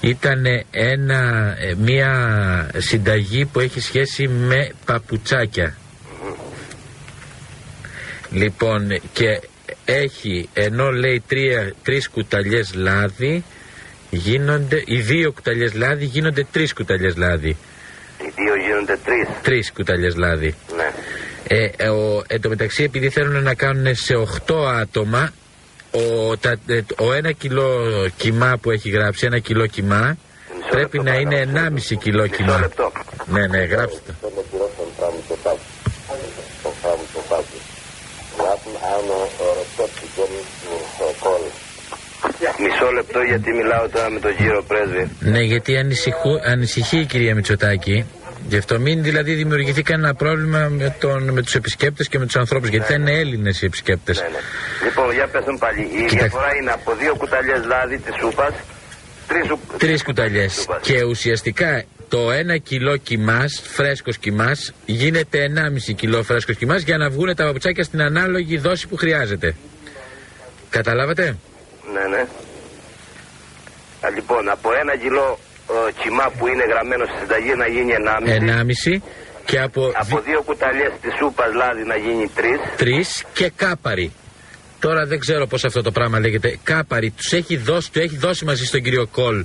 Ήταν 0.00 0.44
ένα, 0.70 1.54
ε, 1.58 1.74
μια 1.78 2.10
συνταγή 2.76 3.44
που 3.44 3.60
έχει 3.60 3.80
σχέση 3.80 4.28
με 4.28 4.70
παπουτσάκια. 4.84 5.76
Λοιπόν 8.32 9.00
και 9.12 9.40
έχει 9.84 10.48
ενώ 10.52 10.90
λέει 10.90 11.22
τρία, 11.26 11.74
τρεις 11.82 12.08
κουταλιές 12.08 12.74
λάδι 12.74 13.44
γίνονται, 14.10 14.82
οι 14.86 15.00
δύο 15.00 15.32
κουταλιές 15.32 15.74
λάδι 15.74 16.04
γίνονται 16.04 16.46
τρεις 16.52 16.74
κουταλιές 16.74 17.16
λάδι. 17.16 17.56
Οι 18.18 18.32
δύο 18.36 18.56
γίνονται 18.56 18.98
τρεις. 19.04 19.28
Τρεις 19.42 19.72
κουταλιές 19.72 20.16
λάδι. 20.16 20.54
Ναι. 20.76 20.92
Ε, 21.48 21.70
ε, 21.76 21.88
ο, 21.88 22.22
εν 22.26 22.40
τω 22.40 22.48
μεταξύ 22.48 22.82
επειδή 22.82 23.08
θέλουν 23.08 23.42
να 23.42 23.54
κάνουν 23.54 23.94
σε 23.94 24.14
8 24.46 24.54
άτομα 24.80 25.32
ο, 25.90 26.36
τα, 26.36 26.50
ε, 26.66 26.80
ο 26.98 27.12
ένα 27.12 27.32
κιλό 27.32 27.70
κιμά 28.16 28.58
που 28.60 28.70
έχει 28.70 28.88
γράψει, 28.90 29.26
ένα 29.26 29.38
κιλό 29.38 29.66
κιμά 29.66 30.16
πρέπει 30.70 30.98
να 30.98 31.14
είναι 31.14 31.48
1,5 31.54 31.98
κιλό 31.98 32.26
κιμά. 32.26 32.60
λεπτό. 32.60 32.92
Ναι, 33.26 33.46
ναι, 33.46 33.62
γράψτε 33.62 34.14
το. 34.20 34.21
Μισό 42.82 42.94
λεπτό 42.94 43.20
γιατί 43.20 43.52
μιλάω 43.52 43.88
τώρα 43.88 44.10
με 44.10 44.18
τον 44.20 44.36
κύριο 44.36 44.62
πρέσβη. 44.68 45.10
Ναι, 45.20 45.40
γιατί 45.40 45.76
ανησυχού, 45.76 46.30
ανησυχεί 46.44 46.98
η 46.98 47.04
κυρία 47.04 47.34
Μητσοτάκη. 47.34 48.06
Γι' 48.48 48.56
αυτό 48.56 48.78
μην 48.80 49.02
δηλαδή 49.02 49.32
δημιουργηθεί 49.34 49.82
κανένα 49.82 50.14
πρόβλημα 50.14 50.68
με, 50.70 50.96
τον, 51.00 51.30
με 51.30 51.42
τους 51.42 51.54
επισκέπτες 51.54 52.08
και 52.08 52.18
με 52.18 52.24
τους 52.24 52.36
ανθρώπους 52.36 52.68
γιατί 52.68 52.86
θα 52.86 52.94
είναι 52.94 53.12
Έλληνες 53.18 53.62
οι 53.62 53.66
επισκέπτες. 53.66 54.20
Ναι, 54.20 54.28
ναι. 54.28 54.38
Λοιπόν, 54.84 55.12
για 55.12 55.26
πες 55.26 55.44
μου 55.50 55.58
πάλι. 55.58 55.80
Η 55.80 55.84
Κοιτάξτε. 55.86 56.16
διαφορά 56.18 56.54
είναι 56.60 56.70
από 56.70 56.94
δύο 56.94 57.14
κουταλιές 57.14 57.64
λάδι 57.64 57.98
της 57.98 58.14
σούπας, 58.20 58.54
τρεις, 59.28 59.46
σου... 59.46 59.58
Τρεις 59.78 60.02
κουταλιές. 60.02 60.52
σούπας. 60.52 60.80
Και 60.82 61.02
ουσιαστικά 61.04 61.82
το 62.08 62.30
ένα 62.30 62.56
κιλό 62.56 62.96
κοιμάς, 62.96 63.62
φρέσκος 63.64 64.18
κοιμάς, 64.18 64.72
γίνεται 64.86 65.52
1,5 65.88 65.94
κιλό 65.94 66.22
φρέσκος 66.22 66.56
κοιμάς 66.56 66.82
για 66.82 66.96
να 66.96 67.10
βγουν 67.10 67.34
τα 67.34 67.44
παπουτσάκια 67.44 67.84
στην 67.84 68.02
ανάλογη 68.02 68.58
δόση 68.58 68.88
που 68.88 68.96
χρειάζεται. 68.96 69.54
Καταλάβατε; 70.70 71.36
Ναι, 71.92 72.16
ναι. 72.16 72.24
Α, 74.04 74.10
λοιπόν, 74.16 74.42
από 74.56 74.68
ένα 74.82 74.96
κιλό 75.02 75.38
ε, 75.70 75.92
κιμά 76.00 76.26
που 76.38 76.44
είναι 76.46 76.64
γραμμένο 76.72 77.04
στη 77.10 77.16
συνταγή 77.20 77.54
να 77.62 77.66
γίνει 77.74 77.92
1,5. 77.92 78.96
1,5 78.96 79.02
και 79.44 79.58
από 79.60 79.92
Από 79.94 80.20
δύο 80.20 80.42
κουταλιές 80.42 80.92
της 81.02 81.12
σούπας 81.18 81.50
λάδι 81.54 81.84
να 81.92 81.96
γίνει 81.96 82.26
τρεις. 82.38 82.58
3 82.78 83.24
και 83.32 83.52
κάπαρη. 83.56 84.12
Τώρα 84.80 85.06
δεν 85.06 85.18
ξέρω 85.18 85.46
πώς 85.46 85.64
αυτό 85.64 85.82
το 85.82 85.90
πράγμα 85.90 86.18
λέγεται. 86.18 86.58
Κάπαρη. 86.62 87.10
Τους 87.10 87.32
έχει 87.32 87.56
δώσει, 87.56 87.92
του 87.92 87.98
έχει 88.00 88.16
δώσει 88.16 88.44
μαζί 88.44 88.64
στον 88.66 88.82
κύριο 88.82 89.06
Κολ. 89.06 89.44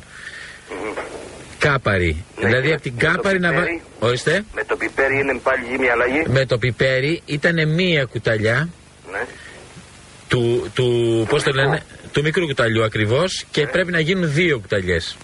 Κάπαρη. 1.59 2.25
Ναι, 2.39 2.47
δηλαδή 2.47 2.67
και 2.67 2.73
από 2.73 2.81
την 2.81 2.93
με 2.93 2.99
το 3.01 3.05
Κάπαρη 3.11 3.39
να 3.39 3.49
πιπέρι. 3.49 3.65
βάλει. 3.65 3.81
Ορίστε. 3.99 4.43
Με 4.55 4.63
το 4.63 4.75
πιπέρι 4.75 5.19
είναι 5.19 5.39
πάλι 5.43 5.79
μια 5.79 5.91
αλλαγή. 5.91 6.23
Με 6.27 6.45
το 6.45 6.57
πιπέρι 6.57 7.21
ήταν 7.25 7.69
μία 7.73 8.05
κουταλιά 8.05 8.69
Ναι. 9.11 9.19
Του, 10.27 10.71
του 10.75 11.25
πώς 11.29 11.43
το 11.43 11.51
λένε, 11.51 11.81
του 12.11 12.21
μικρού 12.21 12.45
κουταλιού 12.45 12.83
ακριβώς 12.83 13.45
και 13.51 13.61
Ναι. 13.61 13.67
πρέπει 13.67 13.91
να 13.91 13.99
γίνουν 13.99 14.33
δύο 14.33 14.59
κουταλιές. 14.59 15.17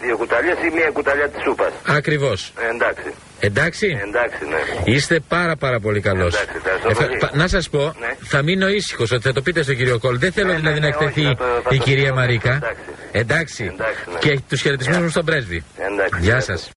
Δύο 0.00 0.16
κουταλιές 0.16 0.56
ή 0.56 0.74
μια 0.74 0.90
κουταλιά 0.92 1.28
της 1.28 1.42
σούπας. 1.42 1.72
Ακριβώς. 1.86 2.52
Ε, 2.60 2.74
εντάξει. 2.74 3.14
Εντάξει; 3.40 3.86
Εντάξει, 4.08 4.38
ναι. 4.48 4.92
Είστε 4.92 5.20
πάρα 5.28 5.56
πάρα 5.56 5.80
πολύ 5.80 6.00
καλός. 6.00 6.34
Εντάξει, 6.34 6.56
ευχαριστώ 6.56 7.04
πολύ. 7.06 7.18
πα- 7.18 7.30
να 7.34 7.48
σας 7.48 7.68
πω, 7.68 7.94
Ναι. 8.00 8.14
θα 8.20 8.42
μείνω 8.42 8.68
ήσυχος 8.68 9.10
ότι 9.12 9.22
θα 9.22 9.32
το 9.32 9.42
πείτε 9.42 9.62
στον 9.62 9.76
κύριο 9.76 9.98
Κόλ. 9.98 10.18
Δεν 10.18 10.32
θέλω 10.32 10.52
Ναι, 10.52 10.56
δηλαδή 10.56 10.80
ναι, 10.80 10.88
να 10.88 10.96
ναι, 10.98 11.04
εκτεθεί 11.04 11.20
όχι, 11.26 11.34
θα 11.36 11.44
το- 11.44 11.60
θα 11.62 11.70
η 11.74 11.78
το 11.78 11.84
κυρία 11.84 12.00
στείλω, 12.02 12.14
Μαρίκα. 12.14 12.52
εντάξει. 12.54 12.80
Εντάξει. 13.12 13.64
Εντάξει, 13.64 14.00
ναι. 14.12 14.18
Και 14.18 14.40
τους 14.48 14.60
χαιρετισμούς 14.60 14.96
μου 14.98 15.08
στον 15.08 15.24
πρέσβη. 15.24 15.64
Εντάξει. 15.78 16.20
Γεια 16.22 16.40
σας. 16.40 16.70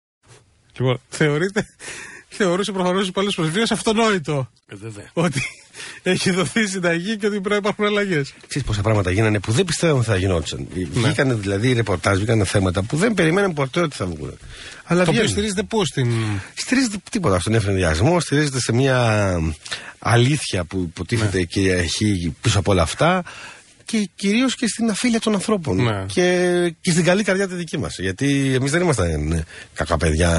Λοιπόν, 0.78 1.02
θεωρείτε, 1.10 1.65
θεωρούσε 2.43 2.71
προφανώ 2.71 3.01
οι 3.01 3.12
πολλές 3.12 3.36
προσφυγές 3.36 3.71
αυτονόητο. 3.71 4.49
Ε, 4.67 4.75
βέβαια. 4.75 5.10
Ότι 5.13 5.41
έχει 6.04 6.32
δοθεί 6.32 6.67
συνταγή 6.67 7.17
και 7.17 7.25
ότι 7.25 7.36
πρέπει 7.36 7.49
να 7.49 7.56
υπάρχουν 7.56 7.86
αλλαγές. 7.86 8.34
Ξέρεις 8.47 8.67
πόσα 8.67 8.82
πράγματα 8.82 9.12
γίνανε 9.12 9.39
που 9.39 9.51
δεν 9.51 9.65
πιστεύαμε 9.65 10.04
θα 10.04 10.15
γινόντουσαν. 10.17 10.67
Ναι. 10.73 10.84
Βγήκανε 11.01 11.34
δηλαδή 11.34 11.73
ρεπορτάζ, 11.73 12.17
βγήκανε 12.17 12.43
θέματα 12.45 12.82
που 12.84 12.97
δεν 12.97 13.13
περιμέναμε 13.13 13.54
ποτέ 13.54 13.82
ότι 13.82 13.95
θα 13.95 14.06
βγουν. 14.06 14.38
Αλλά 14.84 15.04
Το 15.04 15.10
οποίο 15.10 15.12
βγαίνουν. 15.12 15.30
στηρίζεται 15.30 15.63
πώς 15.63 15.88
στην. 15.88 16.12
Στηρίζεται 16.54 16.97
τίποτα 17.12 17.39
στον 17.39 17.54
ευνηδιασμό, 17.54 18.19
στηρίζεται 18.19 18.60
σε 18.60 18.73
μια 18.73 19.32
αλήθεια 19.99 20.63
που 20.63 20.80
υποτίθεται 20.89 21.38
Ναι. 21.38 21.43
και 21.43 21.71
έχει 21.71 22.36
πίσω 22.41 22.60
από 22.60 22.71
όλα 22.71 22.82
αυτά 22.82 23.23
και 23.91 24.10
κυρίως 24.15 24.56
και 24.56 24.67
στην 24.67 24.89
αφήλεια 24.89 25.19
των 25.19 25.34
ανθρώπων. 25.34 25.75
Ναι. 25.84 26.06
Και, 26.08 26.73
και 26.82 26.91
στην 26.91 27.04
καλή 27.04 27.23
καρδιά 27.23 27.47
τη 27.47 27.56
δική 27.56 27.77
μας. 27.77 27.97
Γιατί 27.99 28.51
εμείς 28.56 28.71
δεν 28.71 28.82
ήμασταν 28.82 29.32
ε, 29.32 29.43
κακά 29.73 29.97
παιδιά 29.97 30.32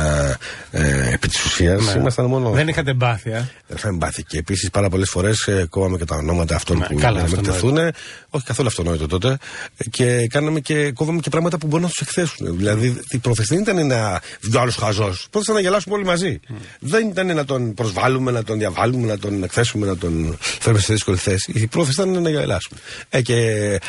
ε, 0.71 1.13
επί 1.13 1.29
της 1.29 1.45
ουσίας. 1.45 1.85
Ναι. 1.95 2.01
Ήμασταν 2.01 2.25
μόνο. 2.25 2.51
Δεν 2.51 2.69
είχατε 2.69 2.91
εμπάθεια. 2.91 3.51
Δεν 3.67 3.77
είχαμε 3.77 3.97
μπάθει. 3.97 4.23
Και 4.25 4.39
επίσης 4.39 4.71
πάρα 4.71 4.89
πολλές 4.89 5.11
φορές 5.11 5.47
ε, 5.47 5.67
κόβαμε 5.71 5.97
και 5.97 6.05
τα 6.05 6.17
ονόματα 6.17 6.55
αυτών 6.55 6.79
Ναι, 6.79 6.87
που 6.87 6.95
καλά, 6.95 7.19
να 7.19 7.25
αυτονόητο. 7.25 7.51
εκτεθούν. 7.51 7.93
Όχι 8.31 8.45
καθόλου 8.45 8.69
αυτονόητο 8.69 9.07
τότε. 9.07 9.39
Ε, 9.77 9.85
Και, 9.91 10.27
κάναμε 10.27 10.61
και 10.61 10.93
κόβαμε 10.93 11.21
και 11.21 11.31
πράγματα 11.31 11.59
που 11.59 11.67
μπορεί 11.67 11.83
να 11.83 11.89
τους 11.89 12.01
εκθέσουν. 12.01 12.57
Δηλαδή 12.57 13.01
η 13.11 13.19
πρόθεση 13.19 13.55
δεν 13.55 13.63
ήταν 13.63 13.87
να 13.87 14.21
βγει 14.41 14.57
ο 14.57 14.61
άλλος 14.61 14.77
χαζός. 14.77 15.23
Η 15.25 15.29
πρόθεση 15.31 15.51
ήταν 15.51 15.55
να 15.55 15.61
γελάσουμε 15.61 15.95
όλοι 15.95 16.05
μαζί. 16.05 16.41
Δεν 16.81 17.09
ήταν 17.09 17.35
να 17.35 17.45
τον 17.45 17.75
προσβάλλουμε, 17.75 18.31
να 18.31 18.45
τον 18.45 18.59
διαβάλουμε, 18.59 19.07
να 19.07 19.19
τον 19.19 19.43
εκθέσουμε, 19.43 19.87
να 19.87 19.97
τον 19.97 20.37
φέρουμε 20.41 20.83
σε 20.83 20.93
δύσκολη 20.93 21.17
θέση. 21.17 21.53
Η 21.55 21.67
πρόθεση 21.67 22.01
ήταν 22.01 22.23
να 22.23 22.31
γελάσουμε. 22.31 22.81
Ε, 23.09 23.23
και 23.23 23.42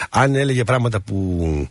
αν 0.10 0.36
έλεγε 0.36 0.64
πράγματα 0.64 1.00
που 1.02 1.68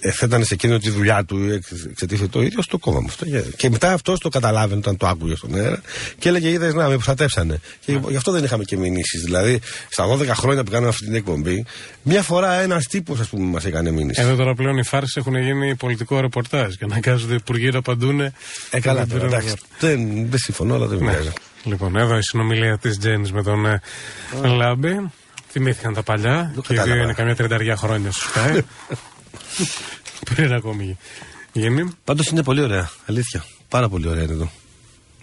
ε, 0.00 0.10
θέτανε 0.10 0.44
σε 0.44 0.54
εκείνο 0.54 0.78
τη 0.78 0.90
δουλειά 0.90 1.24
του, 1.24 1.50
εξ- 1.50 1.84
εξετίθεται 1.90 2.28
το 2.28 2.42
ίδιο, 2.42 2.60
το 2.68 2.78
κόβαμε 2.78 3.06
αυτό. 3.08 3.24
Και- 3.24 3.44
Και 3.56 3.70
μετά 3.70 3.92
αυτό 3.92 4.18
το 4.18 4.28
καταλάβαινε 4.28 4.78
όταν 4.78 4.96
το 4.96 5.06
άκουγε 5.06 5.34
στον 5.34 5.54
αέρα 5.54 5.80
και 6.18 6.28
έλεγε: 6.28 6.48
Είδες 6.50 6.74
να 6.74 6.88
με 6.88 6.94
προστατεύσανε. 6.94 7.60
Και 7.84 7.98
γι' 8.08 8.16
αυτό 8.16 8.32
δεν 8.32 8.44
είχαμε 8.44 8.64
και 8.64 8.76
μηνύσεις. 8.76 9.22
Δηλαδή, 9.22 9.60
στα 9.88 10.06
12 10.06 10.26
χρόνια 10.34 10.64
που 10.64 10.70
κάναμε 10.70 10.88
αυτή 10.88 11.04
την 11.04 11.14
εκπομπή, 11.14 11.64
μια 12.02 12.22
φορά 12.22 12.60
ένας 12.60 12.86
τύπος, 12.86 13.20
ας 13.20 13.28
πούμε, 13.28 13.44
μας 13.50 13.64
έκανε 13.64 13.90
μήνυση. 13.90 14.20
Εδώ 14.22 14.34
τώρα 14.36 14.54
πλέον 14.54 14.78
οι 14.78 14.84
φάρσες 14.84 15.16
έχουν 15.16 15.36
γίνει 15.36 15.74
πολιτικό 15.76 16.20
ρεπορτάζ 16.20 16.74
και 16.74 16.84
αναγκάζονται 16.84 17.32
οι 17.32 17.36
υπουργοί 17.40 17.70
να 17.70 17.78
απαντούν. 17.78 18.20
Ε, 18.20 18.32
καλά 18.80 19.04
Δεν 19.04 19.08
τώρα, 19.18 19.26
πήραν 19.26 19.40
εντάξει. 19.42 19.54
Δεν, 19.80 20.26
δεν 20.30 20.38
συμφωνώ, 20.38 20.74
αλλά 20.74 20.86
δεν 20.86 20.98
Ναι. 21.04 21.10
πειράζει. 21.10 21.32
Λοιπόν, 21.64 21.96
εδώ 21.96 22.16
η 22.16 22.22
συνομιλία 22.22 22.78
της 22.78 22.98
Τζέννη 22.98 23.30
με 23.32 23.42
τον 23.42 23.66
ε, 23.66 23.80
Λάμπη. 24.42 25.10
Θυμήθηκαν 25.54 25.94
τα 25.94 26.02
παλιά. 26.02 26.52
Το 26.54 26.60
Και 26.60 26.66
οι 26.72 26.74
δύο 26.74 26.76
κατάλαβα. 26.76 27.02
είναι 27.02 27.12
καμιά 27.12 27.34
τριανταριά 27.36 27.76
χρόνια 27.76 28.10
στου 28.12 28.30
ΚΑΕ. 28.32 28.64
Πριν 30.34 30.52
ακόμη 30.52 30.98
γίνει. 31.52 31.90
Πάντως 32.04 32.26
είναι 32.28 32.42
πολύ 32.42 32.60
ωραία. 32.60 32.90
Αλήθεια. 33.06 33.44
Πάρα 33.68 33.88
πολύ 33.88 34.08
ωραία 34.08 34.22
είναι 34.22 34.32
εδώ. 34.32 34.50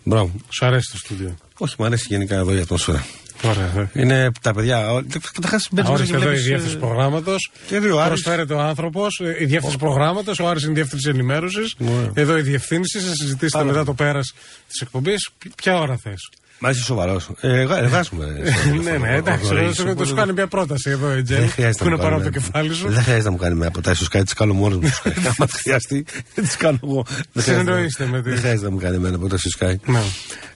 Μπράβο. 0.03 0.31
Σου 0.49 0.65
αρέσει 0.65 0.91
το 0.91 0.97
στούντιο. 0.97 1.35
Όχι, 1.57 1.75
μου 1.77 1.85
αρέσει 1.85 2.05
γενικά 2.09 2.35
εδώ 2.35 2.53
η 2.55 2.59
ατμόσφαιρα. 2.59 3.05
Ωραία. 3.43 3.89
ε. 3.93 4.01
Είναι 4.01 4.31
τα 4.41 4.53
παιδιά. 4.53 5.03
Καταρχάς 5.33 5.67
μπαίνεις 5.71 5.89
μέσα 5.89 6.01
Ορίστε 6.01 6.05
και 6.17 6.23
εδώ 6.23 6.23
η 6.23 6.27
βλέπεις, 6.27 6.43
διεύθυνση 6.43 6.75
ε, 6.75 6.79
προγράμματος. 6.79 7.51
και 7.67 7.79
δύο 7.79 7.97
Άρης. 7.97 8.21
Προσφέρεται 8.21 8.53
ο 8.53 8.59
άνθρωπος. 8.59 9.19
Η 9.39 9.45
διεύθυνση 9.45 9.77
προγράμματος. 9.77 10.39
Ο 10.39 10.47
Άρης 10.47 10.61
είναι 10.63 10.71
η 10.71 10.75
διεύθυνση 10.75 11.09
ενημέρωσης. 11.09 11.75
Ωραία. 11.79 12.11
Εδώ 12.13 12.37
η 12.37 12.41
διευθύνση. 12.41 12.99
Θα 12.99 13.13
συζητήσετε 13.13 13.47
Πάρα 13.51 13.65
μετά 13.65 13.83
πολύ. 13.83 13.97
το 13.97 14.03
πέρας 14.03 14.33
της 14.67 14.81
εκπομπής. 14.81 15.29
Ποια 15.55 15.79
ώρα 15.79 15.97
θες; 15.97 16.29
Μα 16.63 16.69
είσαι 16.69 16.83
σοβαρός. 16.83 17.29
Ε, 17.41 17.59
εργα- 17.59 17.77
εργάζομαι. 17.77 18.25
ναι, 18.83 18.97
ναι, 18.97 19.15
εντάξει. 19.15 19.45
Γνωρίζεις, 19.45 19.75
Θα 19.75 19.81
σου 19.83 19.91
οπότε 19.91 20.13
κάνει 20.13 20.33
μια 20.33 20.47
πρόταση 20.47 20.89
εδώ 20.89 21.17
η 21.17 21.21
Τζέννη. 21.23 21.41
Δεν 21.43 21.51
χρειάζεται 21.51 21.83
Που 21.83 21.89
να 21.89 21.95
είναι 21.95 21.95
μου 22.03 22.03
πάνω 22.09 22.15
από 22.15 22.23
το 22.25 22.29
κάνει 22.31 22.45
κεφάλι 22.45 22.73
σου. 22.73 22.87
Δεν 22.89 23.03
χρειάζεται 23.03 23.23
να 23.25 23.31
μου 23.31 23.37
κάνει 23.37 23.55
με 23.55 23.65
αποτάσει 23.65 24.05
Sky, 24.11 24.21
τις 24.23 24.33
κάνω 24.33 24.53
μόνος 24.53 24.77
μου. 24.77 24.89
Αν 25.39 25.47
χρειαστεί, 25.51 26.05
τις 26.33 26.55
κάνω 26.57 26.79
εγώ. 26.83 27.05
Δεν 27.31 27.43
χρειάζεται- 27.43 27.65
Συνεννοείστε 27.69 28.05
με 28.05 28.21
τη- 28.21 28.29
Δεν 28.29 28.37
χρειάζεται 28.39 28.65
να 28.65 28.71
μου 28.71 28.77
κάνει 28.79 28.97
με 28.97 29.09
αποτάσει 29.09 29.49
Sky. 29.59 29.73
Ναι. 29.85 30.01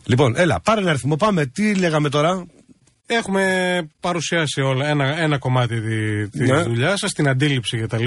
Λοιπόν, 0.06 0.34
έλα, 0.38 0.60
πάρε 0.62 0.82
ένα 0.82 0.90
αριθμό. 0.90 1.16
Πάμε. 1.16 1.46
Τι 1.46 1.76
λέγαμε 1.76 2.10
τώρα; 2.10 2.46
Έχουμε 3.08 3.44
παρουσιάσει 4.00 4.62
όλα 4.62 4.88
ένα, 4.88 5.18
ένα 5.22 5.38
κομμάτι 5.38 5.82
τη 5.82 6.30
της 6.30 6.50
Ναι. 6.50 6.62
δουλειά 6.62 6.98
σας, 6.98 7.12
την 7.12 7.28
αντίληψη 7.28 7.78
κτλ. 7.78 8.06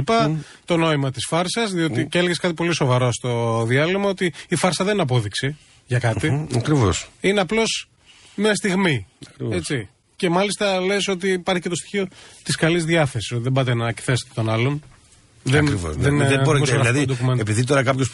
Το 0.64 0.76
νόημα 0.76 1.10
της 1.10 1.24
φάρσας, 1.28 1.70
διότι 1.72 2.06
και 2.06 2.18
έλεγες 2.18 2.38
κάτι 2.38 2.54
πολύ 2.54 2.74
σοβαρό 2.74 3.12
στο 3.12 3.64
διάλειμμα, 3.68 4.08
ότι 4.08 4.32
η 4.48 4.56
φάρσα 4.56 4.84
δεν 4.84 4.92
είναι 4.92 5.02
απόδειξη 5.02 5.56
για 5.88 5.98
κάτι. 5.98 6.46
Ακριβώς. 6.56 7.08
Είναι 7.20 7.40
απλώς 7.40 7.88
μια 8.34 8.54
στιγμή. 8.54 9.06
Ακριβώς. 9.28 9.56
Έτσι. 9.56 9.88
Και 10.16 10.28
μάλιστα 10.28 10.80
λες 10.80 11.08
ότι 11.08 11.28
υπάρχει 11.28 11.62
και 11.62 11.68
το 11.68 11.74
στοιχείο 11.74 12.08
της 12.42 12.56
καλής 12.56 12.84
διάθεσης. 12.84 13.32
Ότι 13.32 13.42
δεν 13.42 13.52
πάτε 13.52 13.74
να 13.74 13.88
εκθέσετε 13.88 14.30
τον 14.34 14.50
άλλον. 14.50 14.82
Δεν, 15.42 15.60
Ακριβώς, 15.64 15.96
ναι. 15.96 16.02
δεν, 16.02 16.18
Δεν, 16.18 16.26
είναι 16.26 16.42
μπορεί, 16.42 16.54
δημοσιογραφικό 16.56 16.92
δηλαδή, 16.92 17.04
ντοκουμέντο. 17.04 17.40
επειδή 17.40 17.64
τώρα 17.64 17.82
κάποιος 17.82 18.10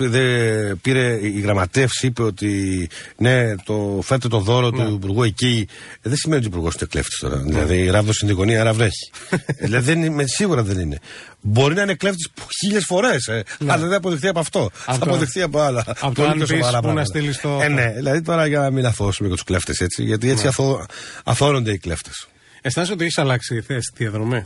πήρε, 0.83 1.19
η 1.23 1.41
γραμματεύση, 1.41 2.07
είπε 2.07 2.23
ότι 2.23 2.89
ναι, 3.17 3.55
το, 3.57 4.01
φέρτε 4.03 4.29
το 4.29 4.39
δώρο 4.39 4.71
του 4.71 4.93
Υπουργού 4.95 5.23
εκεί. 5.23 5.67
Ε, 6.03 6.09
δεν 6.09 6.17
σημαίνει 6.17 6.39
ότι 6.41 6.55
ο 6.55 6.57
Υπουργός 6.59 6.75
είναι 6.75 6.89
κλέφτης 6.91 7.19
τώρα. 7.19 7.37
Δηλαδή, 7.37 7.91
ράβδος 7.91 8.15
στην 8.15 8.31
γωνία, 8.33 8.61
άρα 8.61 8.73
βρέχει. 8.73 9.11
Ε, 9.31 9.37
δηλαδή, 9.59 9.85
δεν 9.85 10.03
είναι, 10.03 10.25
σίγουρα 10.27 10.63
δεν 10.63 10.79
είναι. 10.79 10.99
Μπορεί 11.41 11.75
να 11.75 11.83
είναι 11.83 11.95
κλέφτης 11.95 12.29
χίλιες 12.61 12.85
φορές, 12.87 13.27
ε, 13.27 13.43
αλλά 13.67 13.77
δεν 13.81 13.91
θα 13.91 13.97
αποδειχθεί 13.97 14.29
από 14.29 14.39
αυτό. 14.41 14.71
θα 14.75 14.99
το- 14.99 15.05
αποδειχθεί 15.05 15.43
από 15.43 15.61
άλλα. 15.61 15.85
από 15.87 15.97
το 16.01 16.11
πολύ 16.13 16.29
αν 16.29 16.35
πιο 16.37 16.47
πεις 16.47 16.49
σοβαρά 16.57 16.81
που 16.81 16.87
να 16.87 16.93
πράγματα. 16.93 17.05
στείλεις 17.05 17.41
το- 17.41 17.59
Ε, 17.63 17.69
ναι, 17.69 17.93
δηλαδή 17.97 18.21
τώρα 18.23 18.47
για 18.47 18.59
να 18.61 18.71
μην 18.71 18.87
αθώσουμε 18.87 19.29
και 19.29 19.35
τους 19.35 19.45
κλέφτες 19.45 19.81
έτσι, 19.81 20.03
γιατί 20.05 20.31
έτσι 20.31 20.47
αθώ, 20.47 20.87
αθώνονται 21.25 21.73
οι 21.73 21.79
κλέφτες. 21.79 22.27
Αισθάνεσαι 22.63 22.93
ότι 22.93 23.03
έχεις 23.05 23.19
αλλάξει 23.19 23.61
θέση 23.61 23.81
στη 23.81 24.03
διαδρομή. 24.03 24.45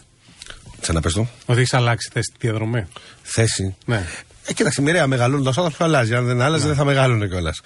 Ξαναπες 0.80 1.12
το. 1.12 1.28
Ότι 1.46 1.58
έχεις 1.58 1.74
αλλάξει 1.74 2.10
θέση 2.12 2.30
στη 2.34 2.46
διαδρομή. 2.46 2.86
Θέση. 3.22 3.76
Ναι. 3.84 4.06
Ε, 4.46 4.52
κοίταξε, 4.52 4.82
μοιραία 4.82 5.06
μεγαλώνοντας 5.06 5.56
ο 5.56 5.62
άνθρωπος 5.62 5.86
αλλάζει. 5.86 6.14
Αν 6.14 6.26
δεν 6.26 6.40
άλλαζε, 6.40 6.66
δεν 6.66 6.76
θα 6.76 6.84
μεγαλώνε 6.84 7.26
κιόλας. 7.26 7.60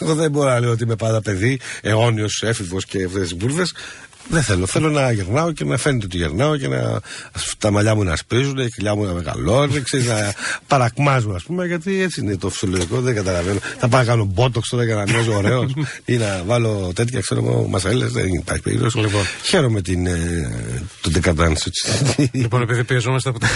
Εγώ 0.00 0.14
δεν 0.14 0.30
μπορώ 0.30 0.50
να 0.50 0.60
λέω 0.60 0.70
ότι 0.70 0.82
είμαι 0.82 0.96
πάντα 0.96 1.22
παιδί, 1.22 1.60
αιώνιος 1.82 2.42
έφηβος 2.42 2.84
και 2.84 3.04
αυτέ 3.04 3.20
τι 3.20 3.34
μπουρδες. 3.34 3.74
Δεν 4.28 4.42
θέλω. 4.42 4.66
Θέλω 4.66 4.90
να 4.90 5.12
γερνάω 5.12 5.52
και 5.52 5.64
να 5.64 5.76
φαίνεται 5.76 6.04
ότι 6.04 6.16
γερνάω 6.16 6.56
και 6.56 6.68
να 6.68 7.00
τα 7.58 7.70
μαλλιά 7.70 7.94
μου 7.94 8.04
να 8.04 8.16
σπρίζουν, 8.16 8.58
η 8.58 8.70
κοιλιά 8.70 8.94
μου 8.94 9.04
να 9.04 9.12
μεγαλώνει, 9.12 9.80
ξέρεις, 9.80 10.06
να 10.06 10.34
παρακμάζω, 10.66 11.30
ας 11.30 11.42
πούμε, 11.42 11.66
γιατί 11.66 12.02
έτσι 12.02 12.20
είναι 12.20 12.36
το 12.36 12.50
φυσιολογικό. 12.50 13.00
Δεν 13.00 13.14
καταλαβαίνω. 13.14 13.58
Θα 13.78 13.88
πάω 13.88 14.00
να 14.00 14.06
κάνω 14.06 14.24
μπότοξ 14.24 14.68
τώρα 14.68 14.84
για 14.84 14.94
να 14.94 15.02
μοιάζω 15.02 15.36
ωραίος 15.36 15.74
ή 16.04 16.16
να 16.16 16.42
βάλω 16.46 16.92
τέτοια, 16.94 17.20
ξέρω 17.20 17.44
εγώ, 17.44 17.66
μασαλέ. 17.68 18.06
Δεν 18.06 18.26
υπάρχει 18.26 18.62
περίπτωση. 18.62 18.98
Λοιπόν. 18.98 19.22
Χαίρομαι 19.42 19.80
την, 19.80 20.06
ε, 20.06 20.52
τον 21.00 21.12
decadence, 21.14 21.66
έτσι. 21.66 21.88
Λοιπόν, 22.32 22.62
επειδή 22.62 22.84
πιεζόμαστε 22.84 23.28
από, 23.28 23.38
τα, 23.38 23.48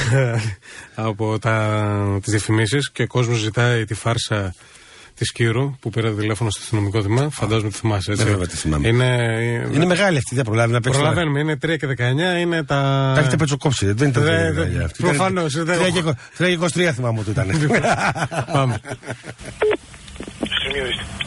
από 0.94 1.38
τα, 1.38 2.18
τις 2.22 2.30
διαφημίσεις 2.32 2.90
και 2.90 3.02
ο 3.02 3.06
κόσμος 3.06 3.38
ζητάει 3.38 3.84
τη 3.84 3.94
φάρσα 3.94 4.54
τη 5.18 5.32
Κύρου 5.32 5.76
που 5.80 5.90
πήρε 5.90 6.10
τηλέφωνο 6.14 6.50
στο 6.50 6.60
αστυνομικό 6.62 7.02
τμήμα, 7.02 7.28
φαντάζομαι 7.30 7.70
τη 7.70 7.76
θυμάσαι 7.76 8.10
έτσι. 8.10 8.24
Ναι, 8.24 8.30
βέβαια, 8.30 8.46
τη 8.46 8.56
θυμάμαι. 8.56 8.88
Είναι, 8.88 9.06
Είναι 9.74 9.84
μεγάλη 9.86 10.16
αυτή, 10.16 10.34
δεν 10.34 10.44
προλάβει 10.44 10.72
να 10.72 10.80
παίξει. 10.80 10.98
τώρα. 11.00 11.12
Προλαβαίνουμε, 11.12 11.40
είναι 11.40 11.58
3 11.74 11.76
και 11.78 11.86
19, 12.36 12.40
είναι 12.40 12.64
τα. 12.64 13.12
Τα 13.14 13.20
έχετε 13.20 13.36
πετσοκόψει, 13.36 13.92
δεν 13.92 14.08
ήταν 14.08 14.22
Δε- 14.22 14.28
τρία 14.36 14.52
δε- 14.52 14.66
για 14.66 14.84
αυτή. 14.84 15.02
προφανώς, 15.02 15.52
Ήταν 15.52 15.64
δεν 15.64 15.76
τρία 15.76 15.86
έχω- 15.86 16.12
και- 16.12 16.18
τρία 16.36 16.48
και 16.48 16.54
23 16.54 16.92
θυμάμαι 16.94 17.20
ότι 17.20 17.30
ήταν. 17.30 17.46
Πάμε. 18.52 18.80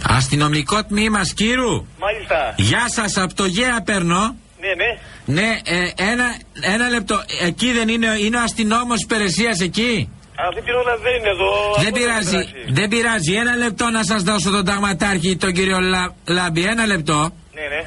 Αστυνομικό 0.03 0.83
τμήμα 0.85 1.23
Σκύρου. 1.23 1.85
Μάλιστα. 1.99 2.53
Γεια 2.57 2.85
σας, 2.87 3.17
από 3.17 3.33
το 3.33 3.45
ΓΕΑ 3.45 3.81
παίρνω. 3.85 4.35
Ναι, 4.59 4.67
ναι. 4.75 4.99
Ναι, 5.41 5.59
ε, 5.63 6.11
ένα, 6.11 6.25
ένα 6.61 6.89
λεπτό. 6.89 7.21
Εκεί 7.45 7.71
δεν 7.71 7.87
είναι, 7.87 8.09
ο- 8.09 8.15
είναι 8.15 8.37
ο 8.37 8.41
αστυνόμος 8.41 9.01
υπηρεσίας 9.01 9.59
εκεί; 9.59 10.09
Αυτή 10.47 10.61
την 10.61 10.73
ώρα 10.73 10.93
δεν 11.03 11.13
είναι 11.17 11.29
εδώ. 11.35 11.51
Δεν 11.77 11.87
Από 11.87 11.97
πειράζει, 11.97 12.31
πέρασε. 12.31 12.73
δεν 12.77 12.87
πειράζει. 12.89 13.33
Ένα 13.33 13.55
λεπτό 13.55 13.89
να 13.89 14.03
σας 14.03 14.23
δώσω 14.23 14.49
τον 14.51 14.65
ταγματάρχη, 14.65 15.35
τον 15.37 15.51
κύριο 15.53 15.79
Λα, 15.79 16.03
Λάμπη. 16.27 16.63
Ένα 16.65 16.85
λεπτό. 16.85 17.19
Ναι, 17.57 17.61
ναι. 17.73 17.81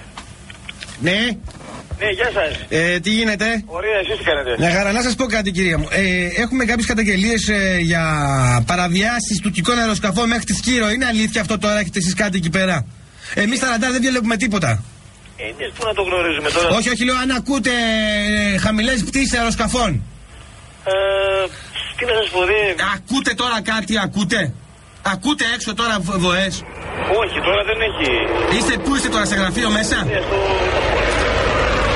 Ναι, 1.11 1.19
Ναι, 1.99 2.09
γεια 2.19 2.31
σας. 2.37 2.51
ε, 2.69 3.01
τι 3.01 3.11
γίνεται; 3.11 3.63
Ωραία, 3.67 3.99
εσείς 4.03 4.19
τι 4.19 4.25
κάνετε; 4.25 4.57
Να 4.59 4.71
χαρά, 4.71 4.93
να 4.93 5.03
σας 5.03 5.15
πω 5.15 5.25
κάτι, 5.25 5.51
κυρία 5.51 5.79
μου. 5.79 5.89
Ε, 5.91 6.03
έχουμε 6.43 6.65
κάποιες 6.65 6.87
καταγγελίες 6.87 7.51
για 7.81 8.03
παραβιάσεις 8.67 9.39
του 9.43 9.51
τικών 9.51 9.79
αεροσκαφών 9.79 10.29
μέχρι 10.29 10.45
τη 10.45 10.55
Σκύρο. 10.55 10.91
Είναι 10.91 11.07
αλήθεια 11.07 11.41
αυτό 11.41 11.59
τώρα, 11.59 11.79
έχετε 11.79 11.99
εσείς 11.99 12.15
κάτι 12.15 12.37
εκεί 12.37 12.51
πέρα; 12.51 12.87
Εμείς 13.35 13.59
στα 13.59 13.69
ραντάρ 13.71 13.91
δεν 13.93 14.01
βλέπουμε 14.01 14.37
τίποτα. 14.37 14.85
Εμεί 15.37 15.73
που 15.77 15.85
να 15.87 15.95
το 15.95 16.03
γνωρίζουμε 16.03 16.51
τώρα; 16.51 16.69
Όχι, 16.77 16.89
όχι, 16.89 17.05
λέω 17.05 17.17
αν 17.17 17.31
ακούτε 17.31 17.71
ε, 18.55 18.59
χαμηλές 18.59 19.05
πτήσεις 19.05 19.35
αεροσκαφών. 19.39 20.03
Ε, 20.85 20.93
τι 21.97 22.05
να 22.11 22.15
σας 22.21 22.29
πω, 22.35 22.41
δεν. 22.51 22.73
Ακούτε 22.95 23.33
τώρα 23.43 23.59
κάτι, 23.73 23.93
ακούτε; 24.07 24.41
Ακούτε 25.15 25.45
έξω 25.55 25.71
τώρα 25.81 25.95
βοές; 26.27 26.55
Όχι, 27.21 27.37
τώρα 27.47 27.63
δεν 27.71 27.79
έχει. 27.89 28.09
Είστε, 28.57 28.75
πού 28.85 28.91
είστε 28.97 29.09
τώρα, 29.15 29.25
σε 29.31 29.37
γραφείο 29.41 29.69
μέσα; 29.79 29.97
Ναι, 30.05 30.21
στο... 30.27 30.37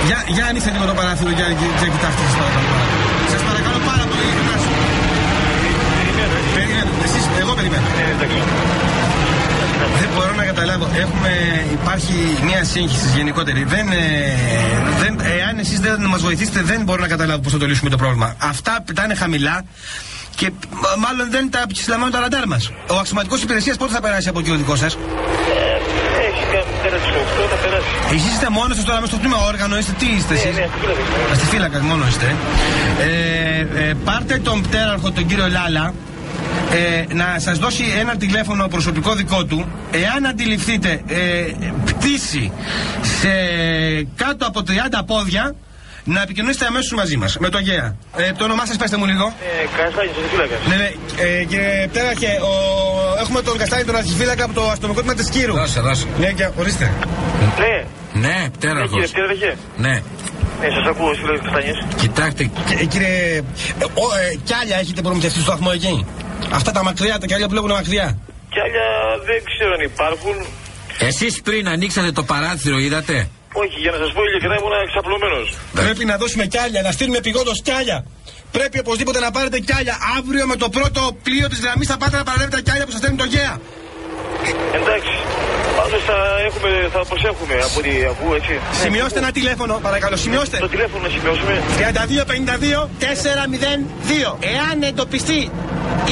Για, 0.09 0.18
για 0.34 0.44
ανοίξτε 0.51 0.70
λίγο 0.74 0.86
το 0.90 0.94
παράθυρο 1.01 1.30
για, 1.38 1.46
για, 1.59 1.68
για 1.80 1.88
κοιτάξτε, 1.94 2.22
σας 2.26 2.34
παρακαλώ. 2.40 2.70
Σας 3.32 3.42
παρακαλώ 3.49 3.78
πάρα 3.90 4.05
πολύ, 4.11 4.22
για 4.28 4.36
κοιτάξτε. 4.40 4.70
Περιμένω. 6.55 6.90
Εσείς, 7.07 7.24
εγώ 7.42 7.53
περιμένω. 7.59 7.86
Δεν 10.01 10.09
μπορώ 10.14 10.34
να 10.34 10.44
καταλάβω. 10.44 10.88
Έχουμε, 10.96 11.30
υπάρχει 11.72 12.14
μια 12.44 12.64
σύγχυση 12.64 13.09
γενικότερη. 13.16 13.64
Δεν, 13.64 13.88
ε, 13.88 13.96
δεν, 15.01 15.20
εάν 15.38 15.59
εσείς 15.59 15.80
δεν 15.80 16.01
μας 16.05 16.20
βοηθήσετε, 16.20 16.61
δεν 16.62 16.82
μπορώ 16.82 17.01
να 17.01 17.09
καταλάβω 17.09 17.40
πώς 17.40 17.53
θα 17.53 17.59
το 17.59 17.66
λύσουμε 17.66 17.90
το 17.90 17.96
πρόβλημα. 17.96 18.34
Αυτά 18.38 18.82
πετάνε 18.86 19.14
χαμηλά 19.14 19.64
και 20.34 20.51
μ- 20.70 20.99
μάλλον 21.05 21.30
δεν 21.30 21.51
τα 21.51 21.62
συλλαμβάνουν 21.72 22.12
τα 22.14 22.20
ραντάρ 22.20 22.46
μας. 22.46 22.70
Ο 22.90 22.96
αξιωματικός 22.99 23.42
υπηρεσίας 23.42 23.76
πότε 23.76 23.92
θα 23.92 24.01
περάσει 24.01 24.28
από 24.28 24.38
εκεί 24.38 24.51
ο 24.51 24.57
δικός 24.57 24.78
σας; 24.78 24.92
Έχει 24.94 26.42
κάνει 26.53 26.72
πέρασε 26.82 27.09
8, 27.09 27.49
θα 27.51 27.57
περάσει. 27.62 27.86
Εσείς 28.14 28.32
είστε 28.32 28.49
μόνος 28.51 28.76
σας 28.76 28.84
τώρα 28.84 29.01
μέσα 29.01 29.12
στο 29.12 29.20
τμήμα 29.22 29.36
όργανο, 29.53 29.78
είστε 29.78 29.92
τι 29.99 30.07
είστε 30.07 30.34
εσείς; 30.34 30.44
Ναι, 30.57 30.66
στη 30.68 30.78
φύλακα. 30.80 31.34
Στη 31.34 31.46
φύλακα 31.46 31.82
μόνος 31.82 32.09
είστε. 32.09 32.34
Ε, 33.01 33.88
ε, 33.88 33.94
πάρτε 34.05 34.38
τον 34.38 34.62
πτέραρχο, 34.62 35.11
τον 35.11 35.26
κύριο 35.26 35.49
Λάλα, 35.49 35.94
ε, 36.72 37.14
να 37.14 37.36
σας 37.38 37.59
δώσει 37.59 37.84
ένα 38.01 38.16
τηλέφωνο 38.16 38.66
προσωπικό 38.68 39.14
δικό 39.14 39.44
του. 39.44 39.68
Εάν 39.90 40.26
αντιληφθείτε 40.26 41.03
ε, 41.07 41.44
πτήση 41.84 42.53
σε 43.20 43.28
κάτω 44.16 44.46
από 44.46 44.61
30 44.66 44.72
πόδια, 45.07 45.55
να 46.05 46.22
επικοινωνήσετε 46.22 46.66
αμέσως 46.66 46.92
μαζί 46.92 47.16
μας, 47.16 47.38
με 47.38 47.49
το 47.49 47.59
ΓΕΑ. 47.59 47.96
Ε, 48.16 48.32
το 48.32 48.44
όνομά 48.44 48.66
σας 48.66 48.76
πέστε 48.76 48.96
μου 48.96 49.05
λίγο. 49.07 49.24
Ε, 49.26 49.82
Καστάνη, 49.82 50.09
στη 50.12 50.28
φύλακας. 50.30 50.59
Ναι, 50.68 50.76
ναι. 50.76 50.90
Ε, 51.40 51.44
κύριε 51.44 51.86
Πτέραρχε, 51.90 52.26
ο... 52.26 52.53
έχουμε 53.20 53.42
τον 53.42 53.59
Καστάνη, 53.59 53.84
τον 53.84 53.96
αρχιφύλακα 53.96 54.44
από 54.44 54.55
το 54.55 54.62
αστυνομικό 54.70 55.01
τμήμα 55.01 55.14
της 55.16 55.28
Κύρου. 55.28 55.55
Δώσε, 55.55 55.80
δώσε. 55.80 56.07
Ναι, 56.18 56.32
και 56.32 56.49
ορίστε. 56.57 56.92
Ναι, 57.59 57.84
Ναι, 58.20 58.28
ναι, 58.28 58.49
πτέραρχος. 58.51 58.90
κύριε 58.90 59.07
Πτέραρχε. 59.07 59.57
Ναι. 59.76 60.03
Ναι, 60.61 60.68
σας 60.76 60.86
ακούω, 60.88 61.14
στη 61.14 61.22
φύλακα 61.24 61.42
Καστάνιες. 61.42 61.78
Κοιτάξτε, 61.96 62.51
Ε, 62.80 62.84
κύριε, 62.84 63.36
ε, 63.78 63.84
ο, 63.84 64.05
ε, 64.32 64.36
κιάλια 64.44 64.76
έχετε 64.78 65.01
προμηθευτεί 65.03 65.36
στο 65.40 65.46
σταθμό 65.51 65.70
εκεί; 65.74 66.07
Αυτά 66.59 66.70
τα 66.72 66.82
μακριά, 66.82 67.18
τα 67.18 67.26
κιάλια 67.26 67.49
που 67.49 67.55
λέγουν 67.55 67.70
μακριά. 67.70 68.18
Κι 68.53 68.61
άλλα 68.64 68.84
δεν 69.28 69.39
ξέρω 69.51 69.72
αν 69.72 69.80
υπάρχουν. 69.80 70.36
εσείς 70.99 71.41
πριν 71.43 71.68
ανοίξατε 71.68 72.12
το 72.12 72.22
παράθυρο, 72.22 72.78
είδατε; 72.78 73.28
Όχι, 73.53 73.78
για 73.84 73.91
να 73.91 73.99
σας 74.03 74.12
πω 74.12 74.20
ειλικρινά 74.28 74.57
ήμουν 74.61 74.72
εξαπλωμένος. 74.86 75.47
Πρέπει 75.72 76.05
να 76.05 76.16
δώσουμε 76.16 76.47
κιάλια, 76.47 76.82
να 76.82 76.93
στείλουμε 76.93 77.20
πηγόντως 77.20 77.62
κιάλια. 77.62 78.05
Πρέπει 78.51 78.78
οπωσδήποτε 78.78 79.18
να 79.20 79.30
πάρετε 79.30 79.59
κιάλια. 79.59 79.97
Αύριο 80.18 80.47
με 80.47 80.57
το 80.57 80.68
πρώτο 80.68 81.16
πλοίο 81.22 81.49
της 81.49 81.61
γραμμής 81.61 81.89
θα 81.89 81.97
πάτε 81.97 82.16
να 82.16 82.22
παραλάβετε 82.22 82.57
τα 82.57 82.62
κιάλια 82.62 82.84
που 82.84 82.91
σας 82.91 83.01
στέλνει 83.01 83.16
το 83.16 83.24
ΓΕΑ. 83.24 83.61
Εντάξει. 84.78 85.14
Πάντως 85.81 86.03
θα, 86.11 86.18
έχουμε, 86.49 86.70
θα 86.93 87.01
προσέχουμε 87.11 87.55
από 87.66 87.76
ό,τι 87.79 87.91
ακούω, 88.12 88.35
έτσι. 88.35 88.55
Σημειώστε 88.83 89.18
ένα 89.18 89.33
τηλέφωνο, 89.33 89.79
παρακαλώ, 89.83 90.16
σημειώστε. 90.16 90.57
Το 90.59 90.68
τηλέφωνο 90.68 91.03
να 91.03 91.09
σημειώσουμε. 91.09 91.62
3252-402. 91.79 94.37
Εάν 94.55 94.83
εντοπιστεί 94.83 95.51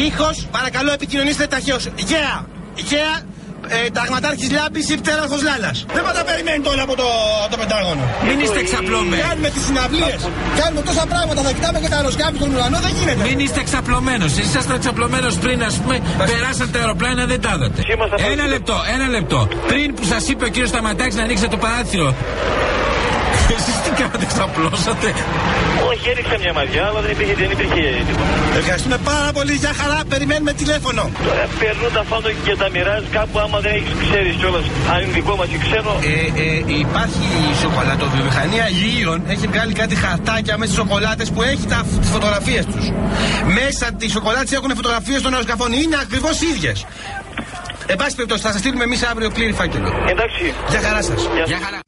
ήχος, 0.06 0.46
παρακαλώ 0.50 0.92
επικοινωνήστε 0.92 1.46
ταχαίω. 1.46 1.76
ΓΕΑ. 2.08 2.46
ΓΕΑ. 2.74 3.22
Ε, 3.74 3.90
Ταγματάρχης 3.98 4.50
Λάμπη 4.58 4.80
ή 4.92 4.96
πτέραρχος 5.02 5.40
Λάλας. 5.48 5.76
Δεν 5.96 6.02
θα 6.06 6.12
τα 6.18 6.22
περιμένετε 6.28 6.68
όλα 6.74 6.82
από 6.88 6.94
το, 7.00 7.06
από 7.44 7.50
το 7.54 7.58
Πεντάγωνο. 7.62 8.02
Μην 8.26 8.36
είστε 8.44 8.58
εξαπλωμένοι. 8.64 9.22
Κάνουμε 9.28 9.48
τις 9.54 9.62
συναυλίες. 9.68 10.20
Κάνουμε 10.60 10.80
τόσα 10.88 11.04
πράγματα. 11.12 11.40
Θα 11.46 11.52
κοιτάμε 11.56 11.78
και 11.82 11.88
τα 11.92 11.96
αεροσκάφη 12.00 12.36
στον 12.40 12.50
ουρανό. 12.54 12.78
Δεν 12.86 12.92
γίνεται. 12.98 13.22
Μην 13.28 13.38
είστε 13.44 13.60
εξαπλωμένο. 13.66 14.24
Εσεί 14.30 14.40
ήσασταν 14.50 14.76
εξαπλωμένο 14.80 15.28
πριν, 15.44 15.58
ας 15.70 15.74
πούμε, 15.80 15.96
περάσαν 16.30 16.66
τα 16.72 16.78
αεροπλάνα, 16.82 17.22
δεν 17.32 17.40
τα 17.44 17.52
είδατε. 17.56 17.80
Είμαστε 17.92 18.14
Ένα 18.18 18.26
πολύ- 18.42 18.48
λεπτό, 18.54 18.76
ένα 18.94 19.06
λεπτό. 19.16 19.38
Πριν 19.70 19.88
που 19.96 20.04
σας 20.12 20.22
είπε 20.30 20.44
ο 20.48 20.50
κύριος 20.54 20.70
Σταματάκης 20.74 21.14
να 21.18 21.22
ανοίξετε 21.26 21.50
το 21.54 21.58
παράθυρο. 21.64 22.08
Εσείς 23.54 23.76
τι 23.84 23.90
κάνατε, 23.98 24.24
εξαπλώσατε. 24.28 25.08
Όχι, 25.90 26.04
έριξα 26.12 26.36
μια 26.42 26.52
μαδιά, 26.58 26.84
αλλά 26.88 27.00
δεν 27.04 27.10
υπήρχε, 27.16 27.34
δεν 27.42 27.50
υπήρχε 27.56 27.80
τίποτα. 28.08 28.34
Ευχαριστούμε 28.60 28.98
πάρα 29.12 29.30
πολύ. 29.36 29.52
Για 29.64 29.72
χαρά. 29.80 29.98
Περιμένουμε 30.12 30.52
τηλέφωνο. 30.62 31.02
Τώρα 31.28 31.44
περνούν 31.58 31.92
τα 31.98 32.02
φάντο 32.10 32.28
και 32.44 32.54
τα 32.62 32.68
μοιράζει 32.74 33.06
κάπου 33.18 33.38
άμα 33.44 33.58
δεν 33.64 33.72
έχεις 33.78 33.92
ξέρεις 34.04 34.34
κιόλας. 34.40 34.64
Αν 34.92 34.98
είναι 35.02 35.12
δικό 35.18 35.34
μας 35.40 35.48
ή 35.56 35.58
ξένο. 35.64 35.92
Ε, 36.12 36.42
ε, 36.44 36.78
υπάρχει 36.84 37.26
η 37.50 37.54
σοκολατοβιομηχανία 37.62 38.66
Λίων. 38.82 39.18
Έχει 39.34 39.46
βγάλει 39.52 39.72
κάτι 39.72 39.94
χαρτάκια 39.94 40.54
μέσα 40.58 40.72
στις 40.72 40.82
σοκολάτες 40.82 41.28
που 41.34 41.42
έχει 41.42 41.64
τα, 41.72 41.78
τις 42.00 42.10
φωτογραφίες 42.10 42.64
τους. 42.72 42.84
Μέσα 43.58 43.86
τις 44.00 44.10
σοκολάτες 44.12 44.52
έχουν 44.52 44.70
φωτογραφίες 44.80 45.20
των 45.22 45.32
αεροσκαφών. 45.32 45.72
Είναι 45.72 45.96
ακριβώς 46.04 46.40
ίδιες. 46.40 46.86
Εν 47.86 47.96
πάση 47.96 48.14
περιπτώσει, 48.14 48.42
θα 48.42 48.50
σας 48.52 48.60
στείλουμε 48.60 48.84
εμείς 48.84 49.02
αύριο 49.02 49.30
πλήρη 49.30 49.52
φάκελο. 49.52 49.88
Εντάξει. 50.08 50.54
Για 50.68 50.80
χαρά 50.80 51.02
σας. 51.02 51.20
Γεια 51.46 51.58
χαρά. 51.64 51.85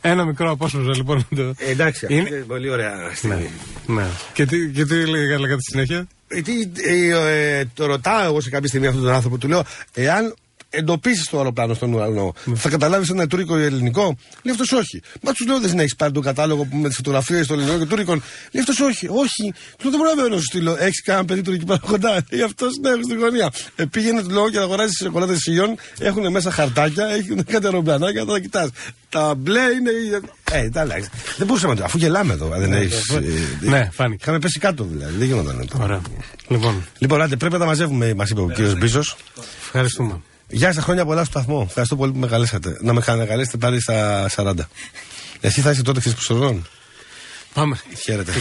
Ένα 0.00 0.24
μικρό 0.24 0.50
απόσπασμα 0.50 0.96
λοιπόν. 0.96 1.26
Το... 1.36 1.54
εντάξει, 1.58 2.06
Είναι- 2.08 2.28
είναι 2.28 2.44
πολύ 2.46 2.70
ωραία 2.70 3.10
στιγμή. 3.14 3.50
Ναι. 3.86 4.06
Και 4.32 4.46
τι, 4.46 4.68
και 4.68 4.84
τι 4.84 4.94
λέει 5.06 5.26
λέγατε 5.26 5.60
στη 5.60 5.70
συνέχεια; 5.70 6.06
Ε, 6.28 6.40
τι, 6.40 6.52
ε, 6.88 7.58
ε, 7.58 7.64
το 7.74 7.86
ρωτάω 7.86 8.24
εγώ 8.24 8.40
σε 8.40 8.50
κάποια 8.50 8.68
στιγμή 8.68 8.86
αυτόν 8.86 9.02
τον 9.02 9.12
άνθρωπο, 9.12 9.38
του 9.38 9.48
λέω, 9.48 9.62
εάν 9.94 10.34
εντοπίσεις 10.70 11.28
το 11.28 11.36
αεροπλάνο 11.36 11.74
στον 11.74 11.92
ουρανό, 11.92 12.34
θα 12.54 12.68
καταλάβεις 12.68 13.08
ένα 13.08 13.26
τουρκικό 13.26 13.58
ή 13.58 13.64
ελληνικό. 13.64 14.16
Λέει 14.42 14.56
αυτό 14.60 14.76
όχι. 14.76 15.02
Μα 15.22 15.32
τους 15.32 15.46
λέω 15.46 15.60
δεν 15.60 15.78
έχεις 15.78 15.94
πάρει 15.94 16.12
τον 16.12 16.22
κατάλογο 16.22 16.64
που 16.64 16.76
με 16.76 16.88
τις 16.88 16.96
φωτογραφίες 16.96 17.46
των 17.46 17.56
ελληνικών 17.56 17.80
και 17.80 17.86
τουρκικών. 17.86 18.22
Λέει 18.52 18.64
αυτό 18.68 18.84
όχι. 18.84 19.06
Όχι. 19.08 19.52
Του 19.78 19.90
λέω 19.90 19.90
δεν 19.90 20.14
μπορώ 20.16 20.28
να 20.28 20.36
σου 20.36 20.42
στείλω. 20.42 20.76
Έχεις 20.78 21.02
κανένα 21.02 21.24
παιδί 21.24 21.42
τουρκική 21.42 21.64
πάρα 21.66 21.80
κοντά. 21.86 22.22
Λέει 22.30 22.42
αυτό 22.42 22.66
ναι, 22.80 22.88
έχω 22.88 23.02
στην 23.02 23.18
γωνία. 23.18 23.50
Ε, 23.76 23.84
πήγαινε 23.84 24.22
του 24.22 24.30
λέω 24.30 24.50
και 24.50 24.58
αγοράζεις 24.58 24.96
τι 24.96 25.04
σοκολάτες 25.04 25.38
σιγιών. 25.38 25.74
Έχουν 25.98 26.30
μέσα 26.30 26.50
χαρτάκια, 26.50 27.06
έχουν 27.06 27.44
κάτι 27.52 27.64
αεροπλανάκια, 27.66 28.24
θα 28.24 28.32
τα 28.32 28.38
κοιτάς. 28.40 28.68
Τα 29.08 29.34
μπλε 29.34 29.60
είναι. 29.60 29.90
Ε, 30.52 30.68
τα 30.68 30.80
αλλάξεις. 30.80 31.10
Δεν 31.36 31.46
μπορούσαμε 31.46 31.72
να 31.72 31.78
το. 31.78 31.84
Αφού 31.84 31.98
γελάμε 31.98 32.32
εδώ. 32.32 32.52
αν 32.52 32.60
Δεν 32.60 32.72
έχεις, 32.72 33.08
ε, 33.08 33.20
Ναι, 33.60 33.88
φάνηκε. 33.92 34.18
Είχαμε 34.22 34.38
πέσει 34.38 34.58
κάτω 34.58 34.84
δηλαδή. 34.84 35.16
Δεν 35.16 35.26
γινόταν. 35.26 35.58
αυτό. 35.60 35.78
Ωραία. 35.82 36.00
Λοιπόν, 36.48 36.86
Λοιπόν, 36.98 37.22
άντε, 37.22 37.36
πρέπει 37.36 37.52
να 37.52 37.58
τα 37.58 37.64
μαζεύουμε, 37.64 38.14
μας 38.14 38.30
είπε 38.30 38.40
ο 38.40 38.48
κύριος 38.48 38.78
Μπίζος. 38.78 39.16
ευχαριστούμε. 39.64 40.20
Γεια 40.50 40.72
σας, 40.72 40.84
χρόνια 40.84 41.04
πολλά 41.04 41.24
στο 41.24 41.30
σταθμό. 41.30 41.64
Ευχαριστώ 41.68 41.96
πολύ 41.96 42.12
που 42.12 42.18
με 42.18 42.26
καλέσατε. 42.26 42.76
Να 42.80 42.92
με 42.92 43.00
καλέσετε 43.00 43.56
πάλι 43.56 43.80
στα 43.80 44.28
40. 44.36 44.54
Εσύ 45.40 45.60
θα 45.60 45.70
είσαι 45.70 45.82
τότε 45.82 45.98
εξή 45.98 46.12
προσωρινών. 46.12 46.66
Πάμε. 47.54 47.78
Χαίρετε. 48.02 48.32